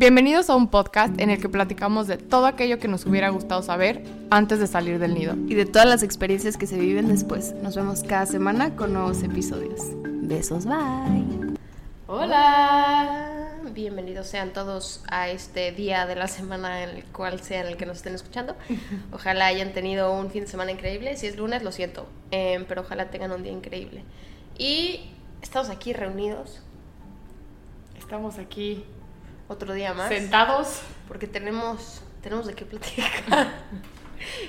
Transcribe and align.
Bienvenidos 0.00 0.48
a 0.48 0.56
un 0.56 0.68
podcast 0.68 1.20
en 1.20 1.28
el 1.28 1.42
que 1.42 1.50
platicamos 1.50 2.06
de 2.06 2.16
todo 2.16 2.46
aquello 2.46 2.78
que 2.78 2.88
nos 2.88 3.04
hubiera 3.04 3.28
gustado 3.28 3.62
saber 3.62 4.02
antes 4.30 4.58
de 4.58 4.66
salir 4.66 4.98
del 4.98 5.12
nido. 5.12 5.34
Y 5.46 5.54
de 5.54 5.66
todas 5.66 5.86
las 5.86 6.02
experiencias 6.02 6.56
que 6.56 6.66
se 6.66 6.78
viven 6.78 7.06
después. 7.06 7.52
Nos 7.56 7.76
vemos 7.76 8.02
cada 8.02 8.24
semana 8.24 8.76
con 8.76 8.94
nuevos 8.94 9.22
episodios. 9.22 9.78
Besos, 10.22 10.64
bye. 10.64 11.54
Hola, 12.06 13.52
bienvenidos 13.74 14.26
sean 14.26 14.54
todos 14.54 15.04
a 15.10 15.28
este 15.28 15.70
día 15.72 16.06
de 16.06 16.16
la 16.16 16.28
semana 16.28 16.82
en 16.82 16.96
el 16.96 17.04
cual 17.04 17.38
sea 17.40 17.60
en 17.60 17.66
el 17.66 17.76
que 17.76 17.84
nos 17.84 17.98
estén 17.98 18.14
escuchando. 18.14 18.56
Ojalá 19.12 19.48
hayan 19.48 19.74
tenido 19.74 20.14
un 20.14 20.30
fin 20.30 20.44
de 20.44 20.50
semana 20.50 20.72
increíble. 20.72 21.18
Si 21.18 21.26
es 21.26 21.36
lunes, 21.36 21.62
lo 21.62 21.72
siento, 21.72 22.06
eh, 22.30 22.64
pero 22.66 22.80
ojalá 22.80 23.10
tengan 23.10 23.32
un 23.32 23.42
día 23.42 23.52
increíble. 23.52 24.02
Y 24.56 25.10
estamos 25.42 25.68
aquí 25.68 25.92
reunidos 25.92 26.62
Estamos 28.10 28.38
aquí 28.38 28.82
otro 29.50 29.74
día 29.74 29.92
más 29.94 30.08
sentados. 30.08 30.80
porque 31.08 31.26
tenemos 31.26 32.02
tenemos 32.22 32.46
de 32.46 32.54
qué 32.54 32.64
platicar 32.64 33.10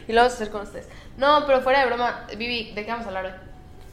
y 0.07 0.11
lo 0.13 0.17
vamos 0.21 0.33
a 0.33 0.35
hacer 0.35 0.49
con 0.49 0.61
ustedes. 0.61 0.87
No, 1.17 1.45
pero 1.45 1.61
fuera 1.61 1.79
de 1.81 1.85
broma, 1.87 2.27
Vivi, 2.37 2.71
¿de 2.73 2.83
qué 2.85 2.91
vamos 2.91 3.05
a 3.05 3.09
hablar 3.09 3.25
hoy? 3.25 3.31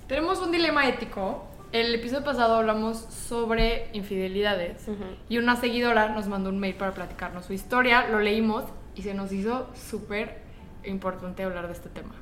Tenemos 0.08 0.38
un 0.40 0.50
dilema 0.52 0.88
ético. 0.88 1.44
El 1.70 1.94
episodio 1.94 2.24
pasado 2.24 2.56
hablamos 2.56 2.96
sobre 2.98 3.88
infidelidades 3.92 4.88
Ujú. 4.88 5.04
y 5.28 5.36
una 5.38 5.54
seguidora 5.56 6.08
nos 6.08 6.26
mandó 6.26 6.48
un 6.50 6.58
mail 6.58 6.74
para 6.74 6.92
platicarnos 6.92 7.44
su 7.46 7.52
historia. 7.52 8.08
Lo 8.08 8.20
leímos 8.20 8.64
y 8.94 9.02
se 9.02 9.12
nos 9.14 9.30
hizo 9.32 9.68
súper 9.90 10.38
importante 10.84 11.42
hablar 11.42 11.66
de 11.66 11.74
este 11.74 11.88
tema. 11.90 12.14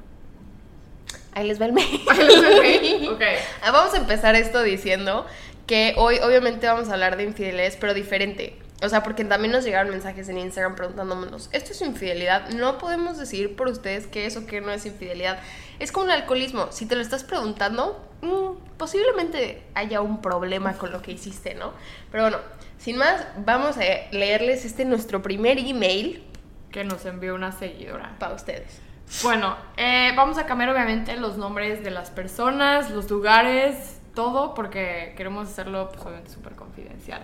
Ahí 1.32 1.46
les 1.46 1.60
va 1.60 1.66
el 1.66 1.72
mail. 1.74 2.00
ok. 3.10 3.22
Ah, 3.62 3.70
Vamos 3.70 3.94
a 3.94 3.98
empezar 3.98 4.34
esto 4.34 4.62
diciendo 4.62 5.26
que 5.66 5.94
hoy 5.96 6.18
obviamente 6.18 6.66
vamos 6.66 6.88
a 6.88 6.94
hablar 6.94 7.16
de 7.16 7.24
infidelidades, 7.24 7.76
pero 7.76 7.94
diferente. 7.94 8.58
O 8.82 8.88
sea, 8.90 9.02
porque 9.02 9.24
también 9.24 9.52
nos 9.52 9.64
llegaron 9.64 9.90
mensajes 9.90 10.28
en 10.28 10.36
Instagram 10.36 10.74
preguntándonos, 10.74 11.48
¿esto 11.52 11.72
es 11.72 11.80
infidelidad? 11.80 12.50
No 12.50 12.76
podemos 12.76 13.16
decir 13.16 13.56
por 13.56 13.68
ustedes 13.68 14.06
que 14.06 14.26
eso 14.26 14.46
que 14.46 14.60
no 14.60 14.70
es 14.70 14.84
infidelidad. 14.84 15.38
Es 15.78 15.92
como 15.92 16.06
el 16.06 16.12
alcoholismo. 16.12 16.68
Si 16.72 16.84
te 16.84 16.94
lo 16.94 17.00
estás 17.00 17.24
preguntando, 17.24 18.06
mm, 18.20 18.76
posiblemente 18.76 19.62
haya 19.74 20.02
un 20.02 20.20
problema 20.20 20.74
con 20.74 20.92
lo 20.92 21.00
que 21.00 21.12
hiciste, 21.12 21.54
¿no? 21.54 21.72
Pero 22.10 22.24
bueno, 22.24 22.38
sin 22.78 22.98
más, 22.98 23.26
vamos 23.44 23.78
a 23.78 23.80
leerles 24.10 24.66
este 24.66 24.84
nuestro 24.84 25.22
primer 25.22 25.58
email 25.58 26.22
Que 26.70 26.84
nos 26.84 27.06
envió 27.06 27.34
una 27.34 27.52
seguidora. 27.52 28.14
para 28.18 28.34
ustedes. 28.34 28.80
Bueno, 29.22 29.56
eh, 29.78 30.12
vamos 30.16 30.36
a 30.36 30.44
cambiar 30.44 30.70
obviamente 30.70 31.16
los 31.16 31.38
nombres 31.38 31.82
de 31.82 31.90
las 31.90 32.10
personas, 32.10 32.90
los 32.90 33.08
lugares, 33.08 34.00
todo, 34.14 34.52
porque 34.52 35.14
queremos 35.16 35.48
hacerlo 35.48 35.88
pues, 35.90 36.04
obviamente 36.04 36.30
súper 36.30 36.54
confidencial. 36.54 37.22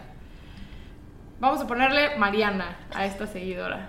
Vamos 1.43 1.61
a 1.61 1.67
ponerle 1.67 2.17
Mariana 2.19 2.77
a 2.95 3.05
esta 3.05 3.27
seguidora. 3.27 3.89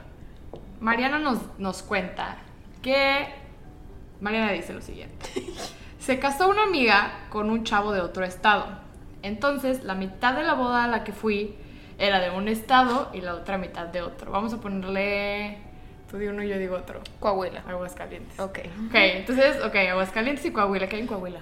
Mariana 0.80 1.20
nos, 1.20 1.38
nos 1.60 1.84
cuenta 1.84 2.38
que... 2.82 3.28
Mariana 4.22 4.52
dice 4.54 4.74
lo 4.74 4.82
siguiente. 4.82 5.30
Se 6.00 6.18
casó 6.18 6.50
una 6.50 6.64
amiga 6.64 7.28
con 7.30 7.52
un 7.52 7.64
chavo 7.64 7.92
de 7.92 8.02
otro 8.02 8.26
estado. 8.26 8.66
Entonces, 9.22 9.84
la 9.84 9.94
mitad 9.94 10.34
de 10.34 10.42
la 10.42 10.56
boda 10.56 10.86
a 10.86 10.88
la 10.88 11.04
que 11.04 11.12
fui 11.12 11.56
era 12.00 12.20
de 12.20 12.32
un 12.32 12.48
estado 12.48 13.12
y 13.14 13.22
la 13.22 13.36
otra 13.36 13.60
mitad 13.60 13.86
de 13.86 14.02
otro. 14.02 14.32
Vamos 14.32 14.52
a 14.56 14.58
ponerle... 14.60 15.60
Tú 16.10 16.18
di 16.18 16.26
uno 16.26 16.42
y 16.42 16.50
yo 16.50 16.58
digo 16.58 16.76
otro. 16.76 17.02
Coahuila. 17.20 17.66
Aguascalientes. 17.68 18.40
Ok. 18.40 18.62
Ok, 18.88 18.96
entonces, 18.96 19.64
ok, 19.64 19.76
Aguascalientes 19.92 20.44
y 20.44 20.52
Coahuila. 20.52 20.88
¿Qué 20.88 20.96
hay 20.96 21.02
en 21.04 21.08
Coahuila? 21.08 21.42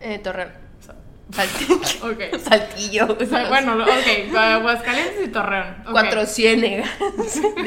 Eh, 0.00 0.18
Torreón. 0.18 0.50
So- 0.80 0.94
Saltillo. 1.32 1.76
Ok. 2.02 2.38
Saltillo. 2.48 3.16
O 3.20 3.24
sea, 3.24 3.48
bueno, 3.48 3.74
ok, 3.74 4.36
Aguascalientes 4.36 5.24
y 5.24 5.28
Torreón. 5.28 5.76
ok. 5.86 5.90
Cuatro 5.90 6.26
ciénegas. 6.26 6.90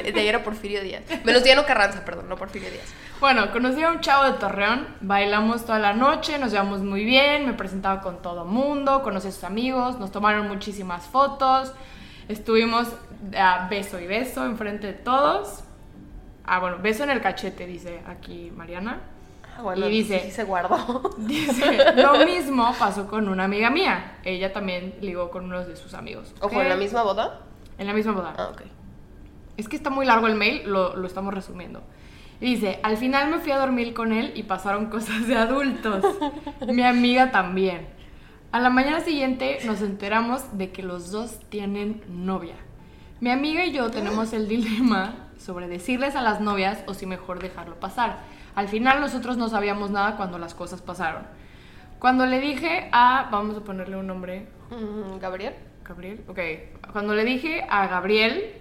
De, 0.03 0.11
de 0.11 0.19
ahí 0.19 0.27
era 0.27 0.43
Porfirio 0.43 0.81
Díaz. 0.81 1.03
Menos 1.23 1.43
Diano 1.43 1.65
Carranza, 1.65 2.05
perdón, 2.05 2.29
no 2.29 2.35
Porfirio 2.35 2.69
Díaz. 2.69 2.85
Bueno, 3.19 3.51
conocí 3.51 3.81
a 3.81 3.91
un 3.91 4.01
chavo 4.01 4.25
de 4.25 4.33
Torreón, 4.33 4.87
bailamos 4.99 5.65
toda 5.65 5.79
la 5.79 5.93
noche, 5.93 6.37
nos 6.37 6.51
llevamos 6.51 6.81
muy 6.81 7.05
bien, 7.05 7.45
me 7.45 7.53
presentaba 7.53 8.01
con 8.01 8.21
todo 8.21 8.43
mundo, 8.45 9.01
conocí 9.03 9.29
a 9.29 9.31
sus 9.31 9.45
amigos, 9.45 9.97
nos 9.99 10.11
tomaron 10.11 10.47
muchísimas 10.49 11.05
fotos, 11.05 11.73
estuvimos 12.27 12.89
a 13.35 13.67
beso 13.69 13.99
y 13.99 14.05
beso 14.05 14.45
enfrente 14.45 14.87
de 14.87 14.93
todos. 14.93 15.63
Ah, 16.43 16.59
bueno, 16.59 16.77
beso 16.79 17.03
en 17.03 17.09
el 17.09 17.21
cachete, 17.21 17.65
dice 17.65 18.01
aquí 18.05 18.51
Mariana. 18.55 18.99
Ah, 19.57 19.61
bueno, 19.61 19.87
Y 19.87 19.91
dice- 19.91 20.19
sí 20.25 20.31
se 20.31 20.43
guardó. 20.43 21.11
Dice, 21.17 21.93
lo 21.95 22.25
mismo 22.25 22.73
pasó 22.77 23.07
con 23.07 23.29
una 23.29 23.45
amiga 23.45 23.69
mía. 23.69 24.17
Ella 24.23 24.51
también 24.51 24.95
ligó 25.01 25.29
con 25.31 25.45
uno 25.45 25.63
de 25.65 25.75
sus 25.75 25.93
amigos. 25.93 26.33
Ojo, 26.41 26.55
¿ok? 26.57 26.61
en 26.63 26.69
la 26.69 26.75
misma 26.75 27.03
boda. 27.03 27.41
En 27.77 27.87
la 27.87 27.93
misma 27.93 28.11
boda. 28.11 28.33
Ah, 28.37 28.49
ok. 28.53 28.61
Es 29.57 29.69
que 29.69 29.75
está 29.77 29.89
muy 29.89 30.05
largo 30.05 30.27
el 30.27 30.35
mail, 30.35 30.63
lo, 30.69 30.95
lo 30.97 31.07
estamos 31.07 31.33
resumiendo. 31.33 31.81
Y 32.41 32.55
dice, 32.55 32.79
al 32.83 32.97
final 32.97 33.29
me 33.31 33.39
fui 33.39 33.53
a 33.53 33.57
dormir 33.57 33.93
con 33.93 34.11
él 34.11 34.33
y 34.35 34.43
pasaron 34.43 34.85
cosas 34.89 35.25
de 35.27 35.37
adultos. 35.37 36.03
Mi 36.67 36.83
amiga 36.83 37.31
también. 37.31 37.87
A 38.51 38.59
la 38.59 38.69
mañana 38.69 38.99
siguiente 39.01 39.59
nos 39.65 39.81
enteramos 39.81 40.57
de 40.57 40.71
que 40.71 40.83
los 40.83 41.11
dos 41.11 41.39
tienen 41.49 42.01
novia. 42.09 42.55
Mi 43.21 43.29
amiga 43.31 43.65
y 43.65 43.71
yo 43.71 43.89
tenemos 43.91 44.33
el 44.33 44.47
dilema 44.49 45.13
sobre 45.37 45.67
decirles 45.69 46.15
a 46.15 46.21
las 46.21 46.41
novias 46.41 46.79
o 46.87 46.93
si 46.93 47.05
mejor 47.05 47.39
dejarlo 47.39 47.79
pasar. 47.79 48.19
Al 48.55 48.67
final 48.69 49.01
nosotros 49.01 49.37
no 49.37 49.49
sabíamos 49.49 49.91
nada 49.91 50.15
cuando 50.15 50.37
las 50.39 50.53
cosas 50.53 50.81
pasaron. 50.81 51.23
Cuando 51.99 52.25
le 52.25 52.39
dije 52.39 52.89
a, 52.91 53.27
vamos 53.31 53.57
a 53.57 53.61
ponerle 53.61 53.95
un 53.97 54.07
nombre, 54.07 54.47
Mm, 54.71 55.19
Gabriel. 55.19 55.53
Gabriel, 55.87 56.21
ok. 56.27 56.39
Cuando 56.91 57.13
le 57.13 57.23
dije 57.23 57.65
a 57.69 57.85
Gabriel 57.87 58.53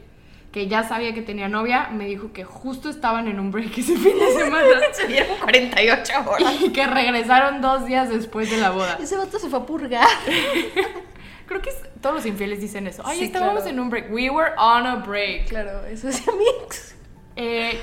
que 0.53 0.69
ya 0.69 0.85
sabía 0.85 1.15
que 1.15 1.23
tenía 1.23 1.49
novia, 1.49 1.89
me 1.91 2.05
dijo 2.05 2.33
que 2.33 2.45
justo 2.45 2.89
estaban 2.91 3.27
en 3.27 3.41
un 3.41 3.51
break 3.51 3.77
ese 3.79 3.97
fin 3.97 4.19
de 4.19 4.31
semana 4.33 4.67
Se 4.93 5.07
dieron 5.09 5.37
48 5.39 6.13
horas. 6.27 6.55
y 6.61 6.71
que 6.73 6.87
regresaron 6.87 7.61
dos 7.63 7.87
días 7.87 8.09
después 8.11 8.51
de 8.51 8.59
la 8.59 8.71
boda. 8.71 8.99
Ese 9.01 9.17
vato 9.17 9.39
se 9.39 9.49
fue 9.49 9.59
a 9.61 9.67
purgar. 9.67 10.07
Creo 11.47 11.61
que 11.63 11.71
es- 11.71 11.83
todos 12.01 12.17
los 12.17 12.27
infieles 12.27 12.61
dicen 12.61 12.87
eso. 12.87 13.03
Ay, 13.05 13.19
Sí, 13.19 13.25
estábamos 13.25 13.63
claro. 13.63 13.71
en 13.71 13.81
un 13.81 13.91
break. 13.91 14.13
We 14.13 14.31
were 14.31 14.53
on 14.59 14.87
a 14.87 14.97
break. 14.97 15.49
Claro, 15.49 15.85
eso 15.87 16.09
es 16.09 16.23
mi 16.39 16.45
ex. 16.65 16.95
Eh, 17.37 17.81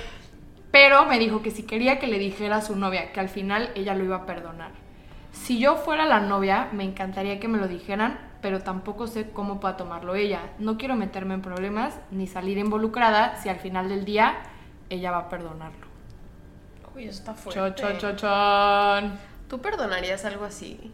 pero 0.71 1.05
me 1.05 1.19
dijo 1.19 1.41
que 1.41 1.51
si 1.51 1.63
quería 1.63 1.99
que 1.99 2.07
le 2.07 2.17
dijera 2.19 2.57
a 2.57 2.61
su 2.61 2.75
novia 2.75 3.11
que 3.11 3.19
al 3.19 3.29
final 3.29 3.71
ella 3.75 3.93
lo 3.95 4.03
iba 4.03 4.15
a 4.17 4.25
perdonar. 4.25 4.71
Si 5.31 5.59
yo 5.59 5.75
fuera 5.77 6.05
la 6.05 6.19
novia, 6.19 6.69
me 6.71 6.83
encantaría 6.83 7.39
que 7.39 7.47
me 7.47 7.57
lo 7.57 7.67
dijeran, 7.67 8.19
pero 8.41 8.61
tampoco 8.61 9.07
sé 9.07 9.29
cómo 9.31 9.59
pueda 9.59 9.77
tomarlo 9.77 10.15
ella. 10.15 10.41
No 10.59 10.77
quiero 10.77 10.95
meterme 10.95 11.35
en 11.35 11.41
problemas 11.41 11.95
ni 12.11 12.27
salir 12.27 12.57
involucrada 12.57 13.37
si 13.41 13.49
al 13.49 13.57
final 13.59 13.87
del 13.89 14.03
día 14.05 14.35
ella 14.89 15.11
va 15.11 15.17
a 15.19 15.29
perdonarlo. 15.29 15.87
Uy, 16.95 17.05
está 17.05 17.33
fuerte. 17.33 17.59
Cho, 17.81 17.93
cho, 17.93 17.97
cho, 17.97 18.15
chon. 18.15 19.17
¿Tú 19.47 19.59
perdonarías 19.61 20.25
algo 20.25 20.45
así? 20.45 20.91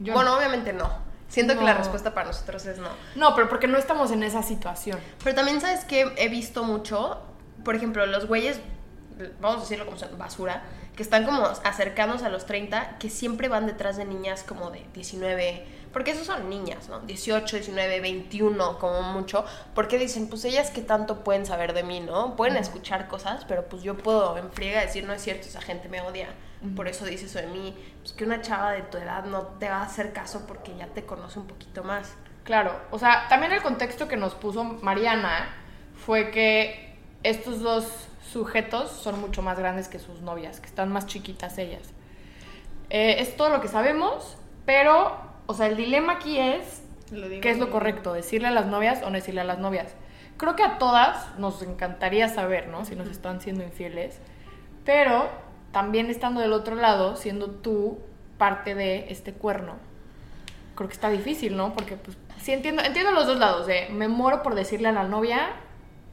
Yo 0.00 0.12
bueno, 0.14 0.36
obviamente 0.36 0.72
no. 0.72 0.90
Siento 1.28 1.56
que 1.58 1.64
la 1.64 1.72
No. 1.72 1.78
respuesta 1.78 2.12
para 2.12 2.26
nosotros 2.26 2.66
es 2.66 2.78
no. 2.78 2.88
No, 3.16 3.34
pero 3.34 3.48
porque 3.48 3.66
no 3.66 3.78
estamos 3.78 4.10
en 4.10 4.22
esa 4.22 4.42
situación. 4.42 4.98
Pero 5.24 5.34
también 5.34 5.60
sabes 5.62 5.84
que 5.86 6.12
he 6.18 6.28
visto 6.28 6.64
mucho, 6.64 7.22
por 7.64 7.74
ejemplo, 7.74 8.04
los 8.04 8.26
güeyes, 8.26 8.60
vamos 9.40 9.58
a 9.58 9.60
decirlo 9.60 9.86
como 9.86 9.98
basura, 10.16 10.62
que 10.96 11.02
están 11.02 11.24
como 11.24 11.44
acercándose 11.44 12.26
a 12.26 12.28
los 12.28 12.46
30, 12.46 12.98
que 12.98 13.08
siempre 13.10 13.48
van 13.48 13.66
detrás 13.66 13.96
de 13.96 14.04
niñas 14.04 14.42
como 14.42 14.70
de 14.70 14.84
19, 14.94 15.66
porque 15.92 16.10
esos 16.12 16.26
son 16.26 16.48
niñas, 16.48 16.88
¿no? 16.88 17.00
18, 17.00 17.56
19, 17.56 18.00
21 18.00 18.78
como 18.78 19.02
mucho, 19.02 19.44
porque 19.74 19.98
dicen, 19.98 20.28
pues 20.28 20.44
ellas 20.44 20.70
que 20.70 20.82
tanto 20.82 21.24
pueden 21.24 21.46
saber 21.46 21.72
de 21.72 21.82
mí, 21.82 22.00
¿no? 22.00 22.36
Pueden 22.36 22.56
escuchar 22.56 23.08
cosas, 23.08 23.44
pero 23.46 23.66
pues 23.66 23.82
yo 23.82 23.96
puedo 23.96 24.36
en 24.36 24.50
friega 24.52 24.80
decir, 24.80 25.04
no 25.04 25.12
es 25.12 25.22
cierto, 25.22 25.48
esa 25.48 25.60
gente 25.60 25.88
me 25.88 26.00
odia, 26.00 26.28
por 26.76 26.86
eso 26.86 27.04
dice 27.04 27.26
eso 27.26 27.38
de 27.40 27.48
mí, 27.48 27.76
pues 28.00 28.12
que 28.12 28.24
una 28.24 28.40
chava 28.40 28.72
de 28.72 28.82
tu 28.82 28.96
edad 28.96 29.24
no 29.24 29.42
te 29.58 29.68
va 29.68 29.78
a 29.78 29.84
hacer 29.84 30.12
caso 30.12 30.44
porque 30.46 30.76
ya 30.76 30.86
te 30.86 31.04
conoce 31.04 31.40
un 31.40 31.46
poquito 31.46 31.82
más. 31.82 32.14
Claro, 32.44 32.80
o 32.90 32.98
sea, 32.98 33.26
también 33.28 33.52
el 33.52 33.62
contexto 33.62 34.08
que 34.08 34.16
nos 34.16 34.34
puso 34.34 34.64
Mariana 34.64 35.54
fue 35.94 36.30
que 36.30 36.96
estos 37.22 37.60
dos 37.60 38.08
sujetos 38.32 38.90
son 38.90 39.20
mucho 39.20 39.42
más 39.42 39.58
grandes 39.58 39.88
que 39.88 39.98
sus 39.98 40.20
novias, 40.20 40.60
que 40.60 40.66
están 40.66 40.90
más 40.90 41.06
chiquitas 41.06 41.58
ellas. 41.58 41.92
Eh, 42.90 43.16
es 43.20 43.36
todo 43.36 43.50
lo 43.50 43.60
que 43.60 43.68
sabemos, 43.68 44.36
pero, 44.66 45.16
o 45.46 45.54
sea, 45.54 45.66
el 45.66 45.76
dilema 45.76 46.14
aquí 46.14 46.38
es 46.38 46.82
qué 47.40 47.50
es 47.50 47.58
lo 47.58 47.70
correcto, 47.70 48.12
decirle 48.14 48.48
a 48.48 48.50
las 48.50 48.66
novias 48.66 49.02
o 49.02 49.06
no 49.06 49.12
decirle 49.12 49.42
a 49.42 49.44
las 49.44 49.58
novias. 49.58 49.94
creo 50.38 50.56
que 50.56 50.62
a 50.62 50.78
todas 50.78 51.38
nos 51.38 51.62
encantaría 51.62 52.28
saber, 52.28 52.68
¿no? 52.68 52.84
Si 52.84 52.96
nos 52.96 53.08
están 53.08 53.40
siendo 53.40 53.62
infieles, 53.62 54.18
pero 54.84 55.28
también 55.72 56.10
estando 56.10 56.40
del 56.40 56.52
otro 56.52 56.74
lado, 56.74 57.16
siendo 57.16 57.50
tú 57.50 57.98
parte 58.38 58.74
de 58.74 59.06
este 59.10 59.32
cuerno, 59.32 59.74
creo 60.74 60.88
que 60.88 60.94
está 60.94 61.10
difícil, 61.10 61.56
¿no? 61.56 61.74
Porque 61.74 61.96
pues 61.96 62.16
sí 62.40 62.52
entiendo, 62.52 62.82
entiendo 62.82 63.12
los 63.12 63.26
dos 63.26 63.38
lados, 63.38 63.66
de 63.66 63.88
me 63.90 64.08
muero 64.08 64.42
por 64.42 64.54
decirle 64.54 64.88
a 64.88 64.92
la 64.92 65.04
novia 65.04 65.50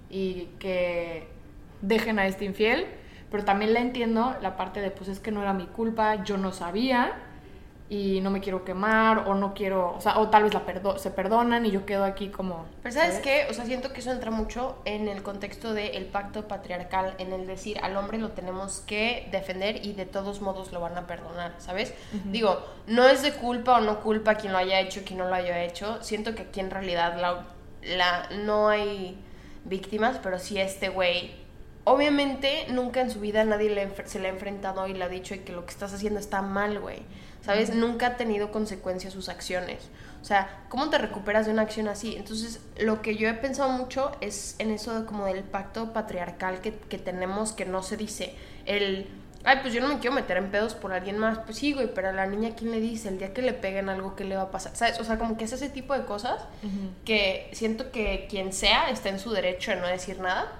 y 0.09 0.49
que 0.59 1.27
dejen 1.81 2.19
a 2.19 2.27
este 2.27 2.45
infiel, 2.45 2.85
pero 3.31 3.45
también 3.45 3.73
la 3.73 3.79
entiendo 3.79 4.35
la 4.41 4.57
parte 4.57 4.81
de 4.81 4.91
pues 4.91 5.09
es 5.09 5.19
que 5.19 5.31
no 5.31 5.41
era 5.41 5.53
mi 5.53 5.67
culpa, 5.67 6.23
yo 6.23 6.37
no 6.37 6.51
sabía 6.51 7.13
y 7.89 8.21
no 8.21 8.29
me 8.29 8.39
quiero 8.39 8.63
quemar 8.63 9.27
o 9.27 9.33
no 9.33 9.55
quiero, 9.55 9.95
o 9.95 9.99
sea, 10.01 10.19
o 10.19 10.29
tal 10.29 10.43
vez 10.43 10.53
la 10.53 10.63
perdo 10.63 10.99
se 10.99 11.09
perdonan 11.09 11.65
y 11.65 11.71
yo 11.71 11.87
quedo 11.87 12.03
aquí 12.03 12.29
como... 12.29 12.65
Pero 12.83 12.93
¿sabes, 12.93 13.17
qué? 13.17 13.47
O 13.49 13.53
sea, 13.53 13.65
siento 13.65 13.91
que 13.93 14.01
eso 14.01 14.11
entra 14.11 14.29
mucho 14.29 14.79
en 14.85 15.07
el 15.07 15.23
contexto 15.23 15.73
del 15.73 16.05
pacto 16.05 16.47
patriarcal, 16.47 17.15
en 17.17 17.33
el 17.33 17.47
decir 17.47 17.79
al 17.81 17.97
hombre 17.97 18.19
lo 18.19 18.29
tenemos 18.29 18.81
que 18.81 19.27
defender 19.31 19.83
y 19.83 19.93
de 19.93 20.05
todos 20.05 20.39
modos 20.39 20.71
lo 20.71 20.79
van 20.79 20.97
a 20.99 21.07
perdonar, 21.07 21.55
¿sabes? 21.57 21.95
Digo, 22.25 22.63
no 22.85 23.07
es 23.07 23.23
de 23.23 23.33
culpa 23.33 23.77
o 23.77 23.81
no 23.81 24.01
culpa 24.01 24.35
quien 24.35 24.53
lo 24.53 24.59
haya 24.59 24.79
hecho, 24.79 25.01
quien 25.03 25.17
no 25.17 25.27
lo 25.27 25.33
haya 25.33 25.63
hecho. 25.63 25.97
Siento 26.03 26.35
que 26.35 26.43
aquí 26.43 26.59
en 26.59 26.69
realidad 26.69 27.19
la, 27.19 27.47
la, 27.81 28.29
no 28.43 28.69
hay 28.69 29.17
víctimas, 29.65 30.19
pero 30.21 30.37
sí 30.37 30.59
este 30.59 30.89
güey 30.89 31.38
obviamente 31.91 32.65
nunca 32.69 33.01
en 33.01 33.11
su 33.11 33.19
vida 33.19 33.43
nadie 33.43 33.69
le, 33.69 33.89
se 34.05 34.19
le 34.19 34.27
ha 34.27 34.31
enfrentado 34.31 34.87
y 34.87 34.93
le 34.93 35.03
ha 35.03 35.09
dicho 35.09 35.35
que 35.45 35.51
lo 35.51 35.65
que 35.65 35.71
estás 35.71 35.93
haciendo 35.93 36.19
está 36.19 36.41
mal, 36.41 36.79
güey. 36.79 37.03
¿sabes? 37.41 37.73
Nunca 37.73 38.07
ha 38.07 38.17
tenido 38.17 38.51
consecuencias 38.51 39.13
sus 39.13 39.29
acciones. 39.29 39.89
O 40.21 40.25
sea, 40.25 40.63
¿cómo 40.69 40.89
te 40.89 40.97
recuperas 40.97 41.45
de 41.45 41.53
una 41.53 41.61
acción 41.61 41.87
así? 41.87 42.15
Entonces, 42.15 42.59
lo 42.77 43.01
que 43.01 43.15
yo 43.15 43.29
he 43.29 43.33
pensado 43.33 43.69
mucho 43.69 44.11
es 44.21 44.55
en 44.59 44.71
eso 44.71 44.99
de 44.99 45.05
como 45.05 45.25
del 45.25 45.43
pacto 45.43 45.93
patriarcal 45.93 46.61
que, 46.61 46.73
que 46.73 46.97
tenemos 46.97 47.53
que 47.53 47.65
no 47.65 47.81
se 47.81 47.95
dice. 47.95 48.35
El, 48.65 49.07
ay, 49.45 49.59
pues 49.61 49.73
yo 49.73 49.81
no 49.81 49.87
me 49.87 49.99
quiero 49.99 50.15
meter 50.15 50.37
en 50.37 50.51
pedos 50.51 50.75
por 50.75 50.91
alguien 50.91 51.17
más. 51.17 51.39
Pues 51.39 51.57
sí, 51.57 51.73
güey, 51.73 51.93
pero 51.93 52.09
a 52.09 52.11
la 52.11 52.27
niña, 52.27 52.51
¿quién 52.55 52.71
le 52.71 52.81
dice? 52.81 53.07
El 53.07 53.17
día 53.17 53.33
que 53.33 53.41
le 53.41 53.53
peguen 53.53 53.87
algo, 53.87 54.15
¿qué 54.15 54.25
le 54.25 54.35
va 54.35 54.43
a 54.43 54.51
pasar? 54.51 54.75
¿Sabes? 54.75 54.99
O 54.99 55.05
sea, 55.05 55.17
como 55.17 55.37
que 55.37 55.45
es 55.45 55.53
ese 55.53 55.69
tipo 55.69 55.93
de 55.93 56.03
cosas 56.05 56.43
que 57.05 57.49
siento 57.53 57.91
que 57.91 58.27
quien 58.29 58.51
sea 58.51 58.89
está 58.89 59.09
en 59.09 59.19
su 59.19 59.31
derecho 59.31 59.71
de 59.71 59.77
no 59.77 59.87
decir 59.87 60.19
nada, 60.19 60.51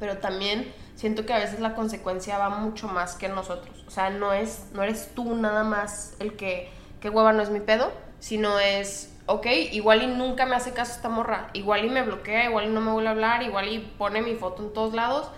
pero 0.00 0.18
también 0.18 0.72
siento 0.96 1.26
que 1.26 1.32
a 1.32 1.38
veces 1.38 1.60
la 1.60 1.74
consecuencia 1.74 2.38
va 2.38 2.48
mucho 2.48 2.88
más 2.88 3.14
que 3.14 3.28
nosotros. 3.28 3.84
O 3.86 3.90
sea, 3.90 4.10
no, 4.10 4.32
es, 4.32 4.70
no 4.72 4.82
eres 4.82 5.10
tú 5.14 5.36
nada 5.36 5.62
más 5.62 6.16
el 6.18 6.34
que, 6.34 6.70
que 7.00 7.10
hueva 7.10 7.32
no 7.32 7.42
es 7.42 7.50
mi 7.50 7.60
pedo, 7.60 7.92
sino 8.18 8.58
es, 8.58 9.14
ok, 9.26 9.46
igual 9.72 10.02
y 10.02 10.06
nunca 10.06 10.46
me 10.46 10.56
hace 10.56 10.72
caso 10.72 10.92
esta 10.92 11.10
morra, 11.10 11.50
igual 11.52 11.84
y 11.84 11.90
me 11.90 12.02
bloquea, 12.02 12.46
igual 12.46 12.66
y 12.66 12.68
no 12.70 12.80
me 12.80 12.90
vuelve 12.90 13.08
a 13.08 13.12
hablar, 13.12 13.42
igual 13.42 13.68
y 13.68 13.78
pone 13.78 14.22
mi 14.22 14.34
foto 14.34 14.62
en 14.62 14.72
todos 14.72 14.94
lados, 14.94 15.30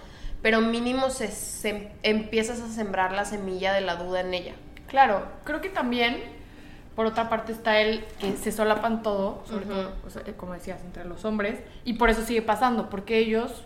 pero 0.43 0.61
mínimo 0.61 1.11
se, 1.11 1.29
se 1.29 1.91
empiezas 2.03 2.61
a 2.61 2.69
sembrar 2.69 3.13
la 3.13 3.25
semilla 3.25 3.73
de 3.73 3.81
la 3.81 3.97
duda 3.97 4.21
en 4.21 4.35
ella. 4.35 4.55
Claro, 4.87 5.27
creo 5.45 5.61
que 5.61 5.71
también, 5.71 6.23
por 6.95 7.07
otra 7.07 7.29
parte, 7.29 7.53
está 7.53 7.81
el 7.81 8.05
que 8.21 8.37
se 8.37 8.53
solapan 8.53 9.03
todo, 9.03 9.43
sobre 9.47 9.67
todo, 9.67 9.93
como 10.37 10.53
decías, 10.53 10.81
entre 10.85 11.05
los 11.05 11.25
hombres, 11.25 11.61
y 11.85 11.95
por 11.95 12.11
eso 12.11 12.23
sigue 12.23 12.43
pasando, 12.43 12.91
porque 12.91 13.19
ellos 13.19 13.65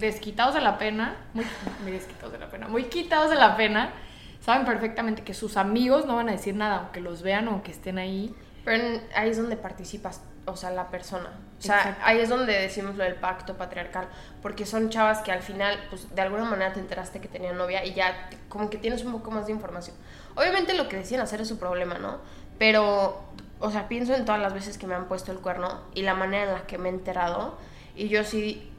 desquitados 0.00 0.54
de 0.54 0.60
la 0.60 0.78
pena, 0.78 1.16
muy, 1.34 1.92
desquitados 1.92 2.32
de 2.32 2.38
la 2.38 2.50
pena, 2.50 2.68
muy 2.68 2.84
quitados 2.84 3.30
de 3.30 3.36
la 3.36 3.56
pena, 3.56 3.92
saben 4.40 4.64
perfectamente 4.66 5.22
que 5.22 5.34
sus 5.34 5.56
amigos 5.56 6.06
no 6.06 6.16
van 6.16 6.28
a 6.28 6.32
decir 6.32 6.54
nada, 6.54 6.78
aunque 6.78 7.00
los 7.00 7.22
vean 7.22 7.46
o 7.48 7.52
aunque 7.52 7.70
estén 7.70 7.98
ahí. 7.98 8.34
Pero 8.64 9.00
ahí 9.14 9.30
es 9.30 9.36
donde 9.36 9.56
participas, 9.56 10.22
o 10.46 10.56
sea, 10.56 10.70
la 10.70 10.88
persona. 10.90 11.30
O 11.58 11.62
sea, 11.62 11.98
ahí 12.02 12.18
es 12.18 12.28
donde 12.30 12.52
decimos 12.54 12.96
lo 12.96 13.04
del 13.04 13.16
pacto 13.16 13.56
patriarcal, 13.56 14.08
porque 14.42 14.64
son 14.64 14.88
chavas 14.88 15.20
que 15.20 15.30
al 15.30 15.42
final, 15.42 15.78
pues 15.90 16.14
de 16.14 16.22
alguna 16.22 16.44
manera 16.44 16.72
te 16.72 16.80
enteraste 16.80 17.20
que 17.20 17.28
tenían 17.28 17.58
novia 17.58 17.84
y 17.84 17.92
ya 17.92 18.30
como 18.48 18.70
que 18.70 18.78
tienes 18.78 19.04
un 19.04 19.12
poco 19.12 19.30
más 19.30 19.46
de 19.46 19.52
información. 19.52 19.94
Obviamente 20.34 20.74
lo 20.74 20.88
que 20.88 20.96
deciden 20.96 21.20
hacer 21.20 21.42
es 21.42 21.48
su 21.48 21.58
problema, 21.58 21.98
¿no? 21.98 22.18
Pero, 22.58 23.22
o 23.58 23.70
sea, 23.70 23.88
pienso 23.88 24.14
en 24.14 24.24
todas 24.24 24.40
las 24.40 24.54
veces 24.54 24.78
que 24.78 24.86
me 24.86 24.94
han 24.94 25.06
puesto 25.06 25.32
el 25.32 25.38
cuerno 25.38 25.82
y 25.94 26.02
la 26.02 26.14
manera 26.14 26.44
en 26.44 26.52
la 26.54 26.66
que 26.66 26.78
me 26.78 26.88
he 26.88 26.92
enterado 26.92 27.58
y 27.94 28.08
yo 28.08 28.24
sí 28.24 28.69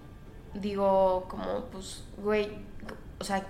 digo 0.53 1.25
como, 1.29 1.65
pues, 1.65 2.03
güey, 2.17 2.51
o 3.19 3.23
sea, 3.23 3.43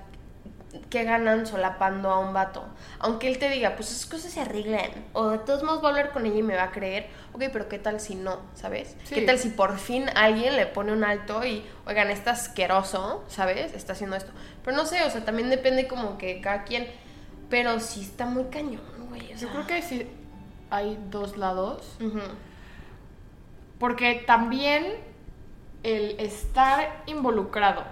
¿qué 0.90 1.04
ganan 1.04 1.46
solapando 1.46 2.10
a 2.10 2.20
un 2.20 2.34
vato? 2.34 2.64
Aunque 3.00 3.28
él 3.28 3.40
te 3.40 3.50
diga, 3.50 3.76
pues 3.76 3.92
esas 3.92 4.06
cosas 4.06 4.32
se 4.32 4.42
arreglan, 4.42 4.92
o 5.14 5.30
de 5.30 5.38
todos 5.40 5.64
modos 5.64 5.84
va 5.84 5.88
a 5.88 5.90
hablar 5.92 6.12
con 6.12 6.26
ella 6.26 6.38
y 6.38 6.44
me 6.44 6.56
va 6.56 6.64
a 6.64 6.72
creer, 6.72 7.08
ok, 7.34 7.44
pero 7.52 7.68
¿qué 7.68 7.80
tal 7.80 8.00
si 8.00 8.16
no? 8.16 8.40
¿Sabes? 8.56 8.96
¿Qué 9.10 9.22
tal 9.24 9.38
si 9.38 9.50
por 9.50 9.78
fin 9.78 10.06
alguien 10.16 10.56
le 10.56 10.66
pone 10.68 10.94
un 10.94 11.04
alto 11.04 11.46
y, 11.46 11.66
oigan, 11.86 12.10
está 12.10 12.32
asqueroso, 12.32 13.24
¿sabes? 13.28 13.74
Está 13.74 13.94
haciendo 13.94 14.16
esto. 14.16 14.32
Pero 14.64 14.78
no 14.78 14.86
sé, 14.86 15.04
o 15.04 15.10
sea, 15.10 15.26
también 15.26 15.50
depende 15.50 15.88
como 15.88 16.18
que 16.18 16.42
cada 16.42 16.64
quien, 16.64 16.88
pero 17.50 17.80
sí 17.80 18.02
está 18.02 18.26
muy 18.26 18.46
cañón, 18.46 18.82
güey. 19.10 19.36
Yo 19.36 19.50
creo 19.50 19.68
que 19.68 19.82
sí 19.82 20.08
hay 20.70 20.98
dos 21.10 21.38
lados. 21.38 21.98
Porque 23.78 24.24
también 24.28 24.86
el 25.84 26.20
estar 26.20 27.04
involucrado 27.08 27.84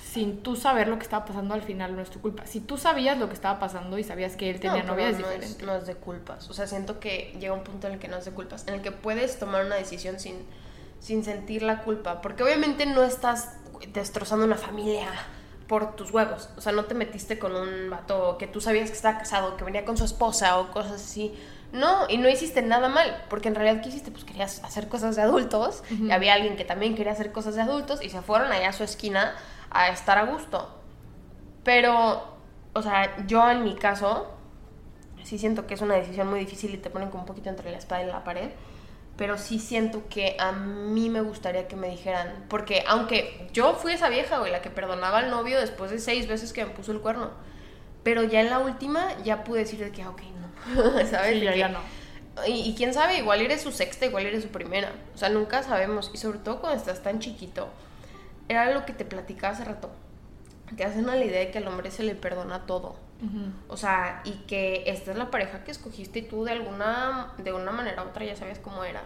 sin 0.00 0.42
tú 0.42 0.56
saber 0.56 0.88
lo 0.88 0.98
que 0.98 1.04
estaba 1.04 1.24
pasando 1.24 1.54
al 1.54 1.62
final 1.62 1.94
no 1.94 2.02
es 2.02 2.10
tu 2.10 2.20
culpa. 2.20 2.46
Si 2.46 2.60
tú 2.60 2.78
sabías 2.78 3.18
lo 3.18 3.28
que 3.28 3.34
estaba 3.34 3.58
pasando 3.58 3.98
y 3.98 4.04
sabías 4.04 4.36
que 4.36 4.50
él 4.50 4.58
tenía 4.58 4.82
novia 4.82 5.10
es 5.10 5.18
diferente. 5.18 5.64
no 5.64 5.74
es 5.74 5.86
de 5.86 5.94
culpas. 5.94 6.48
O 6.48 6.54
sea, 6.54 6.66
siento 6.66 7.00
que 7.00 7.36
llega 7.38 7.52
un 7.52 7.64
punto 7.64 7.86
en 7.86 7.94
el 7.94 7.98
que 7.98 8.08
no 8.08 8.16
es 8.16 8.24
de 8.24 8.32
culpas, 8.32 8.66
en 8.66 8.74
el 8.74 8.82
que 8.82 8.92
puedes 8.92 9.38
tomar 9.38 9.64
una 9.64 9.76
decisión 9.76 10.18
sin, 10.18 10.36
sin 11.00 11.22
sentir 11.22 11.62
la 11.62 11.82
culpa. 11.82 12.22
Porque 12.22 12.42
obviamente 12.42 12.86
no 12.86 13.02
estás 13.02 13.52
destrozando 13.92 14.44
una 14.44 14.56
familia 14.56 15.08
por 15.68 15.94
tus 15.94 16.10
huevos. 16.10 16.48
O 16.56 16.60
sea, 16.60 16.72
no 16.72 16.86
te 16.86 16.94
metiste 16.94 17.38
con 17.38 17.54
un 17.54 17.90
vato 17.90 18.38
que 18.38 18.46
tú 18.46 18.60
sabías 18.60 18.90
que 18.90 18.96
estaba 18.96 19.18
casado, 19.18 19.56
que 19.56 19.64
venía 19.64 19.84
con 19.84 19.96
su 19.96 20.04
esposa 20.04 20.58
o 20.58 20.70
cosas 20.70 20.94
así. 20.94 21.34
No, 21.72 22.06
y 22.08 22.18
no 22.18 22.28
hiciste 22.28 22.62
nada 22.62 22.88
mal, 22.88 23.24
porque 23.28 23.48
en 23.48 23.54
realidad, 23.54 23.82
¿qué 23.82 23.90
hiciste? 23.90 24.10
Pues 24.10 24.24
querías 24.24 24.62
hacer 24.64 24.88
cosas 24.88 25.14
de 25.16 25.22
adultos, 25.22 25.84
y 25.90 26.10
había 26.10 26.34
alguien 26.34 26.56
que 26.56 26.64
también 26.64 26.96
quería 26.96 27.12
hacer 27.12 27.30
cosas 27.30 27.54
de 27.54 27.62
adultos, 27.62 28.02
y 28.02 28.10
se 28.10 28.22
fueron 28.22 28.50
allá 28.50 28.70
a 28.70 28.72
su 28.72 28.82
esquina 28.82 29.34
a 29.70 29.88
estar 29.88 30.18
a 30.18 30.24
gusto. 30.24 30.68
Pero, 31.62 32.36
o 32.72 32.82
sea, 32.82 33.24
yo 33.26 33.48
en 33.50 33.62
mi 33.62 33.76
caso, 33.76 34.34
sí 35.22 35.38
siento 35.38 35.66
que 35.66 35.74
es 35.74 35.80
una 35.80 35.94
decisión 35.94 36.28
muy 36.28 36.40
difícil 36.40 36.74
y 36.74 36.78
te 36.78 36.90
ponen 36.90 37.10
como 37.10 37.22
un 37.22 37.26
poquito 37.26 37.50
entre 37.50 37.70
la 37.70 37.78
espada 37.78 38.02
y 38.02 38.06
la 38.06 38.24
pared, 38.24 38.50
pero 39.16 39.36
sí 39.38 39.58
siento 39.58 40.08
que 40.08 40.36
a 40.40 40.50
mí 40.50 41.10
me 41.10 41.20
gustaría 41.20 41.68
que 41.68 41.76
me 41.76 41.88
dijeran, 41.88 42.46
porque 42.48 42.82
aunque 42.88 43.48
yo 43.52 43.74
fui 43.74 43.92
esa 43.92 44.08
vieja, 44.08 44.38
güey, 44.38 44.50
la 44.50 44.62
que 44.62 44.70
perdonaba 44.70 45.18
al 45.18 45.30
novio 45.30 45.60
después 45.60 45.90
de 45.90 45.98
seis 45.98 46.26
veces 46.26 46.52
que 46.52 46.64
me 46.64 46.70
puso 46.70 46.90
el 46.90 47.00
cuerno, 47.00 47.30
pero 48.02 48.22
ya 48.24 48.40
en 48.40 48.48
la 48.48 48.60
última 48.60 49.06
ya 49.22 49.44
pude 49.44 49.60
decir 49.60 49.78
de 49.78 49.92
que, 49.92 50.02
ah, 50.02 50.08
ok, 50.10 50.22
¿sabes? 51.10 51.40
ya, 51.56 51.68
no. 51.68 51.80
Y, 52.46 52.74
quién 52.74 52.94
sabe, 52.94 53.18
igual 53.18 53.40
eres 53.40 53.62
su 53.62 53.72
sexta, 53.72 54.06
igual 54.06 54.26
eres 54.26 54.42
su 54.42 54.48
primera. 54.48 54.92
O 55.14 55.18
sea, 55.18 55.28
nunca 55.28 55.62
sabemos. 55.62 56.10
Y 56.14 56.18
sobre 56.18 56.38
todo 56.38 56.60
cuando 56.60 56.78
estás 56.78 57.02
tan 57.02 57.18
chiquito. 57.18 57.68
Era 58.48 58.72
lo 58.72 58.84
que 58.84 58.92
te 58.92 59.04
platicaba 59.04 59.52
hace 59.52 59.64
rato. 59.64 59.90
Te 60.76 60.84
hacen 60.84 61.06
la 61.06 61.16
idea 61.16 61.40
de 61.40 61.50
que 61.50 61.58
al 61.58 61.68
hombre 61.68 61.90
se 61.90 62.02
le 62.02 62.14
perdona 62.14 62.66
todo. 62.66 62.96
O 63.68 63.76
sea, 63.76 64.22
y 64.24 64.32
que 64.46 64.84
esta 64.86 65.10
es 65.10 65.18
la 65.18 65.30
pareja 65.30 65.62
que 65.62 65.70
escogiste 65.70 66.20
y 66.20 66.22
tú 66.22 66.44
de 66.44 66.52
alguna, 66.52 67.34
de 67.36 67.52
una 67.52 67.70
manera 67.70 68.02
u 68.02 68.08
otra 68.08 68.24
ya 68.24 68.34
sabías 68.34 68.58
cómo 68.58 68.82
era. 68.82 69.02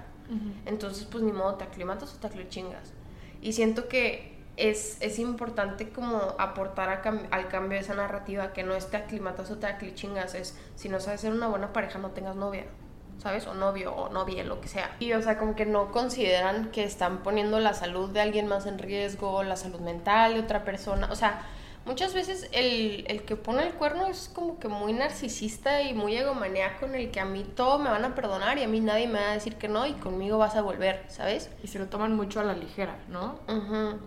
Entonces, 0.66 1.04
pues 1.04 1.24
ni 1.24 1.32
modo, 1.32 1.56
te 1.56 1.64
aclimatas 1.64 2.14
o 2.14 2.18
te 2.18 2.28
aclichingas. 2.28 2.92
Y 3.42 3.52
siento 3.52 3.88
que 3.88 4.33
es, 4.56 4.98
es 5.00 5.18
importante 5.18 5.90
como 5.90 6.34
aportar 6.38 7.02
al 7.30 7.48
cambio 7.48 7.78
esa 7.78 7.94
narrativa, 7.94 8.52
que 8.52 8.62
no 8.62 8.74
esté 8.74 8.96
aclimatas 8.96 9.50
o 9.50 9.58
te 9.58 9.66
aclichingas, 9.66 10.34
es 10.34 10.56
si 10.76 10.88
no 10.88 11.00
sabes 11.00 11.22
ser 11.22 11.32
una 11.32 11.48
buena 11.48 11.72
pareja 11.72 11.98
no 11.98 12.10
tengas 12.10 12.36
novia, 12.36 12.64
¿sabes? 13.18 13.46
O 13.46 13.54
novio 13.54 13.94
o 13.94 14.08
novia, 14.10 14.44
lo 14.44 14.60
que 14.60 14.68
sea. 14.68 14.94
Y 15.00 15.12
o 15.12 15.22
sea, 15.22 15.38
como 15.38 15.56
que 15.56 15.66
no 15.66 15.90
consideran 15.90 16.70
que 16.70 16.84
están 16.84 17.22
poniendo 17.22 17.58
la 17.58 17.74
salud 17.74 18.10
de 18.10 18.20
alguien 18.20 18.46
más 18.46 18.66
en 18.66 18.78
riesgo, 18.78 19.42
la 19.42 19.56
salud 19.56 19.80
mental 19.80 20.34
de 20.34 20.40
otra 20.40 20.64
persona, 20.64 21.08
o 21.10 21.16
sea, 21.16 21.42
muchas 21.86 22.14
veces 22.14 22.48
el, 22.52 23.04
el, 23.08 23.22
que 23.22 23.36
pone 23.36 23.66
el 23.66 23.74
cuerno 23.74 24.06
es 24.06 24.30
como 24.32 24.58
que 24.58 24.68
muy 24.68 24.92
narcisista 24.92 25.82
y 25.82 25.94
muy 25.94 26.16
egomaniaco 26.16 26.86
en 26.86 26.94
el 26.94 27.10
que 27.10 27.20
a 27.20 27.24
mí 27.24 27.44
todo 27.44 27.78
me 27.78 27.90
van 27.90 28.04
a 28.04 28.14
perdonar 28.14 28.58
y 28.58 28.62
a 28.62 28.68
mí 28.68 28.80
nadie 28.80 29.06
me 29.06 29.20
va 29.20 29.30
a 29.30 29.34
decir 29.34 29.56
que 29.56 29.68
no 29.68 29.86
y 29.86 29.92
conmigo 29.94 30.38
vas 30.38 30.56
a 30.56 30.62
volver, 30.62 31.04
¿sabes? 31.08 31.50
Y 31.62 31.68
se 31.68 31.78
lo 31.78 31.86
toman 31.86 32.14
mucho 32.14 32.40
a 32.40 32.44
la 32.44 32.54
ligera, 32.54 32.96
¿no? 33.08 33.38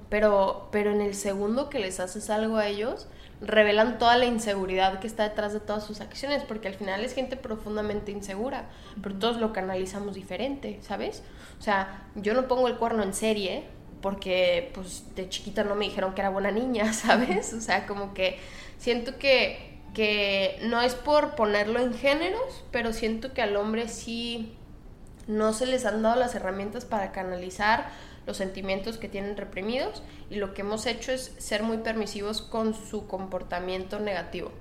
pero, 0.09 0.69
pero 0.71 0.91
en 0.91 1.01
el 1.01 1.15
segundo 1.15 1.69
que 1.69 1.79
les 1.79 1.99
haces 1.99 2.29
algo 2.29 2.57
a 2.57 2.67
ellos, 2.67 3.07
revelan 3.41 3.99
toda 3.99 4.17
la 4.17 4.25
inseguridad 4.25 4.99
que 4.99 5.07
está 5.07 5.23
detrás 5.23 5.53
de 5.53 5.59
todas 5.59 5.85
sus 5.85 6.01
acciones, 6.01 6.43
porque 6.43 6.67
al 6.67 6.73
final 6.73 7.03
es 7.03 7.13
gente 7.13 7.37
profundamente 7.37 8.11
insegura, 8.11 8.69
pero 9.01 9.15
todos 9.15 9.37
lo 9.37 9.53
canalizamos 9.53 10.15
diferente, 10.15 10.79
¿sabes? 10.81 11.23
O 11.59 11.61
sea, 11.61 12.07
yo 12.15 12.33
no 12.33 12.47
pongo 12.47 12.67
el 12.67 12.77
cuerno 12.77 13.03
en 13.03 13.13
serie, 13.13 13.65
porque 14.01 14.71
pues 14.73 15.03
de 15.15 15.29
chiquita 15.29 15.63
no 15.63 15.75
me 15.75 15.85
dijeron 15.85 16.13
que 16.13 16.21
era 16.21 16.29
buena 16.29 16.51
niña, 16.51 16.93
¿sabes? 16.93 17.53
O 17.53 17.61
sea, 17.61 17.85
como 17.85 18.13
que 18.13 18.39
siento 18.77 19.17
que, 19.17 19.79
que 19.93 20.59
no 20.63 20.81
es 20.81 20.95
por 20.95 21.35
ponerlo 21.35 21.79
en 21.79 21.93
géneros, 21.93 22.63
pero 22.71 22.93
siento 22.93 23.33
que 23.33 23.41
al 23.41 23.55
hombre 23.55 23.87
sí 23.87 24.55
no 25.27 25.53
se 25.53 25.65
les 25.65 25.85
han 25.85 26.01
dado 26.01 26.15
las 26.15 26.35
herramientas 26.35 26.85
para 26.85 27.11
canalizar 27.11 27.89
los 28.25 28.37
sentimientos 28.37 28.97
que 28.97 29.07
tienen 29.07 29.37
reprimidos 29.37 30.03
y 30.29 30.35
lo 30.35 30.53
que 30.53 30.61
hemos 30.61 30.85
hecho 30.85 31.11
es 31.11 31.33
ser 31.37 31.63
muy 31.63 31.77
permisivos 31.77 32.41
con 32.41 32.73
su 32.73 33.07
comportamiento 33.07 33.99
negativo. 33.99 34.51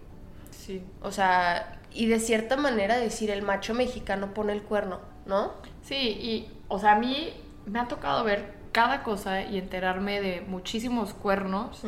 Sí. 0.51 0.83
O 1.03 1.11
sea, 1.11 1.81
y 1.93 2.07
de 2.07 2.21
cierta 2.21 2.57
manera 2.57 2.97
decir 2.97 3.31
el 3.31 3.43
macho 3.43 3.75
mexicano 3.75 4.35
pone 4.35 4.53
el 4.53 4.63
cuerno, 4.63 5.01
¿no? 5.27 5.53
Sí, 5.83 5.97
y, 5.97 6.51
o 6.69 6.79
sea, 6.79 6.93
a 6.93 6.99
mí 6.99 7.33
me 7.67 7.81
ha 7.81 7.89
tocado 7.89 8.23
ver 8.25 8.55
cada 8.77 9.03
cosa 9.03 9.41
y 9.41 9.57
enterarme 9.57 10.21
de 10.21 10.43
muchísimos 10.43 11.15
cuernos. 11.15 11.81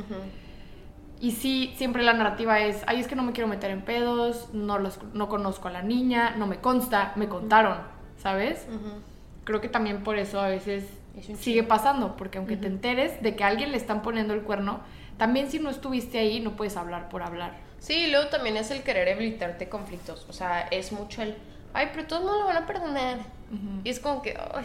Y 1.20 1.32
sí, 1.32 1.74
siempre 1.76 2.02
la 2.02 2.14
narrativa 2.14 2.60
es, 2.60 2.82
ay, 2.86 2.98
es 2.98 3.06
que 3.06 3.14
no 3.14 3.22
me 3.22 3.32
quiero 3.32 3.46
meter 3.46 3.70
en 3.70 3.82
pedos, 3.82 4.48
no, 4.54 4.78
los, 4.78 4.98
no 5.12 5.28
conozco 5.28 5.68
a 5.68 5.70
la 5.70 5.82
niña, 5.82 6.30
no 6.38 6.46
me 6.46 6.60
consta, 6.60 7.12
me 7.16 7.28
contaron, 7.28 7.76
¿sabes? 8.16 8.66
Creo 9.44 9.60
que 9.60 9.68
también 9.68 10.02
por 10.02 10.16
eso 10.16 10.40
a 10.40 10.48
veces 10.48 10.86
Es 11.14 11.38
sigue 11.38 11.62
pasando, 11.62 12.16
porque 12.16 12.38
aunque 12.38 12.56
te 12.56 12.68
enteres 12.68 13.20
de 13.22 13.36
que 13.36 13.44
a 13.44 13.48
alguien 13.48 13.70
le 13.70 13.76
están 13.76 14.00
poniendo 14.00 14.32
el 14.32 14.40
cuerno, 14.40 14.80
también 15.18 15.50
si 15.50 15.58
no 15.58 15.68
estuviste 15.68 16.18
ahí 16.18 16.40
no 16.40 16.56
puedes 16.56 16.78
hablar 16.78 17.10
por 17.10 17.22
hablar. 17.22 17.58
Sí, 17.80 18.06
y 18.06 18.10
luego 18.10 18.28
también 18.28 18.56
es 18.56 18.70
el 18.70 18.82
querer 18.82 19.08
evitarte 19.08 19.68
conflictos. 19.68 20.24
O 20.30 20.32
sea, 20.32 20.62
es 20.70 20.90
mucho 20.92 21.20
el, 21.20 21.36
ay, 21.74 21.90
pero 21.92 22.06
todos 22.06 22.24
no 22.24 22.38
lo 22.38 22.46
van 22.46 22.56
a 22.56 22.66
perdonar. 22.66 23.18
Y 23.84 23.90
es 23.90 24.00
como 24.00 24.22
que, 24.22 24.38
ay, 24.54 24.64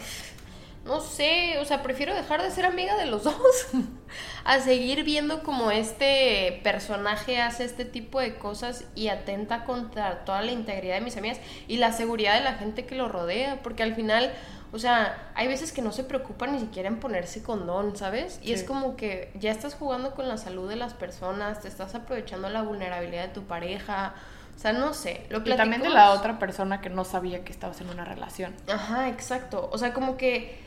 no 0.84 1.00
sé, 1.00 1.58
o 1.60 1.64
sea, 1.64 1.82
prefiero 1.82 2.14
dejar 2.14 2.42
de 2.42 2.50
ser 2.50 2.66
amiga 2.66 2.96
de 2.96 3.06
los 3.06 3.24
dos 3.24 3.36
a 4.44 4.58
seguir 4.60 5.02
viendo 5.04 5.42
como 5.42 5.70
este 5.70 6.60
personaje 6.62 7.40
hace 7.40 7.64
este 7.64 7.84
tipo 7.84 8.20
de 8.20 8.36
cosas 8.36 8.84
y 8.94 9.08
atenta 9.08 9.64
contra 9.64 10.24
toda 10.24 10.42
la 10.42 10.52
integridad 10.52 10.96
de 10.96 11.00
mis 11.00 11.16
amigas 11.16 11.38
y 11.68 11.78
la 11.78 11.92
seguridad 11.92 12.34
de 12.34 12.44
la 12.44 12.54
gente 12.54 12.84
que 12.84 12.94
lo 12.96 13.08
rodea, 13.08 13.60
porque 13.62 13.82
al 13.82 13.94
final, 13.94 14.32
o 14.72 14.78
sea, 14.78 15.30
hay 15.34 15.48
veces 15.48 15.72
que 15.72 15.80
no 15.80 15.90
se 15.92 16.04
preocupan 16.04 16.52
ni 16.52 16.60
siquiera 16.60 16.88
en 16.88 17.00
ponerse 17.00 17.42
condón, 17.42 17.96
¿sabes? 17.96 18.38
Y 18.42 18.52
es 18.52 18.62
como 18.64 18.96
que 18.96 19.30
ya 19.34 19.50
estás 19.50 19.74
jugando 19.74 20.14
con 20.14 20.28
la 20.28 20.36
salud 20.36 20.68
de 20.68 20.76
las 20.76 20.92
personas, 20.92 21.60
te 21.62 21.68
estás 21.68 21.94
aprovechando 21.94 22.50
la 22.50 22.62
vulnerabilidad 22.62 23.22
de 23.28 23.32
tu 23.32 23.44
pareja, 23.44 24.14
o 24.54 24.58
sea, 24.58 24.72
no 24.74 24.92
sé, 24.94 25.26
lo 25.30 25.38
Y 25.38 25.56
también 25.56 25.80
de 25.82 25.88
platicamos- 25.88 25.94
la 25.94 26.10
otra 26.12 26.38
persona 26.38 26.80
que 26.82 26.90
no 26.90 27.04
sabía 27.04 27.42
que 27.42 27.52
estabas 27.52 27.80
en 27.80 27.88
una 27.88 28.04
relación. 28.04 28.54
Ajá, 28.68 29.08
exacto. 29.08 29.68
O 29.72 29.78
sea, 29.78 29.94
como 29.94 30.16
que 30.18 30.62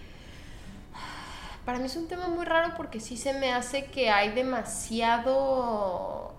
para 1.68 1.80
mí 1.80 1.86
es 1.86 1.96
un 1.98 2.08
tema 2.08 2.28
muy 2.30 2.46
raro 2.46 2.74
porque 2.78 3.00
sí 3.02 3.18
se 3.18 3.34
me 3.34 3.54
hace 3.54 3.86
que 3.86 4.10
hay 4.10 4.30
demasiado 4.32 6.34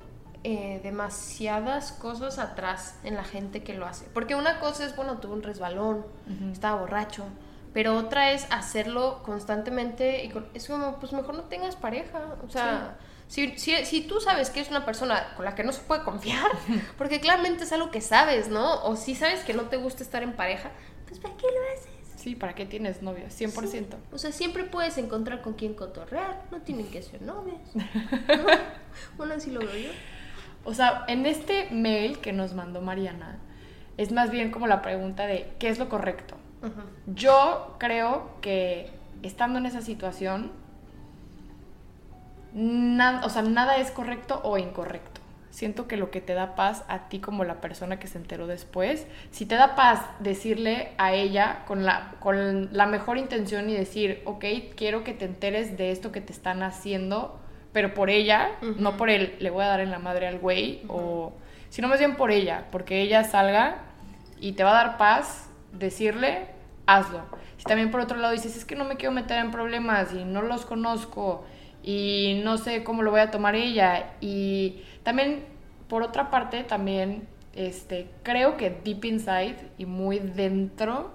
eh, 0.45 0.81
demasiadas 0.83 1.93
cosas 1.93 2.39
atrás 2.39 2.97
en 3.05 3.15
la 3.15 3.25
gente 3.25 3.63
que 3.63 3.75
lo 3.75 3.87
hace. 3.87 4.07
Porque 4.15 4.35
una 4.35 4.61
cosa 4.61 4.85
es, 4.87 4.97
bueno, 4.97 5.19
tuve 5.19 5.35
un 5.35 5.43
resbalón, 5.43 6.07
estaba 6.53 6.81
borracho, 6.81 7.25
pero 7.75 7.97
otra 7.97 8.33
es 8.33 8.47
hacerlo 8.51 9.23
constantemente 9.25 10.25
y 10.25 10.31
con- 10.31 10.49
es 10.55 10.67
como, 10.67 10.99
pues 10.99 11.13
mejor 11.13 11.35
no 11.35 11.45
tengas 11.45 11.77
pareja. 11.77 12.37
O 12.47 12.51
sea, 12.51 12.97
si, 13.27 13.59
si, 13.59 13.77
si 13.85 14.01
tú 14.03 14.21
sabes 14.21 14.49
que 14.51 14.61
es 14.61 14.71
una 14.71 14.85
persona 14.87 15.35
con 15.37 15.45
la 15.45 15.55
que 15.55 15.65
no 15.65 15.73
se 15.73 15.83
puede 15.83 16.03
confiar, 16.05 16.51
porque 16.97 17.21
claramente 17.21 17.65
es 17.65 17.73
algo 17.73 17.91
que 17.91 18.01
sabes, 18.01 18.49
¿no? 18.49 18.83
O 18.85 18.97
si 18.97 19.15
sabes 19.15 19.41
que 19.45 19.53
no 19.55 19.65
te 19.65 19.77
gusta 19.77 20.03
estar 20.03 20.23
en 20.23 20.35
pareja, 20.35 20.71
pues 21.07 21.21
¿para 21.21 21.37
qué 21.37 21.47
lo 21.47 21.79
haces? 21.79 21.98
Sí, 22.29 22.35
¿para 22.35 22.55
qué 22.55 22.67
tienes 22.67 23.01
novio? 23.01 23.25
100%. 23.29 23.87
O 24.13 24.19
sea, 24.19 24.33
siempre 24.33 24.65
puedes 24.65 24.99
encontrar 24.99 25.41
con 25.41 25.55
quién 25.55 25.73
cotorrear, 25.73 26.43
no 26.51 26.61
tienen 26.61 26.87
que 26.89 27.01
ser 27.01 27.23
novios. 27.23 27.59
¿no? 27.75 28.45
Bueno, 29.17 29.33
así 29.33 29.51
lo 29.51 29.61
veo 29.61 29.75
yo. 29.75 29.91
O 30.67 30.75
sea, 30.75 31.07
en 31.09 31.25
este 31.25 31.71
mail 31.71 32.19
que 32.19 32.35
nos 32.35 32.53
mandó 32.53 32.83
Mariana, 32.83 33.39
es 33.97 34.13
más 34.13 34.31
bien 34.31 34.51
como 34.51 34.67
la 34.67 34.83
pregunta 34.83 35.27
de 35.27 35.51
¿qué 35.59 35.71
es 35.71 35.79
lo 35.79 35.89
correcto? 35.89 36.37
Yo 37.07 37.77
creo 37.79 38.33
que 38.43 38.91
estando 39.23 39.59
en 39.59 39.65
esa 39.65 39.81
situación, 39.81 40.53
nada, 42.53 43.25
o 43.25 43.31
sea, 43.31 43.41
nada 43.41 43.79
es 43.79 43.91
correcto 43.91 44.43
o 44.45 44.59
incorrecto. 44.59 45.18
Siento 45.59 45.89
que 45.89 45.97
lo 45.97 46.13
que 46.13 46.21
te 46.21 46.35
da 46.35 46.55
paz 46.55 46.85
a 46.87 47.09
ti 47.09 47.19
como 47.19 47.43
la 47.43 47.61
persona 47.61 47.99
que 47.99 48.07
se 48.07 48.17
enteró 48.17 48.47
después, 48.47 49.09
si 49.33 49.45
te 49.45 49.57
da 49.57 49.75
paz 49.75 50.03
decirle 50.21 50.93
a 50.99 51.15
ella 51.15 51.65
con 51.67 51.85
la, 51.85 52.15
con 52.21 52.69
la 52.71 52.87
mejor 52.87 53.19
intención 53.19 53.69
y 53.69 53.75
decir, 53.75 54.23
ok, 54.25 54.45
quiero 54.77 55.03
que 55.03 55.15
te 55.15 55.25
enteres 55.25 55.77
de 55.77 55.91
esto 55.91 56.13
que 56.13 56.21
te 56.21 56.33
están 56.33 56.63
haciendo, 56.63 57.41
pero 57.73 57.93
por 57.93 58.09
ella, 58.09 58.53
no 58.63 58.97
por 58.97 59.11
él, 59.11 59.35
le 59.41 59.51
voy 59.51 59.65
a 59.65 59.67
dar 59.67 59.81
en 59.81 59.91
la 59.91 59.99
madre 59.99 60.29
al 60.29 60.39
güey, 60.39 60.83
o 60.87 61.33
sino 61.71 61.89
más 61.89 61.99
bien 61.99 62.15
por 62.15 62.31
ella, 62.31 62.67
porque 62.71 63.03
ella 63.03 63.25
salga 63.25 63.79
y 64.41 64.53
te 64.53 64.63
va 64.63 64.71
a 64.71 64.85
dar 64.85 64.97
paz 64.97 65.51
decirle, 65.73 66.47
hazlo. 66.87 67.23
Si 67.57 67.65
también 67.65 67.91
por 67.91 68.01
otro 68.01 68.17
lado 68.17 68.33
dices, 68.33 68.57
es 68.57 68.65
que 68.65 68.77
no 68.77 68.85
me 68.85 68.95
quiero 68.95 69.13
meter 69.13 69.39
en 69.39 69.51
problemas 69.51 70.15
y 70.15 70.23
no 70.23 70.41
los 70.41 70.65
conozco 70.65 71.45
y 71.83 72.43
no 72.45 72.59
sé 72.59 72.85
cómo 72.85 73.03
lo 73.03 73.11
voy 73.11 73.21
a 73.21 73.31
tomar 73.31 73.55
ella. 73.55 74.13
Y 74.21 74.83
también, 75.09 75.43
por 75.89 76.03
otra 76.03 76.29
parte, 76.29 76.65
también 76.65 77.27
este, 77.55 78.11
creo 78.23 78.59
que 78.59 78.69
deep 78.69 79.07
inside 79.07 79.57
y 79.79 79.87
muy 79.87 80.19
dentro, 80.19 81.13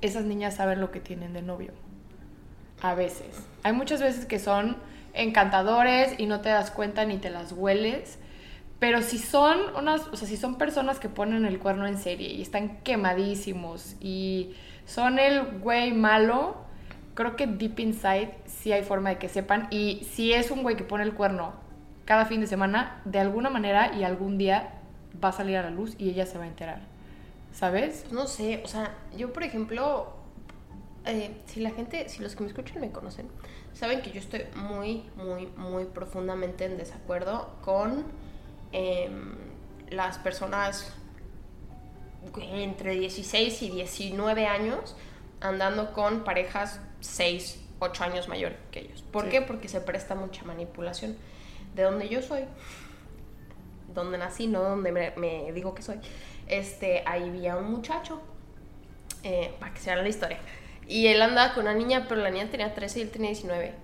esas 0.00 0.26
niñas 0.26 0.54
saben 0.54 0.80
lo 0.80 0.92
que 0.92 1.00
tienen 1.00 1.32
de 1.32 1.42
novio. 1.42 1.72
A 2.80 2.94
veces. 2.94 3.26
Hay 3.64 3.72
muchas 3.72 4.00
veces 4.00 4.26
que 4.26 4.38
son 4.38 4.76
encantadores 5.12 6.14
y 6.18 6.26
no 6.26 6.40
te 6.40 6.50
das 6.50 6.70
cuenta 6.70 7.04
ni 7.04 7.16
te 7.16 7.30
las 7.30 7.50
hueles. 7.50 8.20
Pero 8.78 9.02
si 9.02 9.18
son 9.18 9.58
unas, 9.76 10.06
o 10.12 10.16
sea, 10.16 10.28
si 10.28 10.36
son 10.36 10.56
personas 10.56 11.00
que 11.00 11.08
ponen 11.08 11.44
el 11.46 11.58
cuerno 11.58 11.88
en 11.88 11.98
serie 11.98 12.28
y 12.28 12.42
están 12.42 12.76
quemadísimos 12.84 13.96
y 14.00 14.54
son 14.86 15.18
el 15.18 15.58
güey 15.58 15.94
malo, 15.94 16.58
creo 17.14 17.34
que 17.34 17.48
deep 17.48 17.80
inside 17.80 18.32
sí 18.46 18.70
hay 18.70 18.84
forma 18.84 19.08
de 19.08 19.18
que 19.18 19.28
sepan. 19.28 19.66
Y 19.72 20.06
si 20.12 20.32
es 20.32 20.52
un 20.52 20.62
güey 20.62 20.76
que 20.76 20.84
pone 20.84 21.02
el 21.02 21.14
cuerno 21.14 21.60
cada 22.04 22.26
fin 22.26 22.40
de 22.40 22.46
semana, 22.46 23.00
de 23.04 23.18
alguna 23.20 23.50
manera 23.50 23.92
y 23.94 24.04
algún 24.04 24.38
día 24.38 24.74
va 25.22 25.28
a 25.28 25.32
salir 25.32 25.56
a 25.56 25.62
la 25.62 25.70
luz 25.70 25.94
y 25.98 26.10
ella 26.10 26.26
se 26.26 26.38
va 26.38 26.44
a 26.44 26.48
enterar. 26.48 26.80
¿Sabes? 27.52 28.06
No 28.10 28.26
sé, 28.26 28.62
o 28.64 28.68
sea, 28.68 28.94
yo 29.16 29.32
por 29.32 29.42
ejemplo, 29.42 30.12
eh, 31.04 31.36
si 31.46 31.60
la 31.60 31.70
gente, 31.70 32.08
si 32.08 32.22
los 32.22 32.34
que 32.34 32.42
me 32.44 32.48
escuchan 32.48 32.80
me 32.80 32.90
conocen, 32.90 33.28
saben 33.74 34.00
que 34.02 34.10
yo 34.10 34.20
estoy 34.20 34.44
muy, 34.56 35.04
muy, 35.16 35.46
muy 35.56 35.84
profundamente 35.84 36.64
en 36.64 36.76
desacuerdo 36.78 37.54
con 37.62 38.04
em, 38.72 39.34
las 39.90 40.16
personas 40.18 40.92
entre 42.40 42.94
16 42.94 43.62
y 43.62 43.70
19 43.70 44.46
años 44.46 44.96
andando 45.40 45.92
con 45.92 46.24
parejas 46.24 46.80
6, 47.00 47.60
8 47.80 48.04
años 48.04 48.28
mayor 48.28 48.52
que 48.70 48.80
ellos. 48.80 49.02
¿Por 49.02 49.24
Sí. 49.24 49.30
qué? 49.30 49.42
Porque 49.42 49.68
se 49.68 49.80
presta 49.80 50.14
mucha 50.14 50.44
manipulación. 50.44 51.16
De 51.74 51.82
donde 51.82 52.08
yo 52.08 52.22
soy, 52.22 52.44
donde 53.94 54.18
nací, 54.18 54.46
no 54.46 54.62
donde 54.62 54.92
me, 54.92 55.12
me 55.16 55.52
digo 55.52 55.74
que 55.74 55.82
soy, 55.82 55.98
este, 56.46 57.02
ahí 57.06 57.28
había 57.28 57.56
un 57.56 57.70
muchacho, 57.70 58.20
eh, 59.22 59.54
para 59.58 59.72
que 59.72 59.80
se 59.80 59.90
haga 59.90 60.02
la 60.02 60.08
historia, 60.08 60.38
y 60.86 61.06
él 61.06 61.22
andaba 61.22 61.54
con 61.54 61.64
una 61.64 61.74
niña, 61.74 62.06
pero 62.08 62.20
la 62.20 62.30
niña 62.30 62.50
tenía 62.50 62.74
13 62.74 62.98
y 62.98 63.02
él 63.02 63.10
tenía 63.10 63.30
19. 63.30 63.74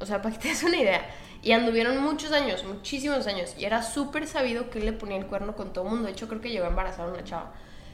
O 0.00 0.06
sea, 0.06 0.20
para 0.22 0.34
que 0.34 0.42
te 0.42 0.48
des 0.48 0.62
una 0.62 0.76
idea. 0.76 1.06
Y 1.42 1.52
anduvieron 1.52 2.02
muchos 2.02 2.32
años, 2.32 2.64
muchísimos 2.64 3.26
años, 3.26 3.54
y 3.58 3.64
era 3.64 3.82
súper 3.82 4.26
sabido 4.26 4.70
que 4.70 4.78
él 4.78 4.86
le 4.86 4.92
ponía 4.92 5.16
el 5.16 5.26
cuerno 5.26 5.54
con 5.56 5.72
todo 5.72 5.84
el 5.84 5.90
mundo. 5.90 6.06
De 6.06 6.12
hecho, 6.12 6.28
creo 6.28 6.40
que 6.40 6.50
llegó 6.50 6.64
a 6.64 6.68
embarazar 6.68 7.08
a 7.08 7.12
una 7.12 7.24
chava. 7.24 7.52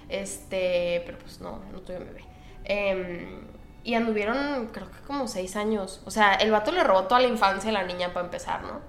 Este, 0.09 1.02
pero 1.06 1.18
pues 1.18 1.40
no, 1.40 1.61
no 1.73 1.80
tuve 1.80 1.99
bebé. 1.99 2.25
Em, 2.64 3.40
y 3.82 3.94
anduvieron, 3.94 4.68
creo 4.73 4.90
que 4.90 4.99
como 5.06 5.26
seis 5.26 5.56
años. 5.56 6.02
O 6.04 6.11
sea, 6.11 6.35
el 6.35 6.50
vato 6.50 6.70
le 6.73 6.85
robó 6.85 7.04
toda 7.04 7.20
la 7.20 7.28
infancia 7.28 7.70
a 7.70 7.73
la 7.73 7.85
niña 7.85 8.12
para 8.12 8.26
empezar, 8.26 8.62
¿no? 8.62 8.80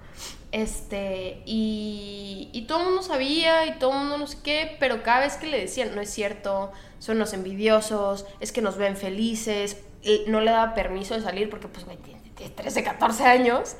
Este, 0.51 1.41
y, 1.45 2.49
y 2.51 2.63
todo 2.63 2.79
el 2.79 2.85
mundo 2.87 3.03
sabía 3.03 3.65
y 3.67 3.79
todo 3.79 3.91
el 3.91 3.99
mundo 3.99 4.17
no 4.17 4.27
sé 4.27 4.37
qué, 4.43 4.75
pero 4.79 5.01
cada 5.03 5.21
vez 5.21 5.37
que 5.37 5.47
le 5.47 5.59
decían, 5.59 5.95
no 5.95 6.01
es 6.01 6.09
cierto, 6.09 6.71
son 6.99 7.19
los 7.19 7.33
envidiosos, 7.33 8.25
es 8.41 8.51
que 8.51 8.61
nos 8.61 8.77
ven 8.77 8.97
felices, 8.97 9.77
y 10.03 10.23
no 10.27 10.41
le 10.41 10.51
daba 10.51 10.73
permiso 10.73 11.13
de 11.13 11.21
salir 11.21 11.49
porque, 11.49 11.67
pues, 11.67 11.85
güey, 11.85 11.97
tiene, 11.97 12.21
tiene 12.35 12.53
13, 12.53 12.83
14 12.83 13.23
años. 13.25 13.75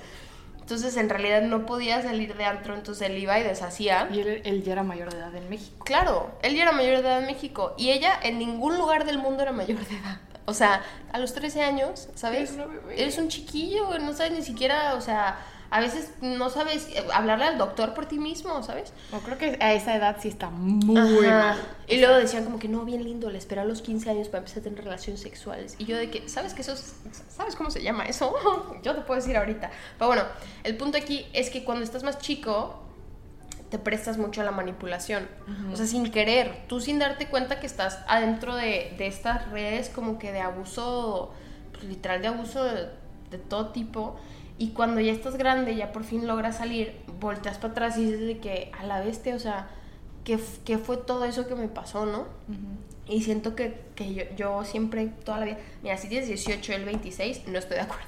Entonces, 0.60 0.96
en 0.96 1.10
realidad 1.10 1.42
no 1.42 1.66
podía 1.66 2.02
salir 2.02 2.36
de 2.38 2.46
antro, 2.46 2.76
entonces 2.76 3.10
él 3.10 3.18
iba 3.18 3.38
y 3.40 3.44
deshacía. 3.44 4.08
Y 4.12 4.20
él, 4.20 4.42
él 4.46 4.64
ya 4.64 4.74
era 4.74 4.84
mayor 4.84 5.12
de 5.12 5.18
edad 5.18 5.36
en 5.36 5.50
México. 5.50 5.84
Claro, 5.84 6.32
él 6.44 6.56
ya 6.56 6.64
era 6.64 6.72
mayor 6.72 7.02
de 7.02 7.08
edad 7.08 7.20
en 7.20 7.26
México 7.26 7.74
y 7.78 7.90
ella 7.90 8.18
en 8.22 8.38
ningún 8.38 8.78
lugar 8.78 9.06
del 9.06 9.18
mundo 9.18 9.42
era 9.42 9.52
mayor 9.52 9.80
de 9.86 9.98
edad. 9.98 10.22
O 10.46 10.54
sea, 10.54 10.84
a 11.12 11.20
los 11.20 11.34
13 11.34 11.62
años, 11.62 12.10
¿sabes? 12.16 12.52
Eres 12.52 12.54
una 12.54 12.66
bebé. 12.66 13.02
Eres 13.02 13.18
un 13.18 13.28
chiquillo, 13.28 13.98
no 14.00 14.14
sabes 14.14 14.32
ni 14.32 14.42
siquiera, 14.44 14.96
o 14.96 15.02
sea, 15.02 15.40
a 15.72 15.80
veces 15.80 16.12
no 16.22 16.50
sabes 16.50 16.88
eh, 16.90 17.04
hablarle 17.14 17.46
al 17.46 17.58
doctor 17.58 17.94
por 17.94 18.06
ti 18.06 18.20
mismo, 18.20 18.62
¿sabes? 18.62 18.94
No, 19.12 19.20
creo 19.22 19.38
que 19.38 19.58
a 19.62 19.74
esa 19.74 19.96
edad 19.96 20.18
sí 20.20 20.28
está 20.28 20.50
muy 20.50 21.26
Ajá. 21.28 21.40
mal. 21.40 21.60
Y 21.88 21.98
luego 22.00 22.16
decían 22.18 22.44
como 22.44 22.60
que 22.60 22.68
no, 22.68 22.86
bien 22.86 23.04
lindo, 23.04 23.30
le 23.30 23.38
esperé 23.38 23.62
a 23.62 23.66
los 23.66 23.82
15 23.82 24.10
años 24.10 24.28
para 24.28 24.40
empezar 24.40 24.60
a 24.60 24.64
tener 24.64 24.84
relaciones 24.84 25.22
sexuales. 25.22 25.76
Y 25.80 25.86
yo 25.86 25.98
de 25.98 26.12
que, 26.12 26.28
¿sabes 26.30 26.54
que 26.54 26.62
eso 26.62 26.74
es- 26.74 26.96
¿Sabes 27.30 27.56
cómo 27.56 27.72
se 27.72 27.82
llama 27.82 28.06
eso? 28.06 28.34
yo 28.84 28.94
te 28.94 29.02
puedo 29.02 29.20
decir 29.20 29.36
ahorita. 29.38 29.72
Pero 29.98 30.08
bueno, 30.08 30.24
el 30.64 30.76
punto 30.78 30.98
aquí 30.98 31.26
es 31.34 31.50
que 31.50 31.64
cuando 31.64 31.84
estás 31.84 32.04
más 32.04 32.20
chico, 32.20 32.84
te 33.70 33.80
prestas 33.80 34.18
mucho 34.18 34.42
a 34.42 34.44
la 34.44 34.52
manipulación. 34.52 35.30
O 35.72 35.78
sea, 35.78 35.86
sin 35.88 36.12
querer, 36.12 36.64
tú 36.68 36.82
sin 36.82 37.00
darte 37.00 37.28
cuenta 37.28 37.62
que 37.62 37.66
estás 37.68 38.00
adentro 38.10 38.56
de, 38.56 38.94
de 38.98 39.08
estas 39.08 39.50
redes 39.52 39.88
como 39.88 40.20
que 40.20 40.34
de 40.34 40.42
abuso 40.42 41.32
literal 41.82 42.22
de 42.22 42.28
abuso 42.28 42.64
de, 42.66 42.90
de 43.30 43.38
todo 43.38 43.70
tipo. 43.70 44.20
Y 44.62 44.70
cuando 44.74 45.02
ya 45.02 45.12
estás 45.12 45.38
grande, 45.38 45.76
ya 45.76 45.92
por 45.92 46.04
fin 46.04 46.28
logras 46.28 46.58
salir, 46.58 46.94
volteas 47.20 47.58
para 47.58 47.72
atrás 47.72 47.98
y 47.98 48.06
dices 48.06 48.20
de 48.28 48.38
que 48.38 48.72
a 48.78 48.84
la 48.86 49.00
bestia, 49.02 49.34
o 49.36 49.40
sea, 49.40 49.70
¿qué, 50.24 50.34
f- 50.34 50.60
qué 50.66 50.78
fue 50.78 50.98
todo 50.98 51.26
eso 51.26 51.48
que 51.48 51.56
me 51.56 51.68
pasó, 51.68 52.06
no? 52.06 52.26
Y 53.08 53.24
siento 53.24 53.56
que, 53.56 53.82
que 53.96 54.14
yo, 54.14 54.24
yo 54.38 54.64
siempre, 54.64 55.08
toda 55.26 55.40
la 55.40 55.46
vida, 55.46 55.58
mira, 55.82 55.98
si 55.98 56.08
tienes 56.10 56.28
18, 56.28 56.74
el 56.74 56.86
26, 56.86 57.48
no 57.48 57.58
estoy 57.58 57.78
de 57.78 57.82
acuerdo. 57.82 58.06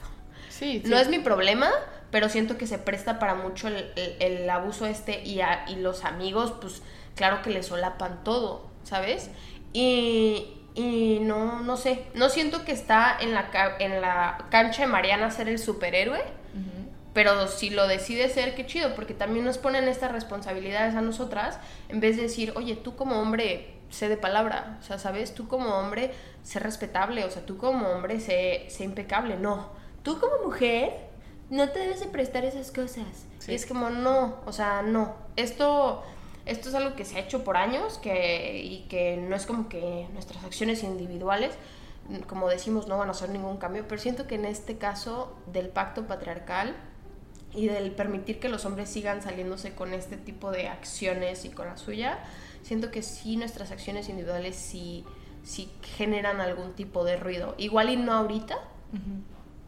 Sí, 0.49 0.81
sí. 0.83 0.89
No 0.91 0.97
es 0.97 1.09
mi 1.09 1.17
problema, 1.19 1.71
pero 2.11 2.29
siento 2.29 2.55
que 2.57 2.67
se 2.67 2.77
presta 2.77 3.17
para 3.17 3.33
mucho 3.33 3.67
el, 3.67 3.91
el- 3.95 4.15
el 4.19 4.49
abuso 4.49 4.85
este 4.85 5.23
y, 5.23 5.41
a- 5.41 5.65
y 5.67 5.77
los 5.77 6.05
amigos, 6.05 6.53
pues 6.61 6.83
claro 7.15 7.41
que 7.41 7.49
le 7.49 7.63
solapan 7.63 8.23
todo, 8.23 8.67
¿sabes? 8.83 9.31
Y, 9.73 10.53
y 10.75 11.19
no, 11.21 11.61
no 11.61 11.77
sé, 11.77 12.05
no 12.15 12.29
siento 12.29 12.65
que 12.65 12.71
está 12.71 13.15
en 13.19 13.33
la, 13.33 13.49
en 13.79 14.01
la 14.01 14.45
cancha 14.49 14.83
de 14.83 14.87
Mariana 14.87 15.29
ser 15.29 15.47
el 15.47 15.59
superhéroe, 15.59 16.23
pero 17.13 17.47
si 17.47 17.69
lo 17.69 17.87
decide 17.87 18.27
ser, 18.27 18.55
qué 18.55 18.65
chido, 18.65 18.95
porque 18.95 19.13
también 19.13 19.45
nos 19.45 19.59
ponen 19.59 19.87
estas 19.87 20.11
responsabilidades 20.11 20.95
a 20.95 21.01
nosotras, 21.01 21.59
en 21.89 21.99
vez 21.99 22.15
de 22.15 22.23
decir, 22.23 22.53
oye, 22.55 22.75
tú 22.75 22.95
como 22.95 23.21
hombre, 23.21 23.75
sé 23.91 24.09
de 24.09 24.17
palabra, 24.17 24.79
o 24.81 24.83
sea, 24.83 24.97
¿sabes? 24.97 25.35
Tú 25.35 25.47
como 25.47 25.77
hombre, 25.77 26.11
sé 26.41 26.57
respetable, 26.57 27.23
o 27.23 27.29
sea, 27.29 27.45
tú 27.45 27.57
como 27.57 27.87
hombre, 27.89 28.19
sé, 28.19 28.65
sé 28.69 28.83
impecable, 28.83 29.37
no. 29.37 29.69
Tú 30.01 30.19
como 30.19 30.43
mujer, 30.43 30.91
no 31.51 31.69
te 31.69 31.79
debes 31.79 31.99
de 31.99 32.07
prestar 32.07 32.45
esas 32.45 32.71
cosas. 32.71 33.27
Sí. 33.37 33.51
Y 33.51 33.55
es 33.55 33.67
como, 33.67 33.91
no, 33.91 34.37
o 34.47 34.51
sea, 34.51 34.81
no. 34.81 35.13
Esto, 35.35 36.03
esto 36.45 36.69
es 36.69 36.75
algo 36.75 36.95
que 36.95 37.05
se 37.05 37.17
ha 37.17 37.19
hecho 37.19 37.43
por 37.43 37.57
años 37.57 37.97
que, 37.99 38.61
y 38.63 38.85
que 38.89 39.17
no 39.17 39.35
es 39.35 39.45
como 39.45 39.69
que 39.69 40.07
nuestras 40.13 40.43
acciones 40.43 40.83
individuales, 40.83 41.55
como 42.27 42.49
decimos, 42.49 42.87
no 42.87 42.97
van 42.97 43.07
a 43.07 43.11
hacer 43.11 43.29
ningún 43.29 43.57
cambio, 43.57 43.85
pero 43.87 44.01
siento 44.01 44.27
que 44.27 44.35
en 44.35 44.45
este 44.45 44.77
caso 44.77 45.37
del 45.47 45.69
pacto 45.69 46.05
patriarcal 46.05 46.75
y 47.53 47.67
del 47.67 47.91
permitir 47.91 48.39
que 48.39 48.49
los 48.49 48.65
hombres 48.65 48.89
sigan 48.89 49.21
saliéndose 49.21 49.73
con 49.73 49.93
este 49.93 50.17
tipo 50.17 50.51
de 50.51 50.67
acciones 50.67 51.45
y 51.45 51.49
con 51.49 51.67
la 51.67 51.77
suya, 51.77 52.19
siento 52.61 52.91
que 52.91 53.03
sí 53.03 53.37
nuestras 53.37 53.71
acciones 53.71 54.09
individuales 54.09 54.55
sí, 54.55 55.05
sí 55.43 55.71
generan 55.81 56.41
algún 56.41 56.73
tipo 56.73 57.05
de 57.05 57.15
ruido. 57.15 57.55
Igual 57.57 57.89
y 57.89 57.95
no 57.95 58.13
ahorita, 58.13 58.57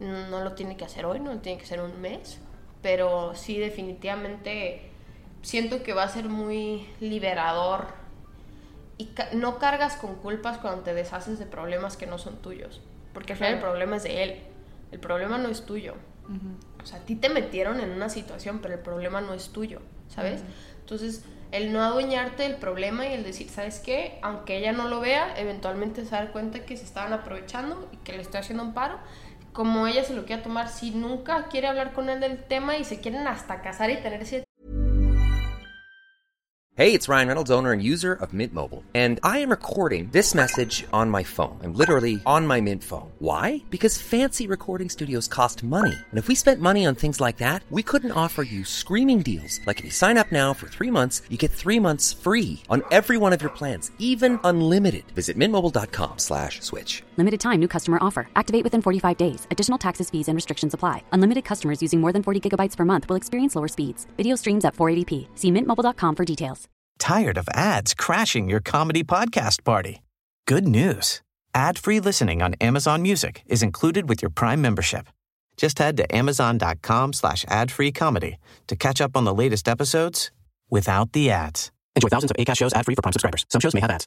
no 0.00 0.28
no 0.28 0.44
lo 0.44 0.52
tiene 0.52 0.76
que 0.76 0.84
hacer 0.84 1.06
hoy, 1.06 1.20
no 1.20 1.32
lo 1.32 1.40
tiene 1.40 1.58
que 1.58 1.64
hacer 1.64 1.80
un 1.80 2.00
mes, 2.00 2.38
pero 2.82 3.34
sí 3.34 3.58
definitivamente 3.58 4.85
siento 5.46 5.84
que 5.84 5.92
va 5.92 6.02
a 6.02 6.08
ser 6.08 6.28
muy 6.28 6.88
liberador 6.98 7.86
y 8.98 9.06
ca- 9.06 9.28
no 9.32 9.58
cargas 9.58 9.96
con 9.96 10.16
culpas 10.16 10.58
cuando 10.58 10.82
te 10.82 10.92
deshaces 10.92 11.38
de 11.38 11.46
problemas 11.46 11.96
que 11.96 12.06
no 12.06 12.18
son 12.18 12.36
tuyos, 12.42 12.80
porque 13.14 13.34
al 13.34 13.38
final 13.38 13.54
el 13.54 13.60
problema 13.60 13.96
es 13.96 14.02
de 14.02 14.22
él, 14.24 14.40
el 14.90 14.98
problema 14.98 15.38
no 15.38 15.48
es 15.48 15.64
tuyo. 15.64 15.94
O 16.82 16.86
sea, 16.86 16.98
a 16.98 17.02
ti 17.02 17.14
te 17.14 17.28
metieron 17.28 17.78
en 17.80 17.90
una 17.90 18.08
situación, 18.08 18.58
pero 18.60 18.74
el 18.74 18.80
problema 18.80 19.20
no 19.20 19.34
es 19.34 19.50
tuyo, 19.50 19.80
¿sabes? 20.08 20.42
Entonces, 20.80 21.24
el 21.52 21.72
no 21.72 21.82
adueñarte 21.82 22.42
del 22.42 22.56
problema 22.56 23.06
y 23.06 23.12
el 23.12 23.22
decir, 23.22 23.48
¿sabes 23.48 23.78
qué? 23.78 24.18
Aunque 24.22 24.56
ella 24.58 24.72
no 24.72 24.88
lo 24.88 24.98
vea, 25.00 25.34
eventualmente 25.38 26.04
se 26.04 26.10
dar 26.10 26.32
cuenta 26.32 26.64
que 26.64 26.76
se 26.76 26.84
estaban 26.84 27.12
aprovechando 27.12 27.88
y 27.92 27.96
que 27.98 28.12
le 28.12 28.22
estoy 28.22 28.40
haciendo 28.40 28.64
un 28.64 28.74
paro. 28.74 28.98
Como 29.52 29.86
ella 29.86 30.02
se 30.04 30.14
lo 30.14 30.24
quiera 30.26 30.42
tomar, 30.42 30.68
si 30.68 30.90
nunca 30.90 31.46
quiere 31.48 31.68
hablar 31.68 31.92
con 31.92 32.08
él 32.08 32.18
del 32.20 32.42
tema 32.44 32.76
y 32.76 32.84
se 32.84 33.00
quieren 33.00 33.26
hasta 33.28 33.62
casar 33.62 33.90
y 33.90 33.96
tener 34.02 34.22
ese 34.22 34.45
Hey, 36.78 36.92
it's 36.92 37.08
Ryan 37.08 37.28
Reynolds, 37.28 37.50
owner 37.50 37.72
and 37.72 37.82
user 37.82 38.18
of 38.20 38.34
Mint 38.34 38.52
Mobile. 38.52 38.84
And 38.92 39.18
I 39.22 39.38
am 39.38 39.48
recording 39.48 40.10
this 40.10 40.34
message 40.34 40.84
on 40.92 41.08
my 41.08 41.22
phone. 41.22 41.58
I'm 41.62 41.72
literally 41.72 42.20
on 42.26 42.46
my 42.46 42.60
Mint 42.60 42.84
phone. 42.84 43.12
Why? 43.18 43.62
Because 43.70 43.96
fancy 43.96 44.46
recording 44.46 44.90
studios 44.90 45.26
cost 45.26 45.64
money. 45.64 45.96
And 46.10 46.18
if 46.18 46.28
we 46.28 46.34
spent 46.34 46.60
money 46.60 46.84
on 46.84 46.94
things 46.94 47.18
like 47.18 47.38
that, 47.38 47.64
we 47.70 47.82
couldn't 47.82 48.10
offer 48.10 48.42
you 48.42 48.64
screaming 48.64 49.22
deals. 49.22 49.58
Like 49.64 49.78
if 49.78 49.86
you 49.86 49.90
sign 49.90 50.18
up 50.18 50.30
now 50.30 50.52
for 50.52 50.68
three 50.68 50.90
months, 50.90 51.22
you 51.30 51.38
get 51.38 51.50
three 51.50 51.78
months 51.80 52.12
free 52.12 52.62
on 52.68 52.82
every 52.90 53.16
one 53.16 53.32
of 53.32 53.40
your 53.40 53.56
plans, 53.56 53.90
even 53.98 54.38
unlimited. 54.44 55.10
Visit 55.12 55.38
mintmobile.com 55.38 56.18
slash 56.18 56.60
switch. 56.60 57.02
Limited 57.16 57.40
time 57.40 57.60
new 57.60 57.68
customer 57.68 57.98
offer. 58.00 58.28
Activate 58.36 58.64
within 58.64 58.82
45 58.82 59.16
days. 59.16 59.46
Additional 59.50 59.78
taxes, 59.78 60.10
fees, 60.10 60.28
and 60.28 60.36
restrictions 60.36 60.74
apply. 60.74 61.02
Unlimited 61.12 61.44
customers 61.44 61.82
using 61.82 62.00
more 62.00 62.12
than 62.12 62.22
40 62.22 62.40
gigabytes 62.40 62.76
per 62.76 62.84
month 62.84 63.08
will 63.08 63.16
experience 63.16 63.56
lower 63.56 63.68
speeds. 63.68 64.06
Video 64.16 64.36
streams 64.36 64.64
at 64.64 64.76
480p. 64.76 65.28
See 65.34 65.50
mintmobile.com 65.50 66.14
for 66.14 66.24
details. 66.24 66.68
Tired 66.98 67.36
of 67.36 67.48
ads 67.52 67.94
crashing 67.94 68.48
your 68.48 68.60
comedy 68.60 69.02
podcast 69.04 69.64
party? 69.64 70.02
Good 70.46 70.68
news. 70.68 71.22
Ad-free 71.54 72.00
listening 72.00 72.42
on 72.42 72.54
Amazon 72.60 73.02
Music 73.02 73.42
is 73.46 73.62
included 73.62 74.08
with 74.08 74.22
your 74.22 74.30
Prime 74.30 74.60
membership. 74.60 75.08
Just 75.56 75.78
head 75.78 75.96
to 75.96 76.14
amazon.com 76.14 77.14
slash 77.14 77.44
ad-free 77.48 77.92
comedy 77.92 78.36
to 78.66 78.76
catch 78.76 79.00
up 79.00 79.16
on 79.16 79.24
the 79.24 79.34
latest 79.34 79.68
episodes 79.68 80.30
without 80.70 81.12
the 81.12 81.30
ads. 81.30 81.72
Enjoy 81.94 82.08
thousands 82.08 82.30
of 82.30 82.36
ACAST 82.36 82.58
shows 82.58 82.74
ad-free 82.74 82.94
for 82.94 83.02
Prime 83.02 83.12
subscribers. 83.12 83.46
Some 83.48 83.60
shows 83.60 83.74
may 83.74 83.80
have 83.80 83.90
ads. 83.90 84.06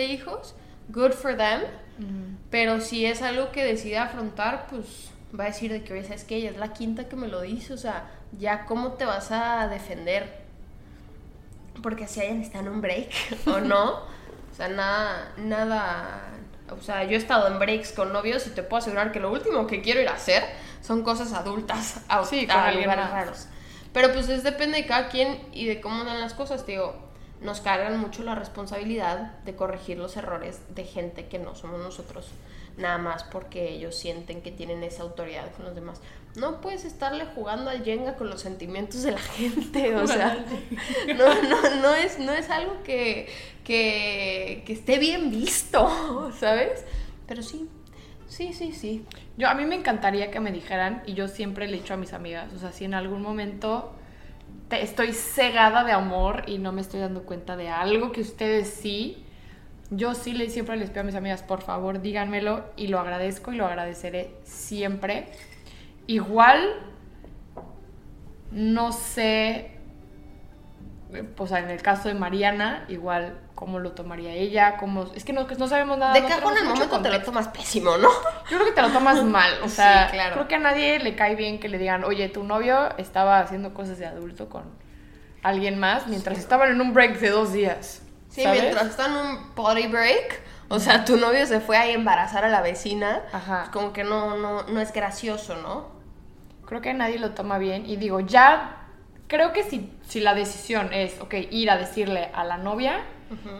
Hijos, 0.00 0.54
good 0.88 1.12
for 1.12 1.36
them. 1.36 1.62
Pero 2.50 2.80
si 2.80 3.06
es 3.06 3.22
algo 3.22 3.52
que 3.52 3.64
decide 3.64 3.98
afrontar, 3.98 4.66
pues 4.68 5.10
va 5.38 5.44
a 5.44 5.46
decir 5.48 5.70
de 5.70 5.84
que, 5.84 5.92
oye, 5.92 6.02
¿sabes 6.02 6.24
qué? 6.24 6.36
Ella 6.36 6.50
es 6.50 6.56
la 6.56 6.72
quinta 6.72 7.08
que 7.08 7.14
me 7.14 7.28
lo 7.28 7.40
dice, 7.40 7.72
o 7.74 7.76
sea, 7.76 8.10
ya 8.38 8.64
cómo 8.64 8.92
te 8.92 9.04
vas 9.04 9.30
a 9.30 9.68
defender. 9.68 10.42
Porque 11.82 12.08
si 12.08 12.20
hayan 12.20 12.42
está 12.42 12.58
en 12.58 12.68
un 12.68 12.80
break 12.80 13.10
o 13.46 13.60
no, 13.60 13.92
o 13.92 14.54
sea, 14.56 14.68
nada, 14.68 15.32
nada, 15.36 16.22
o 16.70 16.82
sea, 16.82 17.04
yo 17.04 17.12
he 17.12 17.16
estado 17.16 17.46
en 17.48 17.58
breaks 17.58 17.92
con 17.92 18.12
novios 18.12 18.46
y 18.46 18.50
te 18.50 18.62
puedo 18.62 18.82
asegurar 18.82 19.12
que 19.12 19.20
lo 19.20 19.30
último 19.30 19.66
que 19.66 19.80
quiero 19.80 20.00
ir 20.00 20.08
a 20.08 20.14
hacer 20.14 20.42
son 20.80 21.02
cosas 21.02 21.32
adultas 21.32 22.00
a, 22.08 22.24
Sí, 22.24 22.46
a 22.50 22.66
alguien 22.66 22.84
lugares 22.84 23.10
raros. 23.10 23.46
Pero 23.92 24.12
pues 24.12 24.28
es 24.28 24.42
depende 24.42 24.78
de 24.78 24.86
cada 24.86 25.08
quien 25.08 25.40
y 25.52 25.66
de 25.66 25.80
cómo 25.80 26.04
dan 26.04 26.20
las 26.20 26.34
cosas, 26.34 26.64
te 26.64 26.72
digo, 26.72 27.11
nos 27.42 27.60
cargan 27.60 27.98
mucho 27.98 28.22
la 28.22 28.34
responsabilidad 28.34 29.38
de 29.44 29.54
corregir 29.54 29.98
los 29.98 30.16
errores 30.16 30.60
de 30.74 30.84
gente 30.84 31.26
que 31.26 31.38
no 31.38 31.54
somos 31.54 31.80
nosotros, 31.80 32.28
nada 32.76 32.98
más 32.98 33.24
porque 33.24 33.70
ellos 33.70 33.94
sienten 33.94 34.42
que 34.42 34.50
tienen 34.50 34.82
esa 34.82 35.02
autoridad 35.02 35.50
con 35.56 35.66
los 35.66 35.74
demás. 35.74 36.00
No 36.36 36.60
puedes 36.60 36.84
estarle 36.84 37.26
jugando 37.34 37.70
al 37.70 37.84
Jenga 37.84 38.14
con 38.14 38.30
los 38.30 38.40
sentimientos 38.40 39.02
de 39.02 39.12
la 39.12 39.18
gente, 39.36 39.94
o 39.96 40.06
sea, 40.06 40.44
no, 41.16 41.42
no, 41.42 41.76
no, 41.82 41.94
es, 41.94 42.18
no 42.18 42.32
es 42.32 42.48
algo 42.48 42.82
que, 42.84 43.28
que, 43.64 44.62
que 44.64 44.72
esté 44.72 44.98
bien 44.98 45.30
visto, 45.30 46.32
¿sabes? 46.38 46.84
Pero 47.26 47.42
sí, 47.42 47.68
sí, 48.28 48.52
sí, 48.52 48.72
sí. 48.72 49.04
Yo, 49.36 49.48
a 49.48 49.54
mí 49.54 49.66
me 49.66 49.74
encantaría 49.74 50.30
que 50.30 50.40
me 50.40 50.52
dijeran, 50.52 51.02
y 51.06 51.14
yo 51.14 51.28
siempre 51.28 51.66
le 51.66 51.76
he 51.76 51.80
dicho 51.80 51.94
a 51.94 51.96
mis 51.96 52.12
amigas, 52.12 52.52
o 52.54 52.58
sea, 52.58 52.72
si 52.72 52.84
en 52.84 52.94
algún 52.94 53.20
momento 53.20 53.92
te- 54.72 54.82
estoy 54.82 55.12
cegada 55.12 55.84
de 55.84 55.92
amor 55.92 56.44
y 56.46 56.56
no 56.56 56.72
me 56.72 56.80
estoy 56.80 57.00
dando 57.00 57.24
cuenta 57.24 57.56
de 57.56 57.68
algo 57.68 58.10
que 58.10 58.22
ustedes 58.22 58.70
sí, 58.70 59.22
yo 59.90 60.14
sí 60.14 60.32
le, 60.32 60.48
siempre 60.48 60.76
les 60.76 60.88
pido 60.88 61.02
a 61.02 61.04
mis 61.04 61.14
amigas, 61.14 61.42
por 61.42 61.60
favor, 61.60 62.00
díganmelo 62.00 62.64
y 62.76 62.86
lo 62.86 62.98
agradezco 62.98 63.52
y 63.52 63.56
lo 63.56 63.66
agradeceré 63.66 64.34
siempre. 64.44 65.26
Igual, 66.06 66.58
no 68.50 68.92
sé, 68.92 69.72
o 71.36 71.46
sea, 71.46 71.58
en 71.58 71.68
el 71.68 71.82
caso 71.82 72.08
de 72.08 72.14
Mariana, 72.14 72.86
igual 72.88 73.38
cómo 73.54 73.78
lo 73.78 73.92
tomaría 73.92 74.32
ella, 74.32 74.78
cómo... 74.78 75.04
Es 75.14 75.24
que 75.24 75.34
no, 75.34 75.46
no 75.46 75.68
sabemos 75.68 75.98
nada. 75.98 76.14
De 76.14 76.22
no 76.22 76.28
cajón 76.28 76.54
tenemos 76.54 76.60
en 76.60 76.62
el 76.64 76.68
mucho 76.70 76.86
momento 76.86 77.02
te 77.02 77.08
lo 77.10 77.14
contexto. 77.16 77.30
tomas 77.30 77.48
pésimo, 77.48 77.96
¿no? 77.98 78.08
Yo 78.52 78.58
creo 78.58 78.68
que 78.68 78.74
te 78.74 78.82
lo 78.82 78.90
tomas 78.90 79.24
mal, 79.38 79.50
o 79.62 79.68
sea, 79.68 80.08
Sí, 80.08 80.12
claro. 80.12 80.34
creo 80.34 80.48
que 80.48 80.54
a 80.56 80.58
nadie 80.58 80.98
le 80.98 81.16
cae 81.16 81.34
bien 81.36 81.58
que 81.58 81.70
le 81.70 81.78
digan, 81.78 82.04
oye, 82.04 82.28
tu 82.28 82.44
novio 82.44 82.90
estaba 82.98 83.38
haciendo 83.40 83.72
cosas 83.72 83.98
de 83.98 84.04
adulto 84.04 84.50
con 84.50 84.64
alguien 85.42 85.78
más 85.78 86.06
mientras 86.06 86.38
estaban 86.38 86.70
en 86.70 86.80
un 86.82 86.92
break 86.92 87.18
de 87.18 87.30
dos 87.30 87.54
días. 87.54 88.02
Sí, 88.28 88.42
¿sabes? 88.42 88.60
mientras 88.60 88.86
está 88.88 89.06
en 89.06 89.12
un 89.12 89.54
potty 89.54 89.86
break, 89.86 90.42
o 90.68 90.78
sea, 90.78 91.04
tu 91.06 91.16
novio 91.16 91.46
se 91.46 91.60
fue 91.60 91.78
a 91.78 91.86
embarazar 91.90 92.44
a 92.44 92.48
la 92.48 92.60
vecina, 92.60 93.22
Ajá. 93.32 93.60
pues 93.60 93.70
como 93.70 93.92
que 93.94 94.04
no, 94.04 94.36
no, 94.36 94.64
no 94.64 94.80
es 94.80 94.92
gracioso, 94.92 95.56
¿no? 95.56 95.88
Creo 96.66 96.80
que 96.82 96.92
nadie 96.94 97.18
lo 97.18 97.30
toma 97.30 97.56
bien 97.58 97.84
y 97.86 97.96
digo, 97.96 98.20
ya, 98.20 98.76
creo 99.28 99.52
que 99.54 99.62
si, 99.64 99.90
si 100.06 100.20
la 100.20 100.34
decisión 100.34 100.92
es, 100.92 101.18
ok, 101.20 101.34
ir 101.50 101.70
a 101.70 101.76
decirle 101.78 102.30
a 102.34 102.44
la 102.44 102.58
novia, 102.58 103.00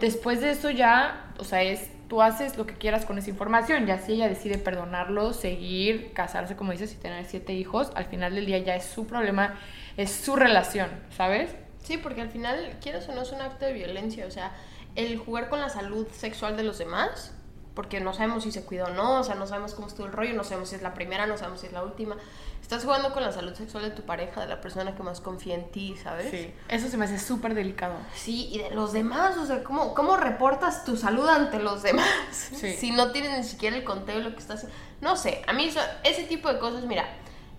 después 0.01 0.41
de 0.43 0.51
eso 0.51 0.69
ya, 0.71 1.25
o 1.39 1.45
sea, 1.45 1.63
es, 1.63 1.91
tú 2.13 2.21
haces 2.21 2.59
lo 2.59 2.67
que 2.67 2.75
quieras 2.75 3.07
con 3.07 3.17
esa 3.17 3.31
información, 3.31 3.87
ya 3.87 3.97
si 3.97 4.13
ella 4.13 4.29
decide 4.29 4.59
perdonarlo, 4.59 5.33
seguir, 5.33 6.13
casarse, 6.13 6.57
como 6.57 6.73
dices, 6.73 6.93
y 6.93 6.97
tener 6.97 7.25
siete 7.25 7.55
hijos, 7.55 7.91
al 7.95 8.05
final 8.05 8.35
del 8.35 8.45
día 8.45 8.59
ya 8.59 8.77
es 8.77 8.85
su 8.85 9.07
problema, 9.07 9.59
es 9.97 10.11
su 10.11 10.37
relación, 10.37 10.91
¿sabes? 11.17 11.57
Sí, 11.83 11.97
porque 11.97 12.21
al 12.21 12.29
final, 12.29 12.77
quieres 12.83 13.09
o 13.09 13.15
no, 13.15 13.23
es 13.23 13.33
un 13.33 13.41
acto 13.41 13.65
de 13.65 13.73
violencia. 13.73 14.27
O 14.27 14.31
sea, 14.31 14.53
el 14.95 15.17
jugar 15.17 15.49
con 15.49 15.59
la 15.61 15.71
salud 15.71 16.07
sexual 16.09 16.55
de 16.55 16.65
los 16.65 16.77
demás, 16.77 17.33
porque 17.75 17.99
no 17.99 18.13
sabemos 18.13 18.43
si 18.43 18.53
se 18.53 18.63
cuidó 18.63 18.89
o 18.89 18.91
no, 18.91 19.21
o 19.21 19.25
sea, 19.25 19.35
no 19.35 19.47
sabemos 19.47 19.73
cómo 19.73 19.89
estuvo 19.89 20.05
el 20.05 20.13
rollo, 20.13 20.35
no 20.35 20.45
sabemos 20.45 20.69
si 20.69 20.75
es 20.77 20.83
la 20.83 20.93
primera, 20.93 21.27
no 21.27 21.39
sabemos 21.39 21.63
si 21.63 21.69
es 21.69 21.73
la 21.73 21.83
última. 21.83 22.19
Estás 22.63 22.85
jugando 22.85 23.13
con 23.13 23.23
la 23.23 23.33
salud 23.33 23.53
sexual 23.55 23.83
de 23.83 23.91
tu 23.91 24.03
pareja, 24.03 24.41
de 24.41 24.47
la 24.47 24.61
persona 24.63 24.95
que 24.95 25.03
más 25.03 25.21
confía 25.21 25.57
en 25.57 25.71
ti, 25.71 25.95
¿sabes? 26.03 26.31
Sí. 26.31 26.55
Eso 26.69 26.89
se 26.89 26.97
me 26.97 27.05
hace 27.05 27.19
súper 27.19 27.55
delicado. 27.55 27.97
Sí, 28.15 28.49
y 28.51 28.59
de 28.59 28.71
los 28.71 28.93
demás, 28.93 29.37
o 29.37 29.45
sea, 29.45 29.63
¿cómo, 29.63 29.93
cómo 29.95 30.17
reportas 30.17 30.85
tu 30.85 30.97
salud 30.97 31.29
ante 31.29 31.59
los 31.59 31.83
demás? 31.83 32.09
Sí. 32.33 32.73
Si 32.75 32.91
no 32.93 33.11
tienes 33.11 33.37
ni 33.37 33.45
siquiera 33.45 33.77
el 33.77 33.85
conteo 33.85 34.17
de 34.19 34.23
lo 34.25 34.31
que 34.33 34.39
estás 34.39 34.59
haciendo. 34.65 34.79
No 35.03 35.17
sé, 35.17 35.43
a 35.47 35.53
mí 35.53 35.67
eso- 35.67 35.81
ese 36.05 36.23
tipo 36.25 36.49
de 36.51 36.59
cosas, 36.61 36.85
mira, 36.85 37.05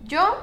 yo 0.04 0.36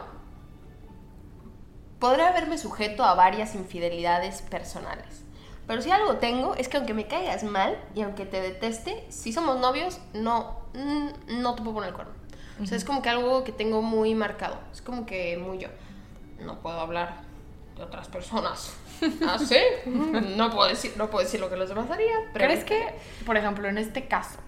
podré 1.99 2.23
haberme 2.27 2.59
sujeto 2.59 3.05
a 3.05 3.15
varias 3.15 3.55
infidelidades 3.55 4.43
personales. 4.43 5.23
Pero 5.67 5.83
si 5.83 5.91
algo 5.91 6.17
tengo 6.17 6.55
es 6.57 6.69
que 6.69 6.77
aunque 6.77 6.95
me 6.95 7.07
caigas 7.07 7.43
mal 7.45 7.77
y 7.95 8.03
aunque 8.03 8.27
te 8.27 8.41
deteste, 8.41 9.07
si 9.11 9.33
somos 9.33 9.59
novios, 9.61 10.01
no, 10.13 10.61
no 11.29 11.55
te 11.55 11.63
puedo 11.63 11.75
poner 11.75 11.89
el 11.91 11.95
cuerno. 11.95 12.13
O 12.63 12.67
sea, 12.67 12.77
es 12.77 12.85
como 12.85 13.03
que 13.03 13.09
algo 13.09 13.43
que 13.45 13.53
tengo 13.53 13.83
muy 13.83 14.15
marcado. 14.15 14.59
Es 14.73 14.83
como 14.83 15.07
que 15.07 15.37
muy 15.39 15.59
yo. 15.59 15.69
No 16.41 16.59
puedo 16.61 16.79
hablar 16.81 17.23
de 17.77 17.83
otras 17.83 18.09
personas. 18.09 18.77
¿Ah, 19.27 19.39
sí? 19.39 19.57
No 20.37 20.51
puedo 20.51 20.69
decir, 20.69 20.93
no 20.97 21.09
puedo 21.11 21.25
decir 21.25 21.41
lo 21.41 21.49
que 21.49 21.57
los 21.57 21.69
demás 21.69 21.91
harían. 21.91 22.21
pero- 22.33 22.45
¿Crees 22.47 22.65
que, 22.65 22.95
por 23.25 23.37
ejemplo, 23.37 23.69
en 23.69 23.79
este 23.79 24.07
caso, 24.09 24.39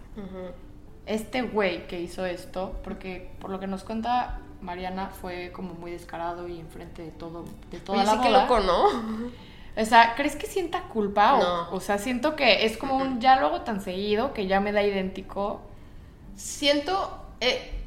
este 1.07 1.43
güey 1.43 1.87
que 1.87 2.01
hizo 2.01 2.25
esto, 2.27 2.79
porque 2.85 3.31
por 3.41 3.51
lo 3.51 3.59
que 3.59 3.67
nos 3.67 3.83
cuenta 3.83 4.39
Mariana 4.61 5.09
fue 5.09 5.51
como 5.53 5.75
muy 5.75 5.91
descarado 5.91 6.47
y 6.49 6.61
enfrente 6.61 7.03
de 7.03 7.11
todo, 7.11 7.45
de 7.71 7.81
toda 7.81 7.99
Oye, 7.99 8.07
la 8.07 8.13
sí, 8.13 8.19
boda. 8.29 8.43
loco, 8.43 8.61
¿no? 8.61 9.33
O 9.75 9.85
sea, 9.87 10.15
¿crees 10.15 10.37
que 10.37 10.47
sienta 10.47 10.83
culpa? 10.83 11.35
O- 11.35 11.39
No. 11.41 11.71
O, 11.73 11.81
sea, 11.81 11.97
siento 11.99 12.37
que 12.37 12.67
es 12.67 12.77
como 12.77 12.97
un 12.97 13.21
ya 13.21 13.41
lo 13.41 13.47
hago 13.47 13.63
tan 13.63 13.81
seguido 13.81 14.33
que 14.35 14.47
ya 14.47 14.61
me 14.61 14.71
da 14.71 14.83
idéntico. 14.83 15.63
Siento, 16.37 17.19
eh, 17.41 17.82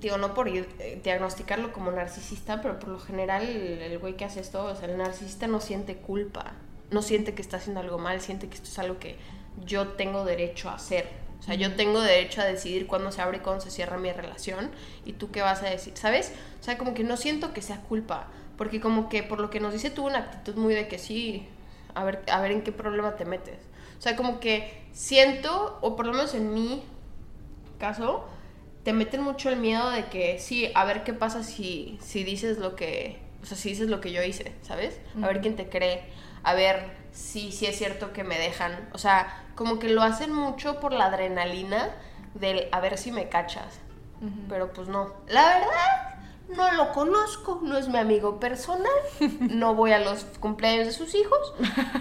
digo, 0.00 0.18
no 0.18 0.34
por 0.34 0.48
eh, 0.48 1.00
diagnosticarlo 1.02 1.72
como 1.72 1.90
narcisista, 1.90 2.60
pero 2.60 2.78
por 2.78 2.90
lo 2.90 2.98
general 2.98 3.42
el, 3.42 3.82
el 3.82 3.98
güey 3.98 4.16
que 4.16 4.24
hace 4.24 4.40
esto, 4.40 4.64
o 4.64 4.74
sea, 4.74 4.88
el 4.88 4.96
narcisista 4.96 5.46
no 5.46 5.60
siente 5.60 5.96
culpa, 5.96 6.52
no 6.90 7.02
siente 7.02 7.34
que 7.34 7.42
está 7.42 7.56
haciendo 7.56 7.80
algo 7.80 7.98
mal, 7.98 8.20
siente 8.20 8.48
que 8.48 8.54
esto 8.54 8.68
es 8.68 8.78
algo 8.78 8.98
que 8.98 9.16
yo 9.64 9.88
tengo 9.88 10.24
derecho 10.24 10.68
a 10.68 10.74
hacer. 10.74 11.08
O 11.38 11.42
sea, 11.42 11.54
yo 11.54 11.74
tengo 11.74 12.00
derecho 12.00 12.40
a 12.40 12.44
decidir 12.44 12.86
cuándo 12.86 13.12
se 13.12 13.20
abre 13.20 13.38
y 13.38 13.40
cuándo 13.40 13.62
se 13.62 13.70
cierra 13.70 13.98
mi 13.98 14.10
relación. 14.10 14.70
¿Y 15.04 15.14
tú 15.14 15.30
qué 15.30 15.42
vas 15.42 15.62
a 15.62 15.66
decir? 15.66 15.92
¿Sabes? 15.96 16.32
O 16.60 16.64
sea, 16.64 16.78
como 16.78 16.94
que 16.94 17.04
no 17.04 17.16
siento 17.16 17.52
que 17.52 17.62
sea 17.62 17.80
culpa. 17.82 18.28
Porque 18.56 18.80
como 18.80 19.08
que 19.08 19.22
por 19.22 19.40
lo 19.40 19.50
que 19.50 19.60
nos 19.60 19.72
dice 19.72 19.90
tuvo 19.90 20.06
una 20.06 20.18
actitud 20.18 20.56
muy 20.56 20.74
de 20.74 20.88
que 20.88 20.98
sí, 20.98 21.46
a 21.94 22.04
ver, 22.04 22.22
a 22.30 22.40
ver 22.40 22.52
en 22.52 22.62
qué 22.62 22.72
problema 22.72 23.16
te 23.16 23.26
metes. 23.26 23.58
O 23.98 24.02
sea, 24.02 24.16
como 24.16 24.40
que 24.40 24.82
siento, 24.92 25.78
o 25.82 25.94
por 25.94 26.06
lo 26.06 26.12
menos 26.12 26.34
en 26.34 26.52
mi 26.54 26.82
caso, 27.78 28.26
te 28.86 28.92
meten 28.92 29.20
mucho 29.20 29.48
el 29.48 29.56
miedo 29.56 29.90
de 29.90 30.04
que 30.04 30.38
sí, 30.38 30.70
a 30.76 30.84
ver 30.84 31.02
qué 31.02 31.12
pasa 31.12 31.42
si, 31.42 31.98
si 32.00 32.22
dices 32.22 32.58
lo 32.58 32.76
que, 32.76 33.20
o 33.42 33.44
sea, 33.44 33.56
si 33.56 33.70
dices 33.70 33.88
lo 33.88 34.00
que 34.00 34.12
yo 34.12 34.22
hice, 34.22 34.54
¿sabes? 34.62 35.00
A 35.20 35.26
ver 35.26 35.40
quién 35.40 35.56
te 35.56 35.68
cree, 35.68 36.04
a 36.44 36.54
ver 36.54 36.92
si, 37.10 37.50
si 37.50 37.66
es 37.66 37.76
cierto 37.76 38.12
que 38.12 38.22
me 38.22 38.38
dejan. 38.38 38.88
O 38.92 38.98
sea, 38.98 39.44
como 39.56 39.80
que 39.80 39.88
lo 39.88 40.04
hacen 40.04 40.32
mucho 40.32 40.78
por 40.78 40.92
la 40.92 41.06
adrenalina 41.06 41.96
del 42.34 42.68
a 42.70 42.78
ver 42.78 42.96
si 42.96 43.10
me 43.10 43.28
cachas. 43.28 43.80
Pero 44.48 44.72
pues 44.72 44.86
no. 44.86 45.14
La 45.26 45.44
verdad, 45.46 46.56
no 46.56 46.70
lo 46.74 46.92
conozco, 46.92 47.58
no 47.64 47.76
es 47.78 47.88
mi 47.88 47.98
amigo 47.98 48.38
personal, 48.38 48.86
no 49.40 49.74
voy 49.74 49.90
a 49.94 49.98
los 49.98 50.22
cumpleaños 50.38 50.86
de 50.86 50.92
sus 50.92 51.16
hijos, 51.16 51.54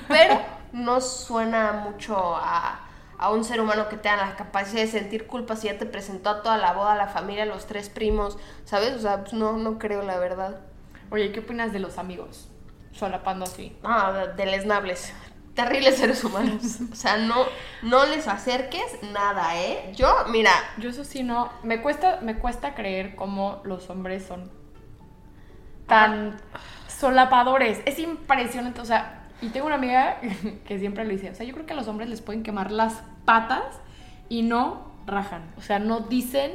pero 0.08 0.40
no 0.72 1.02
suena 1.02 1.72
mucho 1.72 2.16
a, 2.16 2.85
a 3.18 3.32
un 3.32 3.44
ser 3.44 3.62
humano 3.62 3.88
que 3.90 3.98
tenga 3.98 4.18
la 4.18 4.36
capacidad 4.36 4.82
de 4.82 4.88
sentir 4.88 5.28
culpa 5.28 5.56
si 5.56 5.68
ya 5.68 5.78
te 5.78 5.86
presentó 5.86 6.30
a 6.30 6.42
toda 6.42 6.58
la 6.58 6.74
boda, 6.74 6.94
a 6.94 6.98
la 6.98 7.08
familia, 7.08 7.44
a 7.44 7.48
los 7.48 7.66
tres 7.68 7.90
primos, 7.90 8.38
¿sabes? 8.66 8.94
O 8.94 9.00
sea, 9.00 9.22
pues 9.22 9.34
no, 9.34 9.54
no 9.58 9.78
creo 9.80 10.04
la 10.04 10.18
verdad. 10.20 10.62
Oye, 11.12 11.32
¿qué 11.32 11.40
opinas 11.42 11.72
de 11.74 11.80
los 11.80 11.98
amigos? 11.98 12.50
Solapando 12.92 13.46
así. 13.46 13.78
Ah, 13.84 14.12
de- 14.12 14.34
deleznables. 14.34 15.14
Terribles 15.54 15.98
seres 15.98 16.24
humanos. 16.24 16.78
O 16.92 16.96
sea, 16.96 17.18
no, 17.18 17.46
no 17.82 18.06
les 18.06 18.28
acerques 18.28 18.84
nada, 19.14 19.56
¿eh? 19.62 19.94
Yo, 19.96 20.14
mira, 20.30 20.52
Yo 20.78 20.90
eso 20.90 21.04
sí 21.06 21.24
no. 21.24 21.50
Me 21.64 21.82
cuesta, 21.82 22.20
me 22.22 22.38
cuesta 22.38 22.76
creer 22.76 23.16
cómo 23.16 23.62
los 23.64 23.90
hombres 23.90 24.26
son 24.26 24.52
tan 25.88 26.36
solapadores. 26.88 27.82
Es 27.86 28.00
impresionante. 28.00 28.82
O 28.82 28.86
sea, 28.86 29.25
y 29.42 29.50
tengo 29.50 29.66
una 29.66 29.76
amiga 29.76 30.18
que 30.68 30.80
siempre 30.80 31.04
lo 31.04 31.12
dice. 31.12 31.30
O 31.30 31.36
sea, 31.36 31.46
yo 31.46 31.54
creo 31.54 31.66
que 31.66 31.74
a 31.74 31.76
los 31.76 31.88
hombres 31.88 32.10
les 32.10 32.22
pueden 32.22 32.44
quemar 32.44 32.72
las 32.72 33.02
patas 33.26 33.64
y 34.30 34.42
no 34.42 34.92
rajan. 35.06 35.44
O 35.58 35.62
sea, 35.62 35.80
no 35.80 36.02
dicen. 36.02 36.52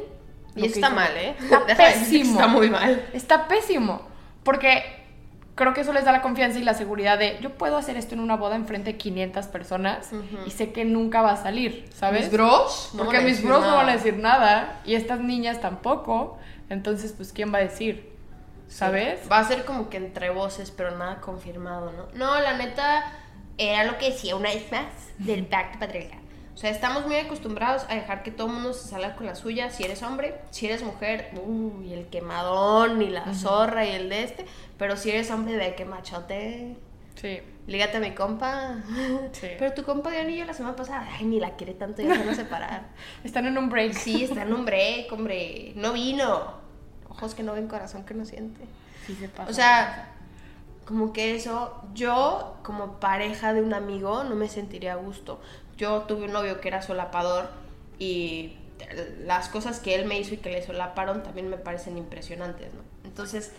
y 0.57 0.67
está 0.67 0.89
dicen. 0.89 0.95
mal, 0.95 1.17
¿eh? 1.17 1.37
Está 1.41 1.77
pésimo. 1.77 2.33
Está 2.33 2.47
muy 2.49 2.71
mal. 2.71 3.07
Está 3.13 3.49
pésimo. 3.49 4.03
Porque 4.43 5.01
creo 5.55 5.75
que 5.75 5.83
eso 5.83 5.93
les 5.93 6.05
da 6.05 6.13
la 6.13 6.23
confianza 6.23 6.59
y 6.59 6.63
la 6.63 6.73
seguridad 6.75 7.19
de 7.19 7.39
yo 7.43 7.51
puedo 7.51 7.77
hacer 7.77 7.97
esto 7.99 8.15
en 8.15 8.21
una 8.21 8.37
boda 8.37 8.57
enfrente 8.57 8.93
de 8.93 8.99
500 8.99 9.47
personas 9.49 10.11
y 10.47 10.51
sé 10.53 10.73
que 10.73 10.87
nunca 10.87 11.21
va 11.21 11.33
a 11.33 11.37
salir, 11.37 11.85
¿sabes? 11.93 12.23
Mis 12.23 12.33
bros, 12.33 12.93
no 12.95 13.05
Porque 13.05 13.19
van 13.19 13.27
a 13.27 13.29
mis 13.29 13.43
bros 13.45 13.61
no 13.61 13.77
van 13.77 13.91
a 13.91 13.93
decir 13.93 14.17
nada 14.17 14.81
y 14.87 14.95
estas 14.95 15.21
niñas 15.21 15.61
tampoco. 15.61 16.39
Entonces, 16.71 17.13
pues, 17.13 17.33
¿quién 17.33 17.53
va 17.53 17.59
a 17.59 17.63
decir? 17.63 18.10
¿Sabes? 18.71 19.21
Va 19.31 19.41
a 19.41 19.45
ser 19.45 19.65
como 19.65 19.91
que 19.91 19.97
entre 19.97 20.31
voces, 20.31 20.71
pero 20.71 20.97
nada 20.97 21.21
confirmado, 21.21 21.93
¿no? 21.93 22.07
No, 22.15 22.41
la 22.41 22.57
neta, 22.57 23.13
era 23.59 23.85
lo 23.85 23.99
que 23.99 24.11
decía 24.11 24.37
una 24.37 24.51
vez 24.51 24.71
más 24.71 24.87
del 25.19 25.45
pacto 25.45 25.81
patriarcal. 25.81 26.21
O 26.55 26.57
sea, 26.57 26.71
estamos 26.71 27.07
muy 27.07 27.17
acostumbrados 27.17 27.85
a 27.89 27.95
dejar 27.95 28.23
que 28.23 28.31
todo 28.31 28.47
el 28.47 28.55
mundo 28.55 28.73
se 28.73 28.89
salga 28.89 29.17
con 29.17 29.27
la 29.27 29.35
suya. 29.35 29.71
Si 29.71 29.83
eres 29.83 30.03
hombre, 30.03 30.37
si 30.51 30.67
eres 30.67 30.83
mujer, 30.83 31.31
uy, 31.45 31.93
el 31.93 32.07
quemadón 32.07 33.03
y 33.03 33.09
la 33.09 33.35
zorra 33.35 33.85
y 33.87 33.91
el 33.91 34.09
de 34.09 34.23
este. 34.23 34.47
Pero 34.79 34.97
si 34.97 35.11
eres 35.11 35.31
hombre, 35.31 35.57
de 35.57 35.75
que 35.75 35.85
machote. 35.85 36.77
Sí. 37.17 37.41
Lígate 37.67 37.97
a 37.97 38.01
mi 38.01 38.13
compa. 38.13 38.77
Sí. 39.33 39.49
Pero 39.59 39.73
tu 39.75 39.85
compa 39.85 40.11
de 40.11 40.19
anillo 40.19 40.45
la 40.45 40.55
semana 40.55 40.77
pasada, 40.77 41.09
ay, 41.11 41.25
ni 41.25 41.41
la 41.41 41.57
quiere 41.57 41.75
tanto, 41.75 42.03
ya 42.03 42.13
se 42.13 42.19
van 42.19 42.29
a 42.29 42.35
separar. 42.35 42.83
Están 43.25 43.47
en 43.47 43.59
un 43.59 43.69
break. 43.69 43.95
Sí, 43.95 44.25
está 44.25 44.43
en 44.43 44.53
un 44.53 44.65
break, 44.65 45.13
hombre. 45.13 45.73
No 45.77 45.93
vino. 45.93 46.61
Ojos 47.11 47.35
que 47.35 47.43
no 47.43 47.53
ven, 47.53 47.69
corazón 47.69 48.05
que 48.05 48.15
no 48.15 48.25
siente. 48.25 48.65
Sí 49.07 49.15
se 49.15 49.29
pasa. 49.29 49.51
O 49.51 49.55
sea, 49.55 50.09
como 50.87 51.13
que 51.13 51.35
eso, 51.35 51.83
yo 51.95 52.57
como 52.63 52.99
pareja 53.01 53.53
de 53.53 53.63
un 53.63 53.75
amigo 53.75 54.25
no 54.25 54.35
me 54.35 54.49
sentiría 54.49 54.95
a 54.95 54.97
gusto. 54.97 55.41
Yo 55.77 56.03
tuve 56.03 56.25
un 56.25 56.33
novio 56.33 56.61
que 56.61 56.69
era 56.69 56.83
solapador 56.83 57.49
y 57.99 58.57
las 59.25 59.49
cosas 59.49 59.79
que 59.81 59.95
él 59.95 60.07
me 60.07 60.19
hizo 60.19 60.35
y 60.35 60.39
que 60.39 60.51
le 60.51 60.65
solaparon 60.67 61.23
también 61.23 61.49
me 61.49 61.57
parecen 61.57 61.97
impresionantes, 61.99 62.73
¿no? 62.75 62.81
Entonces, 63.05 63.53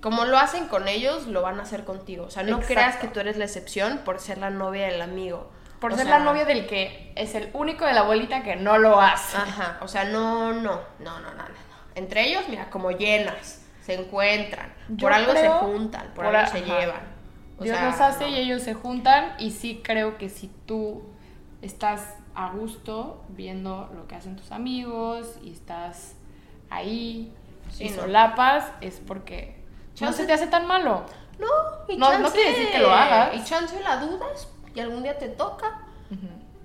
como 0.00 0.24
lo 0.24 0.38
hacen 0.38 0.66
con 0.66 0.88
ellos, 0.88 1.26
lo 1.26 1.42
van 1.42 1.58
a 1.60 1.62
hacer 1.62 1.84
contigo. 1.84 2.26
O 2.26 2.30
sea, 2.30 2.42
no 2.42 2.56
Exacto. 2.58 2.66
creas 2.74 2.96
que 2.96 3.08
tú 3.08 3.20
eres 3.20 3.36
la 3.36 3.44
excepción 3.44 3.98
por 4.04 4.20
ser 4.20 4.38
la 4.38 4.50
novia 4.50 4.86
del 4.86 5.00
amigo. 5.00 5.50
por 5.80 5.92
O 5.92 5.96
ser 5.96 6.06
sea, 6.06 6.18
la 6.18 6.24
novia 6.24 6.44
del 6.44 6.66
que 6.66 7.12
es 7.16 7.34
el 7.34 7.50
único 7.54 7.84
de 7.86 7.92
la 7.92 8.00
abuelita 8.00 8.42
que 8.42 8.56
no 8.56 8.78
lo 8.78 9.00
hace. 9.00 9.36
Ajá, 9.36 9.78
o 9.80 9.88
sea, 9.88 10.04
no, 10.04 10.52
no, 10.52 10.80
no, 10.98 11.20
no, 11.20 11.20
no, 11.20 11.34
no. 11.34 11.73
Entre 11.94 12.26
ellos, 12.28 12.44
mira, 12.48 12.70
como 12.70 12.90
llenas, 12.90 13.62
se 13.82 13.94
encuentran, 13.94 14.72
Yo 14.88 15.06
por 15.06 15.12
algo 15.12 15.32
creo- 15.32 15.42
se 15.60 15.66
juntan, 15.66 16.06
por, 16.08 16.24
por 16.24 16.26
algo 16.26 16.38
a- 16.38 16.46
se 16.46 16.58
ajá. 16.58 16.80
llevan. 16.80 17.14
O 17.58 17.62
Dios 17.64 17.76
sea, 17.76 17.86
los 17.90 18.00
hace 18.00 18.24
no. 18.24 18.30
y 18.30 18.36
ellos 18.38 18.62
se 18.62 18.74
juntan 18.74 19.34
y 19.38 19.50
sí 19.52 19.80
creo 19.84 20.18
que 20.18 20.28
si 20.28 20.48
tú 20.66 21.04
estás 21.62 22.16
a 22.34 22.50
gusto 22.50 23.22
viendo 23.28 23.90
lo 23.94 24.08
que 24.08 24.16
hacen 24.16 24.34
tus 24.36 24.50
amigos 24.50 25.38
y 25.42 25.52
estás 25.52 26.14
ahí 26.70 27.32
Sí, 27.70 27.84
y 27.84 27.90
no. 27.90 28.02
solapas 28.02 28.66
es 28.80 29.00
porque 29.06 29.62
no 30.00 30.06
Chance- 30.08 30.22
se 30.22 30.26
te 30.26 30.32
hace 30.32 30.46
tan 30.48 30.66
malo. 30.66 31.04
No, 31.38 31.46
y 31.88 31.96
No- 31.96 32.06
no 32.12 32.22
chance, 32.24 32.32
quiere 32.36 32.50
decir 32.50 32.70
que 32.72 32.78
lo 32.80 32.90
hagas. 32.92 33.34
Y 33.36 33.44
chance 33.44 33.80
la 33.80 33.96
dudas 33.98 34.48
y 34.74 34.80
algún 34.80 35.02
día 35.02 35.16
te 35.18 35.28
toca 35.28 35.80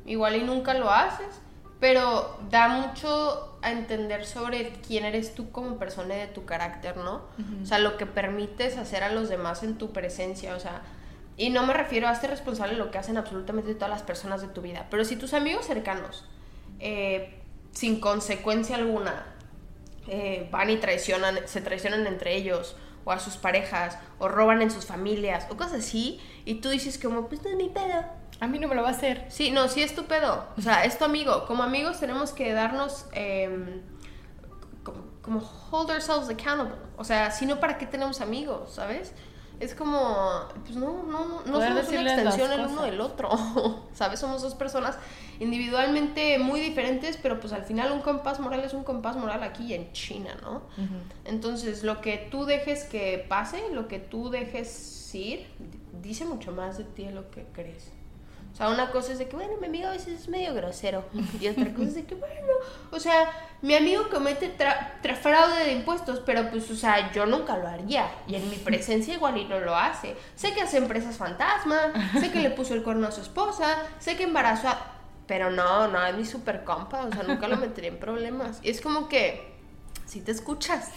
Igual 0.06 0.36
y 0.38 0.42
nunca 0.44 0.74
lo 0.74 0.90
haces, 0.92 1.40
pero 1.80 2.40
da 2.50 2.68
mucho 2.68 3.49
a 3.62 3.72
entender 3.72 4.26
sobre 4.26 4.72
quién 4.88 5.06
eres 5.06 5.36
tú 5.36 5.52
como 5.52 5.78
persona 5.78 6.16
y 6.16 6.20
de 6.20 6.28
tu 6.28 6.46
carácter, 6.46 6.98
¿no? 6.98 7.24
O 7.62 7.66
sea, 7.66 7.80
lo 7.80 7.98
que 7.98 8.06
permites 8.06 8.78
hacer 8.78 9.04
a 9.04 9.12
los 9.12 9.30
demás 9.30 9.64
en 9.64 9.78
tu 9.78 9.92
presencia, 9.92 10.56
o 10.56 10.60
sea, 10.60 10.82
y 11.38 11.50
no 11.50 11.66
me 11.66 11.74
refiero 11.74 12.08
a 12.08 12.16
ser 12.16 12.30
responsable 12.30 12.74
de 12.74 12.80
lo 12.80 12.92
que 12.92 12.98
hacen 12.98 13.18
absolutamente 13.18 13.74
todas 13.74 13.90
las 13.90 14.04
personas 14.04 14.42
de 14.42 14.48
tu 14.48 14.62
vida, 14.62 14.88
pero 14.90 15.06
si 15.06 15.16
tus 15.16 15.34
amigos 15.34 15.66
cercanos, 15.66 16.26
eh, 16.80 17.42
sin 17.72 18.00
consecuencia 18.00 18.76
alguna, 18.76 19.26
eh, 20.08 20.48
van 20.52 20.70
y 20.70 20.78
traicionan, 20.78 21.40
se 21.46 21.62
traicionan 21.62 22.08
entre 22.08 22.36
ellos, 22.36 22.76
o 23.06 23.12
a 23.12 23.20
sus 23.20 23.38
parejas, 23.38 23.98
o 24.18 24.28
roban 24.28 24.62
en 24.62 24.72
sus 24.72 24.86
familias, 24.86 25.48
o 25.50 25.58
cosas 25.58 25.86
así, 25.86 26.20
y 26.46 26.56
tú 26.56 26.70
dices 26.70 26.98
como, 26.98 27.28
pues 27.28 27.44
no 27.44 27.50
es 27.50 27.56
mi 27.56 27.70
pedo. 27.70 28.06
A 28.40 28.48
mí 28.48 28.58
no 28.58 28.68
me 28.68 28.76
lo 28.76 28.82
va 28.84 28.90
a 28.90 28.92
hacer. 28.92 29.26
Sí, 29.30 29.52
no, 29.52 29.68
sí 29.68 29.82
es 29.82 29.96
tu 29.96 30.06
pedo. 30.06 30.46
O 30.58 30.62
sea, 30.62 30.86
es 30.86 30.98
tu 30.98 31.06
amigo. 31.06 31.46
Como 31.46 31.64
amigos 31.64 32.00
tenemos 32.00 32.32
que 32.32 32.54
darnos 32.54 33.06
em, 33.12 33.82
como, 34.84 35.04
como 35.22 35.40
hold 35.72 35.90
ourselves 35.90 36.30
accountable. 36.30 36.76
O 36.98 37.04
sea, 37.04 37.32
si 37.32 37.46
no, 37.46 37.60
¿para 37.60 37.78
qué 37.78 37.86
tenemos 37.86 38.22
amigos? 38.22 38.72
¿Sabes? 38.74 39.14
Es 39.60 39.76
como, 39.76 40.46
pues 40.64 40.78
no, 40.78 41.04
no, 41.04 41.42
no, 41.46 41.62
somos 41.62 41.90
una 41.90 42.14
extensión 42.14 42.52
el 42.54 42.66
uno 42.66 42.84
del 42.84 43.02
otro. 43.02 43.30
¿Sabes? 43.94 44.22
Somos 44.22 44.42
dos 44.42 44.56
personas 44.56 44.98
individualmente 45.42 46.40
muy 46.40 46.62
diferentes, 46.62 47.18
pero 47.18 47.42
pues 47.42 47.52
al 47.52 47.64
final 47.64 47.92
un 47.92 48.00
compás 48.00 48.40
moral 48.40 48.62
es 48.62 48.74
un 48.74 48.86
compás 48.86 49.18
moral 49.18 49.44
aquí 49.44 49.66
y 49.66 49.74
en 49.74 49.92
China, 49.92 50.38
¿no? 50.42 50.62
Entonces, 51.26 51.84
lo 51.84 52.00
que 52.00 52.30
tú 52.32 52.46
dejes 52.46 52.86
que 52.86 53.26
pase, 53.28 53.62
lo 53.74 53.90
que 53.90 54.00
tú 54.00 54.30
dejes 54.30 55.14
ir, 55.14 55.46
dice 56.02 56.24
mucho 56.24 56.54
más 56.54 56.78
de 56.78 56.86
ti 56.86 57.04
de 57.06 57.12
lo 57.12 57.30
que 57.30 57.46
crees. 57.52 57.92
O 58.54 58.56
sea, 58.60 58.70
una 58.70 58.92
cosa 58.92 59.14
es 59.14 59.20
de 59.20 59.28
que, 59.30 59.36
bueno, 59.38 59.54
mi 59.62 59.68
amigo 59.68 59.88
a 59.88 59.92
veces 59.92 60.22
es 60.22 60.28
medio 60.28 60.54
grosero. 60.54 61.06
Y 61.40 61.48
otra 61.48 61.72
cosa 61.74 61.88
es 61.88 61.96
de 61.96 62.04
que, 62.06 62.16
bueno, 62.16 62.34
o 62.92 63.00
sea, 63.00 63.30
mi 63.62 63.74
amigo 63.76 64.10
comete 64.10 64.54
tra- 64.58 65.02
tra- 65.02 65.16
fraude 65.16 65.64
de 65.64 65.72
impuestos, 65.74 66.20
pero 66.26 66.50
pues, 66.50 66.70
o 66.70 66.76
sea, 66.76 67.12
yo 67.14 67.26
nunca 67.26 67.56
lo 67.58 67.68
haría. 67.68 68.12
Y 68.28 68.36
en 68.36 68.50
mi 68.50 68.58
presencia 68.58 69.14
igual 69.14 69.38
y 69.38 69.46
no 69.46 69.60
lo 69.62 69.76
hace. 69.76 70.16
Sé 70.36 70.54
que 70.54 70.62
hace 70.62 70.78
empresas 70.78 71.16
fantasma, 71.18 71.94
sé 72.20 72.32
que 72.32 72.40
le 72.42 72.50
puso 72.50 72.74
el 72.74 72.84
cuerno 72.84 73.08
a 73.08 73.12
su 73.12 73.22
esposa, 73.22 73.78
sé 74.00 74.18
que 74.18 74.24
embarazó 74.24 74.68
a... 74.70 74.96
Pero 75.26 75.52
no, 75.52 75.88
no, 75.88 76.04
es 76.06 76.16
mi 76.18 76.26
super 76.26 76.64
compa, 76.64 77.06
o 77.06 77.14
sea, 77.14 77.24
nunca 77.24 77.48
lo 77.48 77.56
metería 77.58 77.92
en 77.92 78.00
problemas. 78.00 78.60
Y 78.64 78.72
es 78.72 78.82
como 78.82 79.08
que, 79.08 79.54
si 80.08 80.22
te 80.22 80.32
escuchas, 80.32 80.90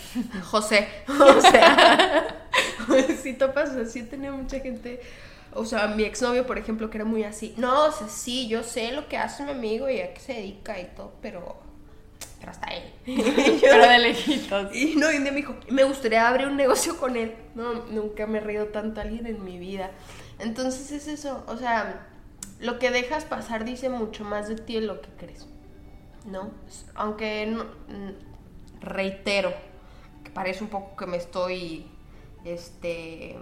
José, 0.51 0.89
o 1.09 1.41
sea, 1.43 2.39
si 3.23 3.35
topas, 3.35 3.71
o 3.71 3.75
sea, 3.75 3.85
sí 3.85 3.99
he 4.01 4.05
tenido 4.05 4.35
mucha 4.37 4.59
gente, 4.61 5.01
o 5.55 5.65
sea, 5.65 5.89
mi 5.89 6.05
exnovio, 6.05 6.47
por 6.47 6.59
ejemplo, 6.59 6.91
que 6.91 6.99
era 6.99 7.05
muy 7.05 7.25
así, 7.25 7.55
no, 7.57 7.87
o 7.87 7.93
sea, 7.93 8.09
sí, 8.09 8.49
yo 8.49 8.63
sé 8.63 8.93
lo 8.93 9.09
que 9.09 9.19
hace 9.19 9.45
mi 9.45 9.51
amigo 9.53 9.89
y 9.91 10.01
a 10.01 10.15
qué 10.15 10.21
se 10.21 10.35
dedica 10.35 10.79
y 10.81 10.87
todo, 10.97 11.13
pero, 11.23 11.57
pero 12.39 12.51
hasta 12.53 12.69
él. 12.69 12.83
Pero 13.61 13.89
de 13.89 13.99
lejitos. 13.99 14.71
Y 14.75 14.97
no, 14.97 15.13
y 15.13 15.19
me 15.21 15.31
dijo, 15.33 15.55
me 15.69 15.85
gustaría 15.85 16.29
abrir 16.29 16.47
un 16.47 16.57
negocio 16.57 16.97
con 16.99 17.17
él. 17.17 17.35
No, 17.55 17.75
nunca 17.87 18.27
me 18.27 18.39
he 18.39 18.41
reído 18.41 18.67
tanto 18.67 19.01
a 19.01 19.05
alguien 19.05 19.27
en 19.27 19.45
mi 19.45 19.59
vida. 19.59 19.91
Entonces 20.39 20.91
es 20.93 21.09
eso, 21.09 21.45
o 21.47 21.57
sea, 21.57 22.07
lo 22.61 22.79
que 22.79 22.91
dejas 22.91 23.25
pasar 23.25 23.65
dice 23.65 23.89
mucho 23.89 24.25
más 24.25 24.49
de 24.49 24.57
ti 24.57 24.75
de 24.75 24.83
lo 24.83 25.01
que 25.01 25.09
crees. 25.19 25.47
¿No? 26.27 26.51
Aunque 26.95 27.47
no- 27.47 27.67
reitero, 28.81 29.53
que 30.25 30.31
parece 30.31 30.65
un 30.65 30.71
poco 30.71 30.97
que 30.97 31.07
me 31.07 31.17
estoy 31.17 31.87
este 32.45 33.37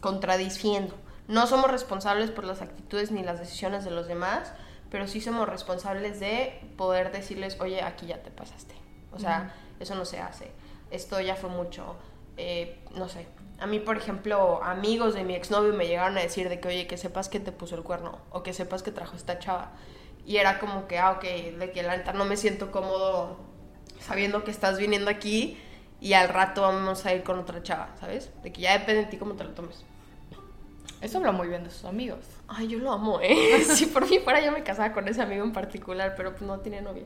contradiciendo. 0.00 0.94
No 1.26 1.46
somos 1.46 1.70
responsables 1.70 2.30
por 2.30 2.44
las 2.44 2.60
actitudes 2.60 3.10
ni 3.10 3.22
las 3.22 3.38
decisiones 3.38 3.84
de 3.84 3.90
los 3.90 4.06
demás, 4.06 4.52
pero 4.90 5.08
sí 5.08 5.20
somos 5.20 5.48
responsables 5.48 6.20
de 6.20 6.60
poder 6.76 7.12
decirles, 7.12 7.58
oye, 7.60 7.82
aquí 7.82 8.06
ya 8.06 8.22
te 8.22 8.30
pasaste. 8.30 8.74
O 9.12 9.18
sea, 9.18 9.54
eso 9.80 9.94
no 9.94 10.04
se 10.04 10.20
hace. 10.20 10.50
Esto 10.90 11.20
ya 11.20 11.36
fue 11.36 11.50
mucho. 11.50 11.96
Eh, 12.36 12.78
no 12.94 13.08
sé. 13.08 13.26
A 13.58 13.66
mí, 13.66 13.78
por 13.78 13.96
ejemplo, 13.96 14.62
amigos 14.62 15.14
de 15.14 15.24
mi 15.24 15.34
exnovio 15.34 15.72
me 15.72 15.86
llegaron 15.86 16.18
a 16.18 16.20
decir 16.20 16.48
de 16.48 16.60
que, 16.60 16.68
oye, 16.68 16.86
que 16.86 16.96
sepas 16.96 17.28
que 17.28 17.40
te 17.40 17.52
puso 17.52 17.76
el 17.76 17.82
cuerno 17.82 18.18
o 18.30 18.42
que 18.42 18.52
sepas 18.52 18.82
que 18.82 18.90
trajo 18.90 19.16
esta 19.16 19.38
chava. 19.38 19.72
Y 20.26 20.36
era 20.36 20.58
como 20.58 20.86
que, 20.86 20.98
ah, 20.98 21.12
ok, 21.12 21.22
de 21.22 21.70
que 21.72 21.82
la 21.82 21.96
neta 21.96 22.12
no 22.12 22.24
me 22.24 22.36
siento 22.36 22.70
cómodo 22.70 23.38
sabiendo 24.00 24.44
que 24.44 24.50
estás 24.50 24.78
viniendo 24.78 25.10
aquí 25.10 25.58
y 26.00 26.12
al 26.12 26.28
rato 26.28 26.62
vamos 26.62 27.06
a 27.06 27.14
ir 27.14 27.22
con 27.22 27.38
otra 27.38 27.62
chava, 27.62 27.94
¿sabes? 27.98 28.30
De 28.42 28.52
que 28.52 28.60
ya 28.60 28.78
depende 28.78 29.04
de 29.04 29.10
ti 29.10 29.16
cómo 29.16 29.34
te 29.34 29.44
lo 29.44 29.50
tomes. 29.50 29.84
Eso 31.00 31.18
habla 31.18 31.32
muy 31.32 31.48
bien 31.48 31.64
de 31.64 31.70
sus 31.70 31.84
amigos. 31.84 32.20
Ay, 32.48 32.68
yo 32.68 32.78
lo 32.78 32.92
amo, 32.92 33.20
¿eh? 33.20 33.62
Si 33.74 33.86
por 33.86 34.08
mí 34.08 34.18
fuera 34.20 34.40
yo 34.40 34.52
me 34.52 34.62
casaba 34.62 34.92
con 34.92 35.06
ese 35.08 35.22
amigo 35.22 35.44
en 35.44 35.52
particular, 35.52 36.14
pero 36.16 36.30
pues 36.30 36.42
no 36.42 36.60
tiene 36.60 36.80
novia. 36.80 37.04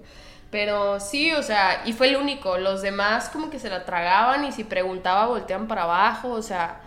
Pero 0.50 1.00
sí, 1.00 1.32
o 1.32 1.42
sea, 1.42 1.82
y 1.84 1.92
fue 1.92 2.08
el 2.08 2.16
único. 2.16 2.58
Los 2.58 2.80
demás 2.80 3.28
como 3.28 3.50
que 3.50 3.58
se 3.58 3.68
la 3.68 3.84
tragaban 3.84 4.44
y 4.44 4.52
si 4.52 4.64
preguntaba 4.64 5.26
volteaban 5.26 5.66
para 5.68 5.82
abajo, 5.82 6.30
o 6.30 6.42
sea, 6.42 6.80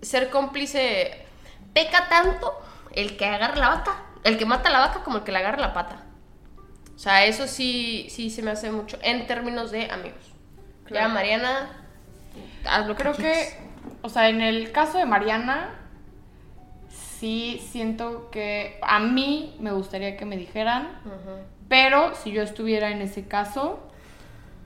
ser 0.00 0.30
cómplice 0.30 1.26
peca 1.74 2.08
tanto 2.08 2.52
el 2.92 3.16
que 3.16 3.26
agarra 3.26 3.56
la 3.56 3.68
vaca, 3.68 4.02
el 4.24 4.38
que 4.38 4.46
mata 4.46 4.70
la 4.70 4.80
vaca 4.80 5.02
como 5.04 5.18
el 5.18 5.24
que 5.24 5.32
le 5.32 5.38
agarra 5.38 5.58
la 5.58 5.72
pata. 5.72 6.04
O 6.94 6.98
sea, 6.98 7.24
eso 7.24 7.46
sí, 7.46 8.08
sí 8.10 8.30
se 8.30 8.42
me 8.42 8.50
hace 8.50 8.72
mucho 8.72 8.98
en 9.02 9.26
términos 9.26 9.70
de 9.70 9.90
amigos. 9.90 10.20
Ya, 10.84 10.88
Claro. 10.88 11.10
Mariana, 11.10 11.70
haz 12.64 12.86
lo 12.86 12.96
que 12.96 13.02
Creo 13.02 13.14
que, 13.14 13.56
o 14.02 14.08
sea, 14.08 14.28
en 14.28 14.40
el 14.40 14.72
caso 14.72 14.98
de 14.98 15.04
Mariana, 15.04 15.78
sí 17.18 17.60
siento 17.70 18.30
que 18.30 18.78
a 18.82 19.00
mí 19.00 19.56
me 19.60 19.72
gustaría 19.72 20.16
que 20.16 20.24
me 20.24 20.36
dijeran, 20.36 20.88
pero 21.68 22.14
si 22.14 22.32
yo 22.32 22.42
estuviera 22.42 22.90
en 22.90 23.02
ese 23.02 23.26
caso, 23.26 23.80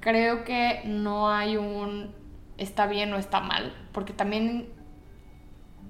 creo 0.00 0.44
que 0.44 0.82
no 0.84 1.30
hay 1.30 1.56
un 1.56 2.14
está 2.58 2.86
bien 2.86 3.12
o 3.12 3.16
está 3.16 3.40
mal, 3.40 3.72
porque 3.92 4.12
también 4.12 4.68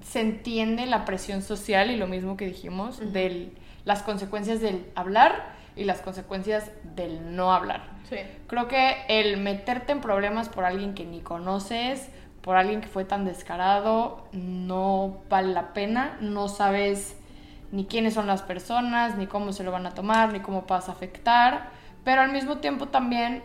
se 0.03 0.21
entiende 0.21 0.87
la 0.87 1.05
presión 1.05 1.43
social 1.43 1.91
y 1.91 1.97
lo 1.97 2.07
mismo 2.07 2.37
que 2.37 2.47
dijimos, 2.47 3.13
de 3.13 3.53
las 3.85 4.03
consecuencias 4.03 4.61
del 4.61 4.87
hablar 4.95 5.55
y 5.77 5.85
las 5.85 6.01
consecuencias 6.01 6.71
del 6.95 7.35
no 7.35 7.53
hablar. 7.53 7.83
Sí. 8.09 8.17
Creo 8.47 8.69
que 8.69 8.97
el 9.09 9.39
meterte 9.39 9.93
en 9.93 10.01
problemas 10.01 10.49
por 10.49 10.65
alguien 10.65 10.95
que 10.95 11.05
ni 11.05 11.21
conoces, 11.21 12.11
por 12.43 12.57
alguien 12.57 12.81
que 12.81 12.89
fue 12.89 13.05
tan 13.05 13.25
descarado, 13.25 14.27
no 14.33 15.19
vale 15.31 15.53
la 15.53 15.73
pena. 15.73 16.19
No 16.21 16.49
sabes 16.49 17.17
ni 17.71 17.87
quiénes 17.87 18.15
son 18.15 18.27
las 18.27 18.43
personas, 18.43 19.17
ni 19.17 19.27
cómo 19.27 19.53
se 19.53 19.65
lo 19.65 19.71
van 19.71 19.87
a 19.87 19.95
tomar, 19.95 20.33
ni 20.33 20.41
cómo 20.41 20.63
vas 20.69 20.89
a 20.89 20.93
afectar. 20.93 21.71
Pero 22.05 22.21
al 22.21 22.33
mismo 22.33 22.59
tiempo 22.59 22.89
también, 22.89 23.43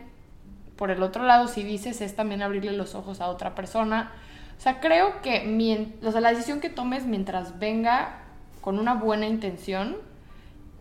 por 0.76 0.90
el 0.90 1.04
otro 1.04 1.24
lado, 1.24 1.48
si 1.48 1.64
dices, 1.64 2.02
es 2.02 2.16
también 2.16 2.42
abrirle 2.42 2.74
los 2.74 2.96
ojos 2.96 3.22
a 3.22 3.28
otra 3.28 3.54
persona. 3.54 4.12
O 4.58 4.62
sea, 4.62 4.80
creo 4.80 5.22
que 5.22 5.96
o 6.04 6.12
sea, 6.12 6.20
la 6.20 6.32
decisión 6.32 6.60
que 6.60 6.70
tomes 6.70 7.06
mientras 7.06 7.60
venga 7.60 8.20
con 8.62 8.80
una 8.80 8.96
buena 8.96 9.28
intención 9.28 9.98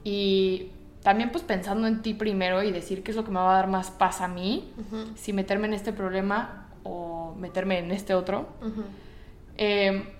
y 0.02 0.70
también 1.02 1.30
pues 1.30 1.44
pensando 1.44 1.86
en 1.86 2.00
ti 2.00 2.14
primero 2.14 2.62
y 2.62 2.72
decir 2.72 3.04
qué 3.04 3.10
es 3.10 3.16
lo 3.16 3.24
que 3.24 3.30
me 3.30 3.38
va 3.38 3.52
a 3.52 3.56
dar 3.56 3.68
más 3.68 3.90
paz 3.90 4.22
a 4.22 4.28
mí, 4.28 4.72
si 5.14 5.34
meterme 5.34 5.66
en 5.66 5.74
este 5.74 5.92
problema 5.92 6.65
o 6.86 7.34
meterme 7.34 7.78
en 7.78 7.90
este 7.90 8.14
otro. 8.14 8.48
Eh, 9.56 10.12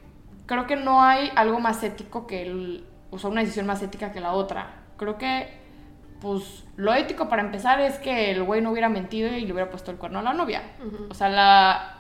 creo 0.47 0.67
que 0.67 0.77
no 0.77 1.03
hay 1.03 1.31
algo 1.35 1.61
más 1.61 1.83
ético 1.83 2.27
que 2.27 2.43
el, 2.43 2.85
o 3.11 3.19
sea, 3.19 3.31
una 3.31 3.41
decisión 3.41 3.67
más 3.67 3.83
ética 3.83 4.13
que 4.13 4.21
la 4.21 4.33
otra. 4.33 4.75
Creo 4.97 5.19
que, 5.19 5.49
pues, 6.21 6.65
lo 6.77 6.95
ético 6.95 7.29
para 7.29 7.43
empezar 7.43 7.81
es 7.81 7.99
que 7.99 8.31
el 8.31 8.43
güey 8.43 8.63
no 8.63 8.71
hubiera 8.71 8.89
mentido 8.89 9.35
y 9.35 9.45
le 9.45 9.53
hubiera 9.53 9.71
puesto 9.71 9.91
el 9.91 9.97
cuerno 9.99 10.21
a 10.21 10.23
la 10.23 10.33
novia. 10.33 10.63
O 11.11 11.15
sea, 11.15 11.29
la, 11.29 11.99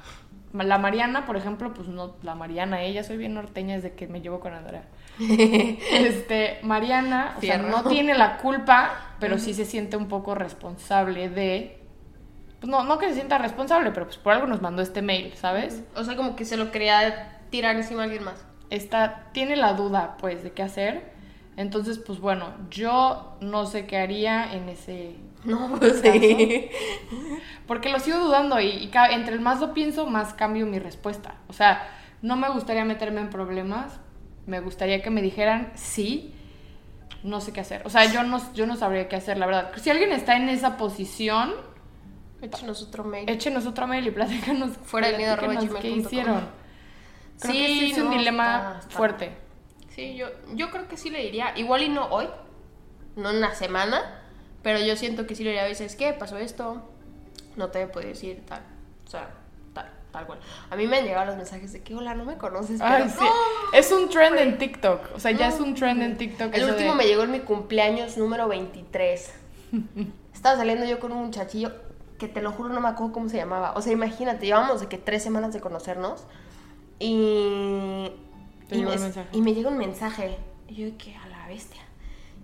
la 0.52 0.78
Mariana, 0.78 1.26
por 1.26 1.36
ejemplo, 1.36 1.74
pues 1.74 1.88
no, 1.88 2.16
la 2.22 2.34
Mariana, 2.34 2.82
ella, 2.82 3.04
soy 3.04 3.16
bien 3.16 3.34
norteña 3.34 3.76
desde 3.76 3.94
que 3.94 4.06
me 4.06 4.20
llevo 4.20 4.40
con 4.40 4.54
Andrea. 4.54 4.84
este, 5.18 6.58
Mariana, 6.62 7.34
o 7.38 7.40
sea, 7.40 7.58
no 7.58 7.84
tiene 7.84 8.14
la 8.14 8.38
culpa, 8.38 9.14
pero 9.18 9.38
sí 9.38 9.54
se 9.54 9.64
siente 9.64 9.96
un 9.96 10.08
poco 10.08 10.34
responsable 10.34 11.28
de... 11.28 11.75
Pues 12.60 12.70
no, 12.70 12.84
no 12.84 12.98
que 12.98 13.08
se 13.08 13.14
sienta 13.14 13.38
responsable, 13.38 13.90
pero 13.90 14.06
pues 14.06 14.18
por 14.18 14.32
algo 14.32 14.46
nos 14.46 14.62
mandó 14.62 14.82
este 14.82 15.02
mail, 15.02 15.32
¿sabes? 15.34 15.82
O 15.94 16.04
sea, 16.04 16.16
como 16.16 16.36
que 16.36 16.44
se 16.44 16.56
lo 16.56 16.70
quería 16.70 17.40
tirar 17.50 17.76
encima 17.76 18.02
a 18.02 18.04
alguien 18.04 18.24
más. 18.24 18.44
está, 18.70 19.26
tiene 19.32 19.56
la 19.56 19.74
duda, 19.74 20.16
pues, 20.18 20.42
de 20.42 20.52
qué 20.52 20.62
hacer. 20.62 21.12
Entonces, 21.56 21.98
pues 21.98 22.20
bueno, 22.20 22.52
yo 22.70 23.36
no 23.40 23.66
sé 23.66 23.86
qué 23.86 23.96
haría 23.98 24.52
en 24.52 24.68
ese... 24.68 25.16
No, 25.44 25.76
pues 25.78 26.00
sí. 26.00 26.70
Porque 27.68 27.88
lo 27.88 28.00
sigo 28.00 28.18
dudando 28.18 28.60
y, 28.60 28.66
y 28.66 28.90
entre 29.12 29.34
el 29.34 29.40
más 29.40 29.60
lo 29.60 29.74
pienso, 29.74 30.06
más 30.06 30.34
cambio 30.34 30.66
mi 30.66 30.80
respuesta. 30.80 31.36
O 31.46 31.52
sea, 31.52 31.88
no 32.20 32.34
me 32.36 32.48
gustaría 32.48 32.84
meterme 32.84 33.20
en 33.20 33.30
problemas. 33.30 34.00
Me 34.46 34.58
gustaría 34.58 35.02
que 35.02 35.10
me 35.10 35.22
dijeran 35.22 35.70
sí. 35.76 36.34
No 37.22 37.40
sé 37.40 37.52
qué 37.52 37.60
hacer. 37.60 37.82
O 37.84 37.90
sea, 37.90 38.12
yo 38.12 38.24
no, 38.24 38.40
yo 38.54 38.66
no 38.66 38.74
sabría 38.74 39.08
qué 39.08 39.14
hacer, 39.14 39.38
la 39.38 39.46
verdad. 39.46 39.70
Si 39.76 39.88
alguien 39.88 40.10
está 40.10 40.36
en 40.36 40.48
esa 40.48 40.76
posición, 40.76 41.52
Échenos 42.42 42.82
otro 42.82 43.04
mail. 43.04 43.28
échenos 43.28 43.66
otro 43.66 43.86
mail 43.86 44.06
y 44.06 44.10
platícanos, 44.10 44.76
Fuera 44.84 45.08
del 45.08 45.16
platícanos 45.16 45.80
qué 45.80 45.90
hicieron. 45.90 46.48
Creo 47.40 47.52
que 47.52 47.66
sí 47.66 47.90
es 47.92 47.98
un 47.98 48.10
dilema 48.10 48.56
está- 48.56 48.78
está- 48.80 48.96
fuerte. 48.96 49.30
Sí, 49.90 50.14
yo, 50.16 50.26
yo 50.54 50.70
creo 50.70 50.88
que 50.88 50.96
sí 50.96 51.10
le 51.10 51.22
diría, 51.22 51.52
igual 51.56 51.82
y 51.82 51.88
no 51.88 52.06
hoy, 52.08 52.28
no 53.16 53.30
en 53.30 53.36
una 53.36 53.54
semana, 53.54 54.22
pero 54.62 54.78
yo 54.78 54.94
siento 54.96 55.26
que 55.26 55.34
sí 55.34 55.42
lo 55.44 55.50
haría 55.50 55.62
a 55.64 55.66
veces, 55.66 55.96
¿qué? 55.96 56.12
¿Pasó 56.12 56.36
esto? 56.36 56.82
No 57.56 57.68
te 57.68 57.86
puedo 57.86 58.06
decir 58.06 58.42
tal. 58.46 58.60
O 59.06 59.10
sea, 59.10 59.30
tal, 59.72 59.90
tal 60.12 60.26
cual. 60.26 60.38
A 60.68 60.76
mí 60.76 60.86
me 60.86 60.98
han 60.98 61.04
llegado 61.04 61.24
los 61.26 61.36
mensajes 61.36 61.72
de 61.72 61.82
que, 61.82 61.94
hola, 61.94 62.14
no 62.14 62.26
me 62.26 62.36
conoces, 62.36 62.78
pero 62.80 63.04
Ay, 63.04 63.08
sí. 63.08 63.24
¡no! 63.24 63.30
Es 63.78 63.90
un 63.92 64.10
trend 64.10 64.38
en 64.38 64.58
TikTok. 64.58 65.14
O 65.14 65.20
sea, 65.20 65.30
ya 65.30 65.48
es 65.48 65.60
un 65.60 65.74
trend 65.74 66.02
en 66.02 66.18
TikTok. 66.18 66.54
El 66.54 66.64
último 66.68 66.90
de- 66.92 66.96
me 66.98 67.04
llegó 67.06 67.22
en 67.22 67.30
mi 67.30 67.40
cumpleaños 67.40 68.18
número 68.18 68.48
23. 68.48 69.32
Estaba 70.34 70.56
saliendo 70.56 70.84
yo 70.84 70.98
con 71.00 71.12
un 71.12 71.24
muchachillo 71.24 71.72
que 72.18 72.28
te 72.28 72.42
lo 72.42 72.52
juro 72.52 72.70
no 72.70 72.80
me 72.80 72.88
acuerdo 72.88 73.12
cómo 73.12 73.28
se 73.28 73.36
llamaba. 73.36 73.72
O 73.76 73.82
sea, 73.82 73.92
imagínate, 73.92 74.46
llevamos 74.46 74.80
de 74.80 74.88
que 74.88 74.98
tres 74.98 75.22
semanas 75.22 75.52
de 75.52 75.60
conocernos 75.60 76.24
y... 76.98 78.12
Y, 78.68 78.82
me, 78.82 79.50
y 79.50 79.54
llega 79.54 79.68
un 79.68 79.78
mensaje. 79.78 80.38
Y 80.68 80.74
yo 80.74 80.86
de 80.86 80.96
que, 80.96 81.14
a 81.16 81.28
la 81.28 81.46
bestia. 81.46 81.82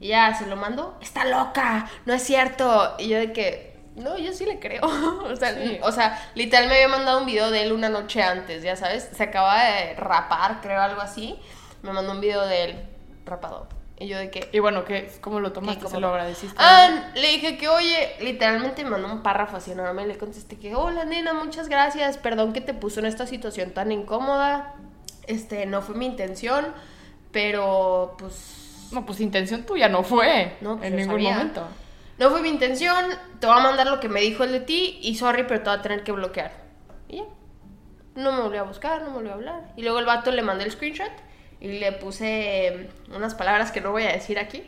Y 0.00 0.08
ya 0.08 0.34
se 0.34 0.46
lo 0.46 0.56
mando, 0.56 0.96
está 1.00 1.24
loca, 1.24 1.88
no 2.06 2.14
es 2.14 2.22
cierto. 2.22 2.94
Y 2.98 3.08
yo 3.08 3.18
de 3.18 3.32
que, 3.32 3.76
no, 3.96 4.16
yo 4.18 4.32
sí 4.32 4.46
le 4.46 4.60
creo. 4.60 4.82
o, 5.24 5.34
sea, 5.36 5.54
Sí. 5.54 5.78
o 5.82 5.90
sea, 5.90 6.30
literal 6.34 6.68
me 6.68 6.74
había 6.74 6.88
mandado 6.88 7.20
un 7.20 7.26
video 7.26 7.50
de 7.50 7.62
él 7.62 7.72
una 7.72 7.88
noche 7.88 8.22
antes, 8.22 8.62
ya 8.62 8.76
sabes. 8.76 9.08
Se 9.12 9.22
acaba 9.22 9.64
de 9.64 9.94
rapar, 9.94 10.60
creo, 10.60 10.80
algo 10.80 11.00
así. 11.00 11.38
Me 11.82 11.92
mandó 11.92 12.12
un 12.12 12.20
video 12.20 12.46
de 12.46 12.64
él 12.64 12.86
rapado. 13.24 13.68
Y 14.02 14.08
yo 14.08 14.18
de 14.18 14.30
que, 14.30 14.48
Y 14.50 14.58
bueno, 14.58 14.84
¿qué? 14.84 15.08
¿cómo 15.20 15.38
lo 15.38 15.52
tomaste? 15.52 15.78
¿Qué? 15.78 15.84
¿Cómo 15.84 15.94
¿Se 15.94 16.00
lo 16.00 16.08
agradeciste? 16.08 16.56
Ah, 16.58 17.10
le 17.14 17.28
dije 17.28 17.56
que, 17.56 17.68
oye, 17.68 18.16
literalmente 18.20 18.82
me 18.82 18.90
mandó 18.90 19.12
un 19.12 19.22
párrafo 19.22 19.58
así 19.58 19.70
enorme. 19.70 20.04
Le 20.08 20.18
contesté 20.18 20.58
que, 20.58 20.74
hola 20.74 21.04
nena, 21.04 21.34
muchas 21.34 21.68
gracias. 21.68 22.18
Perdón 22.18 22.52
que 22.52 22.60
te 22.60 22.74
puso 22.74 22.98
en 22.98 23.06
esta 23.06 23.28
situación 23.28 23.70
tan 23.70 23.92
incómoda. 23.92 24.74
Este, 25.28 25.66
no 25.66 25.82
fue 25.82 25.94
mi 25.94 26.06
intención, 26.06 26.66
pero 27.30 28.16
pues. 28.18 28.88
No, 28.90 29.06
pues 29.06 29.20
intención 29.20 29.62
tuya 29.64 29.88
no 29.88 30.02
fue. 30.02 30.56
No, 30.60 30.78
pues, 30.78 30.90
en 30.90 30.96
ningún 30.96 31.14
sabía. 31.14 31.34
momento. 31.34 31.68
No 32.18 32.30
fue 32.30 32.42
mi 32.42 32.48
intención. 32.48 33.04
Te 33.38 33.46
voy 33.46 33.56
a 33.56 33.62
mandar 33.62 33.86
lo 33.86 34.00
que 34.00 34.08
me 34.08 34.20
dijo 34.20 34.42
el 34.42 34.50
de 34.50 34.60
ti. 34.60 34.98
Y 35.00 35.14
sorry, 35.14 35.44
pero 35.44 35.62
te 35.62 35.70
voy 35.70 35.78
a 35.78 35.82
tener 35.82 36.02
que 36.02 36.10
bloquear. 36.10 36.50
Y 37.08 37.18
ya. 37.18 37.24
No 38.16 38.32
me 38.32 38.42
volvió 38.42 38.62
a 38.62 38.64
buscar, 38.64 39.02
no 39.02 39.10
me 39.10 39.14
volvió 39.14 39.30
a 39.30 39.34
hablar. 39.34 39.72
Y 39.76 39.82
luego 39.82 40.00
el 40.00 40.06
vato 40.06 40.32
le 40.32 40.42
mandé 40.42 40.64
el 40.64 40.72
screenshot. 40.72 41.12
Y 41.62 41.78
le 41.78 41.92
puse 41.92 42.66
eh, 42.66 42.90
unas 43.14 43.36
palabras 43.36 43.70
que 43.70 43.80
no 43.80 43.92
voy 43.92 44.02
a 44.02 44.12
decir 44.12 44.36
aquí. 44.38 44.64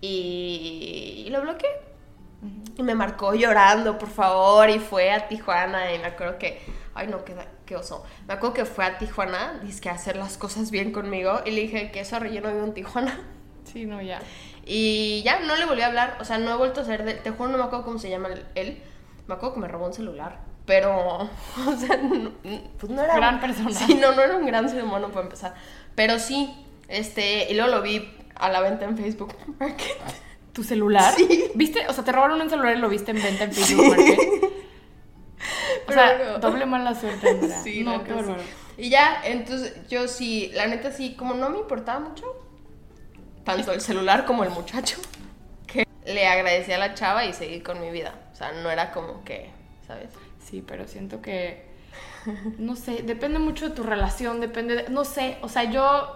Y, 0.00 1.24
y 1.26 1.30
lo 1.30 1.40
bloqueé. 1.42 1.70
Y 2.76 2.82
me 2.82 2.94
marcó 2.94 3.34
llorando, 3.34 3.98
por 3.98 4.08
favor, 4.10 4.70
y 4.70 4.78
fue 4.78 5.10
a 5.10 5.26
Tijuana. 5.28 5.92
Y 5.94 5.98
me 5.98 6.06
acuerdo 6.06 6.38
que, 6.38 6.60
ay 6.94 7.08
no, 7.08 7.24
qué, 7.24 7.34
qué 7.66 7.76
oso. 7.76 8.04
Me 8.26 8.34
acuerdo 8.34 8.54
que 8.54 8.64
fue 8.64 8.84
a 8.84 8.98
Tijuana, 8.98 9.60
que 9.80 9.88
a 9.88 9.92
hacer 9.92 10.16
las 10.16 10.36
cosas 10.38 10.70
bien 10.70 10.92
conmigo. 10.92 11.40
Y 11.44 11.50
le 11.52 11.62
dije 11.62 11.90
que 11.90 12.00
eso 12.00 12.24
yo 12.24 12.40
no 12.40 12.52
vivo 12.52 12.64
en 12.64 12.74
Tijuana. 12.74 13.18
Sí, 13.64 13.84
no, 13.84 14.00
ya. 14.00 14.18
Y 14.64 15.20
ya 15.26 15.40
no 15.40 15.54
le 15.54 15.66
volví 15.66 15.82
a 15.82 15.88
hablar. 15.88 16.16
O 16.20 16.24
sea, 16.24 16.38
no 16.38 16.50
he 16.50 16.56
vuelto 16.56 16.80
a 16.80 16.84
ser 16.86 17.04
de. 17.04 17.12
Te 17.12 17.30
juro, 17.30 17.50
no 17.50 17.58
me 17.58 17.64
acuerdo 17.64 17.84
cómo 17.84 17.98
se 17.98 18.08
llama 18.08 18.30
él. 18.54 18.82
Me 19.26 19.34
acuerdo 19.34 19.56
que 19.56 19.60
me 19.60 19.68
robó 19.68 19.84
un 19.88 19.92
celular. 19.92 20.38
Pero, 20.64 20.96
o 21.66 21.76
sea, 21.78 21.98
no- 21.98 22.32
pues 22.78 22.90
no 22.90 23.02
era. 23.02 23.14
Gran 23.14 23.34
un- 23.34 23.40
persona. 23.42 23.70
Sí, 23.72 23.92
no, 23.96 24.12
no 24.12 24.22
era 24.22 24.36
un 24.38 24.46
gran 24.46 24.66
ser 24.70 24.82
humano 24.82 25.08
para 25.10 25.24
empezar. 25.24 25.54
Pero 25.98 26.20
sí, 26.20 26.48
este. 26.86 27.50
Y 27.50 27.54
luego 27.54 27.72
lo 27.72 27.82
vi 27.82 28.08
a 28.36 28.48
la 28.50 28.60
venta 28.60 28.84
en 28.84 28.96
Facebook 28.96 29.34
Market. 29.58 29.98
¿Tu 30.52 30.62
celular? 30.62 31.12
Sí. 31.16 31.50
¿Viste? 31.56 31.88
O 31.88 31.92
sea, 31.92 32.04
te 32.04 32.12
robaron 32.12 32.40
un 32.40 32.48
celular 32.48 32.76
y 32.76 32.78
lo 32.78 32.88
viste 32.88 33.10
en 33.10 33.20
venta 33.20 33.42
en 33.42 33.52
Facebook 33.52 33.88
Market. 33.88 34.18
O 35.88 35.92
sea, 35.92 36.38
doble 36.38 36.66
mala 36.66 36.94
suerte, 36.94 37.30
Andrea. 37.30 37.60
Sí, 37.64 37.82
no, 37.82 38.04
qué 38.04 38.12
sí. 38.12 38.32
Y 38.76 38.90
ya, 38.90 39.22
entonces 39.24 39.74
yo 39.88 40.06
sí, 40.06 40.50
la 40.52 40.66
neta 40.66 40.92
sí, 40.92 41.14
como 41.14 41.34
no 41.34 41.48
me 41.48 41.58
importaba 41.58 41.98
mucho, 41.98 42.26
tanto 43.42 43.72
el 43.72 43.80
celular 43.80 44.26
como 44.26 44.44
el 44.44 44.50
muchacho, 44.50 44.98
que 45.66 45.86
le 46.04 46.26
agradecí 46.26 46.72
a 46.72 46.78
la 46.78 46.94
chava 46.94 47.24
y 47.24 47.32
seguí 47.32 47.60
con 47.60 47.80
mi 47.80 47.90
vida. 47.90 48.14
O 48.32 48.36
sea, 48.36 48.52
no 48.52 48.70
era 48.70 48.92
como 48.92 49.24
que, 49.24 49.50
¿sabes? 49.86 50.10
Sí, 50.44 50.62
pero 50.64 50.86
siento 50.86 51.22
que. 51.22 51.67
No 52.58 52.76
sé, 52.76 53.02
depende 53.02 53.38
mucho 53.38 53.68
de 53.68 53.74
tu 53.74 53.82
relación, 53.82 54.40
depende 54.40 54.74
de. 54.76 54.88
No 54.90 55.04
sé, 55.04 55.38
o 55.42 55.48
sea, 55.48 55.64
yo 55.64 56.14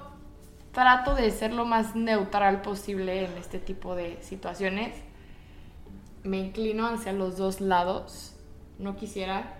trato 0.72 1.14
de 1.14 1.30
ser 1.30 1.52
lo 1.52 1.64
más 1.64 1.94
neutral 1.94 2.62
posible 2.62 3.24
en 3.24 3.36
este 3.38 3.58
tipo 3.58 3.94
de 3.94 4.18
situaciones. 4.22 4.96
Me 6.22 6.38
inclino 6.38 6.86
hacia 6.86 7.12
los 7.12 7.36
dos 7.36 7.60
lados. 7.60 8.34
No 8.78 8.96
quisiera 8.96 9.54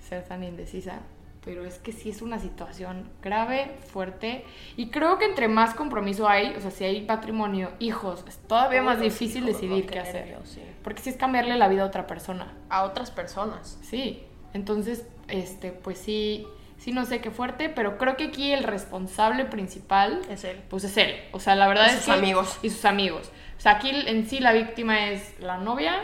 ser 0.00 0.24
tan 0.24 0.42
indecisa, 0.44 1.00
pero 1.44 1.64
es 1.64 1.78
que 1.78 1.92
sí 1.92 2.10
es 2.10 2.22
una 2.22 2.38
situación 2.38 3.08
grave, 3.22 3.76
fuerte. 3.86 4.44
Y 4.76 4.90
creo 4.90 5.18
que 5.18 5.24
entre 5.24 5.48
más 5.48 5.74
compromiso 5.74 6.28
hay, 6.28 6.54
o 6.54 6.60
sea, 6.60 6.70
si 6.70 6.84
hay 6.84 7.02
patrimonio, 7.02 7.70
hijos, 7.78 8.24
es 8.28 8.38
todavía 8.38 8.82
más 8.82 9.00
difícil 9.00 9.46
decidir 9.46 9.86
qué 9.86 9.94
qué 9.94 9.98
hacer. 10.00 10.26
nervios, 10.26 10.48
sí. 10.48 10.62
Porque 10.82 11.02
si 11.02 11.10
es 11.10 11.16
cambiarle 11.16 11.56
la 11.56 11.68
vida 11.68 11.82
a 11.82 11.86
otra 11.86 12.06
persona. 12.06 12.52
A 12.68 12.84
otras 12.84 13.10
personas. 13.10 13.78
Sí, 13.82 14.24
entonces, 14.52 15.06
este, 15.30 15.72
pues 15.72 15.98
sí, 15.98 16.46
sí 16.78 16.92
no 16.92 17.04
sé 17.06 17.20
qué 17.20 17.30
fuerte, 17.30 17.68
pero 17.68 17.98
creo 17.98 18.16
que 18.16 18.24
aquí 18.24 18.52
el 18.52 18.64
responsable 18.64 19.44
principal 19.44 20.20
Es 20.30 20.44
él. 20.44 20.60
pues 20.68 20.84
es 20.84 20.96
él. 20.96 21.14
O 21.32 21.40
sea, 21.40 21.54
la 21.56 21.68
verdad 21.68 21.86
Y 21.86 21.90
es 21.90 21.96
sus 21.96 22.04
que 22.06 22.12
amigos. 22.12 22.58
y 22.62 22.70
sus 22.70 22.84
amigos. 22.84 23.30
O 23.58 23.60
sea, 23.60 23.72
aquí 23.72 23.90
en 23.90 24.26
sí 24.28 24.40
la 24.40 24.52
víctima 24.52 25.08
es 25.10 25.38
la 25.40 25.58
novia 25.58 25.94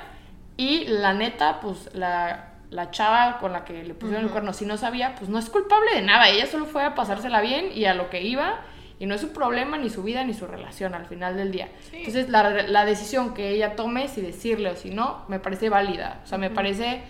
y 0.56 0.84
la 0.86 1.12
neta, 1.14 1.60
pues 1.60 1.90
la, 1.94 2.52
la 2.70 2.90
chava 2.90 3.38
con 3.38 3.52
la 3.52 3.64
que 3.64 3.82
le 3.84 3.94
pusieron 3.94 4.24
el 4.24 4.30
cuerno, 4.30 4.52
si 4.52 4.66
no 4.66 4.76
sabía, 4.76 5.14
pues 5.14 5.28
no 5.30 5.38
es 5.38 5.48
culpable 5.50 5.94
de 5.94 6.02
nada. 6.02 6.28
Ella 6.28 6.46
solo 6.46 6.66
fue 6.66 6.82
a 6.84 6.94
pasársela 6.94 7.40
bien 7.40 7.70
y 7.74 7.84
a 7.86 7.94
lo 7.94 8.10
que 8.10 8.22
iba. 8.22 8.60
Y 8.98 9.04
no 9.04 9.14
es 9.14 9.20
su 9.20 9.34
problema, 9.34 9.76
ni 9.76 9.90
su 9.90 10.02
vida, 10.02 10.24
ni 10.24 10.32
su 10.32 10.46
relación 10.46 10.94
al 10.94 11.04
final 11.04 11.36
del 11.36 11.52
día. 11.52 11.68
Entonces, 11.92 12.30
la, 12.30 12.48
la 12.62 12.86
decisión 12.86 13.34
que 13.34 13.50
ella 13.50 13.76
tome, 13.76 14.08
si 14.08 14.22
decirle 14.22 14.70
o 14.70 14.74
si 14.74 14.88
no, 14.88 15.22
me 15.28 15.38
parece 15.38 15.68
válida. 15.68 16.20
O 16.24 16.26
sea, 16.26 16.38
me 16.38 16.48
parece 16.48 17.02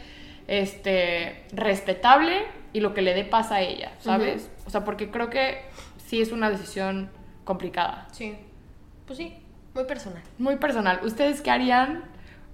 este, 0.49 1.45
respetable 1.53 2.45
y 2.73 2.81
lo 2.81 2.95
que 2.95 3.03
le 3.03 3.15
dé 3.15 3.25
paz 3.25 3.53
a 3.53 3.61
ella, 3.61 3.93
¿sabes? 4.01 4.51
O 4.67 4.71
sea, 4.71 4.85
porque 4.85 5.11
creo 5.11 5.31
que 5.31 5.63
sí 6.07 6.21
es 6.21 6.33
una 6.33 6.51
decisión 6.51 7.11
complicada. 7.45 8.09
Sí. 8.13 8.37
Pues 9.07 9.19
sí, 9.19 9.37
muy 9.75 9.85
personal. 9.85 10.23
Muy 10.39 10.57
personal. 10.57 11.01
¿Ustedes 11.05 11.41
qué 11.41 11.51
harían? 11.51 12.05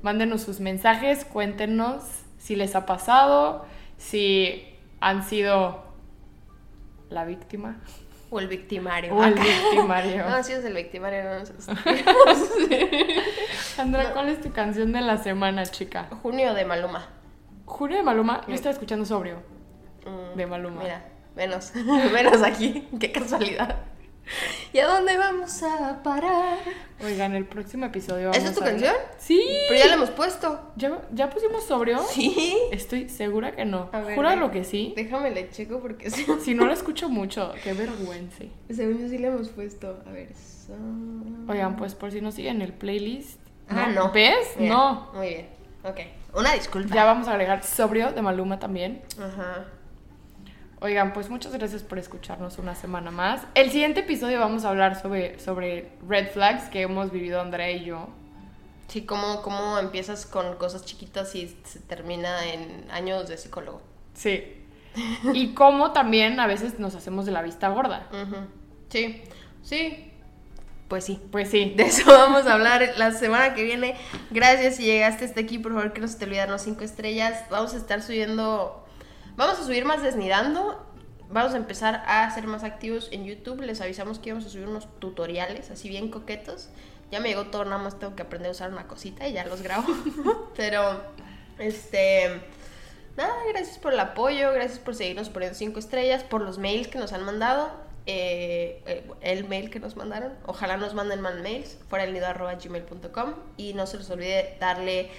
Mándenos 0.02 0.42
sus 0.42 0.60
mensajes, 0.60 1.24
cuéntenos 1.24 2.02
si 2.38 2.56
les 2.56 2.74
ha 2.74 2.86
pasado, 2.86 3.64
si 3.98 4.64
han 5.00 5.22
sido 5.24 5.84
la 7.08 7.24
víctima 7.24 7.76
O 8.30 8.40
el 8.40 8.48
victimario. 8.48 9.14
o 9.14 9.22
el 9.24 9.32
Acá. 9.34 9.42
victimario. 9.44 10.24
No, 10.28 10.42
sí 10.42 10.52
es 10.52 10.64
el 10.64 10.74
victimario, 10.74 11.22
no 11.38 11.46
sé. 11.46 11.52
Sandra, 13.76 14.12
¿cuál 14.12 14.28
es 14.28 14.40
tu 14.40 14.52
canción 14.52 14.92
de 14.92 15.00
la 15.00 15.18
semana, 15.18 15.64
chica? 15.66 16.08
Junio 16.22 16.54
de 16.54 16.64
Maluma. 16.64 17.06
Julio 17.64 17.96
de 17.96 18.02
Maluma, 18.02 18.42
yo 18.48 18.54
estaba 18.54 18.72
escuchando 18.72 19.04
sobrio. 19.04 19.36
Mm, 20.06 20.36
De 20.36 20.46
Maluma. 20.46 20.82
Mira, 20.82 21.04
menos, 21.36 21.72
menos 22.12 22.42
aquí. 22.42 22.88
Qué 22.98 23.12
casualidad. 23.12 23.76
¿Y 24.72 24.78
a 24.78 24.86
dónde 24.86 25.16
vamos 25.18 25.62
a 25.64 26.00
parar? 26.04 26.58
Oigan, 27.04 27.34
el 27.34 27.44
próximo 27.44 27.86
episodio 27.86 28.30
¿Esa 28.30 28.50
es 28.50 28.54
tu 28.54 28.62
a 28.62 28.66
canción? 28.66 28.94
Sí. 29.18 29.42
Pero 29.68 29.80
ya 29.80 29.86
la 29.88 29.94
hemos 29.94 30.10
puesto. 30.10 30.70
¿Ya, 30.76 31.02
ya 31.12 31.28
pusimos 31.28 31.64
sobrio? 31.64 31.98
Sí. 32.08 32.56
Estoy 32.70 33.08
segura 33.08 33.50
que 33.56 33.64
no. 33.64 33.90
A 33.92 34.00
ver, 34.00 34.14
Júralo 34.14 34.46
de- 34.46 34.52
que 34.52 34.64
sí. 34.64 34.92
Déjame 34.96 35.32
le 35.32 35.50
checo 35.50 35.80
porque 35.80 36.08
sí. 36.10 36.24
Si 36.40 36.54
no 36.54 36.66
lo 36.66 36.72
escucho 36.72 37.08
mucho, 37.08 37.52
qué 37.64 37.72
vergüenza. 37.72 38.44
Según 38.70 39.00
yo 39.00 39.08
sí 39.08 39.18
la 39.18 39.28
hemos 39.28 39.48
puesto. 39.48 40.00
A 40.06 40.10
ver. 40.12 40.32
so- 40.34 40.72
Oigan, 41.50 41.76
pues 41.76 41.94
por 41.96 42.12
si 42.12 42.20
no 42.20 42.30
siguen 42.30 42.62
el 42.62 42.72
playlist. 42.72 43.40
Ah, 43.68 43.88
no. 43.92 44.12
¿Ves? 44.12 44.54
Mira, 44.56 44.74
No. 44.74 45.10
Muy 45.14 45.28
bien. 45.28 45.48
Ok. 45.84 45.98
Una 46.34 46.54
disculpa. 46.54 46.94
Ya 46.94 47.04
vamos 47.04 47.28
a 47.28 47.32
agregar 47.32 47.62
sobrio 47.62 48.12
de 48.12 48.22
Maluma 48.22 48.58
también. 48.58 49.02
Ajá. 49.18 49.64
Oigan, 50.80 51.12
pues 51.12 51.30
muchas 51.30 51.52
gracias 51.52 51.82
por 51.82 51.98
escucharnos 51.98 52.58
una 52.58 52.74
semana 52.74 53.10
más. 53.10 53.42
El 53.54 53.70
siguiente 53.70 54.00
episodio 54.00 54.40
vamos 54.40 54.64
a 54.64 54.70
hablar 54.70 55.00
sobre, 55.00 55.38
sobre 55.38 55.92
red 56.08 56.28
flags 56.30 56.64
que 56.64 56.82
hemos 56.82 57.12
vivido 57.12 57.40
Andrea 57.40 57.70
y 57.70 57.84
yo. 57.84 58.08
Sí, 58.88 59.06
cómo, 59.06 59.42
cómo 59.42 59.78
empiezas 59.78 60.26
con 60.26 60.56
cosas 60.56 60.84
chiquitas 60.84 61.34
y 61.34 61.56
se 61.64 61.78
termina 61.80 62.44
en 62.46 62.90
años 62.90 63.28
de 63.28 63.38
psicólogo. 63.38 63.80
Sí. 64.14 64.58
Y 65.32 65.54
cómo 65.54 65.92
también 65.92 66.40
a 66.40 66.46
veces 66.46 66.78
nos 66.78 66.94
hacemos 66.94 67.26
de 67.26 67.32
la 67.32 67.42
vista 67.42 67.68
gorda. 67.68 68.08
Ujú. 68.10 68.36
Sí. 68.88 69.22
Sí. 69.62 70.11
Pues 70.92 71.04
sí. 71.04 71.18
Pues 71.30 71.48
sí. 71.48 71.72
De 71.74 71.84
eso 71.84 72.04
vamos 72.06 72.46
a 72.46 72.52
hablar 72.52 72.86
la 72.98 73.12
semana 73.12 73.54
que 73.54 73.62
viene. 73.62 73.96
Gracias 74.30 74.76
si 74.76 74.84
llegaste 74.84 75.24
hasta 75.24 75.40
aquí, 75.40 75.58
por 75.58 75.72
favor 75.72 75.94
que 75.94 76.02
no 76.02 76.06
se 76.06 76.18
te 76.18 76.26
olviden 76.26 76.50
los 76.50 76.60
cinco 76.60 76.84
estrellas. 76.84 77.46
Vamos 77.48 77.72
a 77.72 77.78
estar 77.78 78.02
subiendo, 78.02 78.84
vamos 79.34 79.58
a 79.58 79.64
subir 79.64 79.86
más 79.86 80.02
desnidando. 80.02 80.84
Vamos 81.30 81.54
a 81.54 81.56
empezar 81.56 82.02
a 82.06 82.30
ser 82.34 82.46
más 82.46 82.62
activos 82.62 83.08
en 83.10 83.24
YouTube. 83.24 83.62
Les 83.62 83.80
avisamos 83.80 84.18
que 84.18 84.28
íbamos 84.28 84.44
a 84.44 84.50
subir 84.50 84.68
unos 84.68 84.86
tutoriales 84.98 85.70
así 85.70 85.88
bien 85.88 86.10
coquetos. 86.10 86.68
Ya 87.10 87.20
me 87.20 87.30
llegó 87.30 87.46
todo, 87.46 87.64
nada 87.64 87.78
más 87.78 87.98
tengo 87.98 88.14
que 88.14 88.20
aprender 88.20 88.50
a 88.50 88.52
usar 88.52 88.70
una 88.70 88.86
cosita 88.86 89.26
y 89.26 89.32
ya 89.32 89.46
los 89.46 89.62
grabo. 89.62 89.86
Pero, 90.56 91.00
este, 91.58 92.42
nada, 93.16 93.32
gracias 93.48 93.78
por 93.78 93.94
el 93.94 94.00
apoyo, 94.00 94.52
gracias 94.52 94.78
por 94.78 94.94
seguirnos 94.94 95.30
poniendo 95.30 95.56
cinco 95.56 95.78
estrellas, 95.78 96.22
por 96.22 96.42
los 96.42 96.58
mails 96.58 96.88
que 96.88 96.98
nos 96.98 97.14
han 97.14 97.24
mandado. 97.24 97.91
Eh, 98.06 99.04
el 99.20 99.48
mail 99.48 99.70
que 99.70 99.80
nos 99.80 99.96
mandaron. 99.96 100.34
Ojalá 100.46 100.76
nos 100.76 100.94
manden 100.94 101.20
más 101.20 101.36
mails, 101.36 101.78
fuera 101.88 102.04
el 102.04 102.12
nido 102.12 102.26
arroba 102.26 102.54
gmail.com. 102.54 103.34
Y 103.56 103.74
no 103.74 103.86
se 103.86 103.98
les 103.98 104.10
olvide 104.10 104.56
darle 104.60 105.10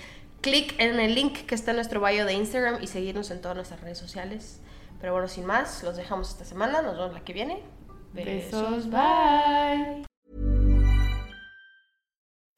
clic 0.42 0.76
en 0.78 1.00
el 1.00 1.16
link 1.16 1.46
que 1.46 1.56
está 1.56 1.72
en 1.72 1.78
nuestro 1.78 2.02
bio 2.04 2.26
de 2.26 2.34
Instagram 2.34 2.84
y 2.84 2.88
seguirnos 2.88 3.32
en 3.32 3.42
todas 3.42 3.56
nuestras 3.56 3.82
redes 3.82 3.98
sociales. 3.98 4.60
Pero 5.00 5.14
bueno, 5.14 5.28
sin 5.28 5.46
más, 5.46 5.84
los 5.84 5.98
dejamos 5.98 6.30
esta 6.30 6.46
semana. 6.46 6.82
Nos 6.82 6.98
vemos 6.98 7.14
la 7.14 7.22
que 7.22 7.34
viene. 7.34 7.62
Besos, 8.14 8.90
bye. 8.90 10.06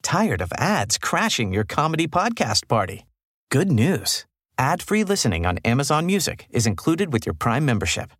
Tired 0.02 0.40
of 0.40 0.52
ads 0.56 0.98
crashing 0.98 1.52
your 1.52 1.64
comedy 1.64 2.06
podcast 2.06 2.68
party? 2.68 3.06
Good 3.50 3.72
news. 3.72 4.24
Ad-free 4.58 5.02
listening 5.02 5.44
on 5.44 5.58
Amazon 5.64 6.06
Music 6.06 6.46
is 6.50 6.66
included 6.66 7.12
with 7.12 7.26
your 7.26 7.34
Prime 7.34 7.66
membership. 7.66 8.12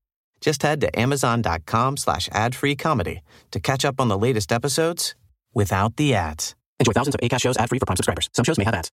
Just 0.47 0.63
head 0.63 0.81
to 0.83 0.99
amazon.com 0.99 1.97
slash 1.97 2.29
ad-free 2.31 2.77
comedy 2.77 3.23
to 3.51 3.59
catch 3.59 3.85
up 3.85 4.01
on 4.01 4.07
the 4.07 4.17
latest 4.17 4.53
episodes 4.53 5.17
without 5.53 5.97
the 5.97 6.15
ads. 6.15 6.55
Enjoy 6.79 6.93
thousands 6.93 7.17
of 7.17 7.21
ACAST 7.21 7.41
shows 7.41 7.57
ad-free 7.57 7.81
for 7.81 7.87
Prime 7.87 7.97
subscribers. 7.97 8.31
Some 8.33 8.45
shows 8.45 8.57
may 8.57 8.63
have 8.63 8.75
ads. 8.75 8.93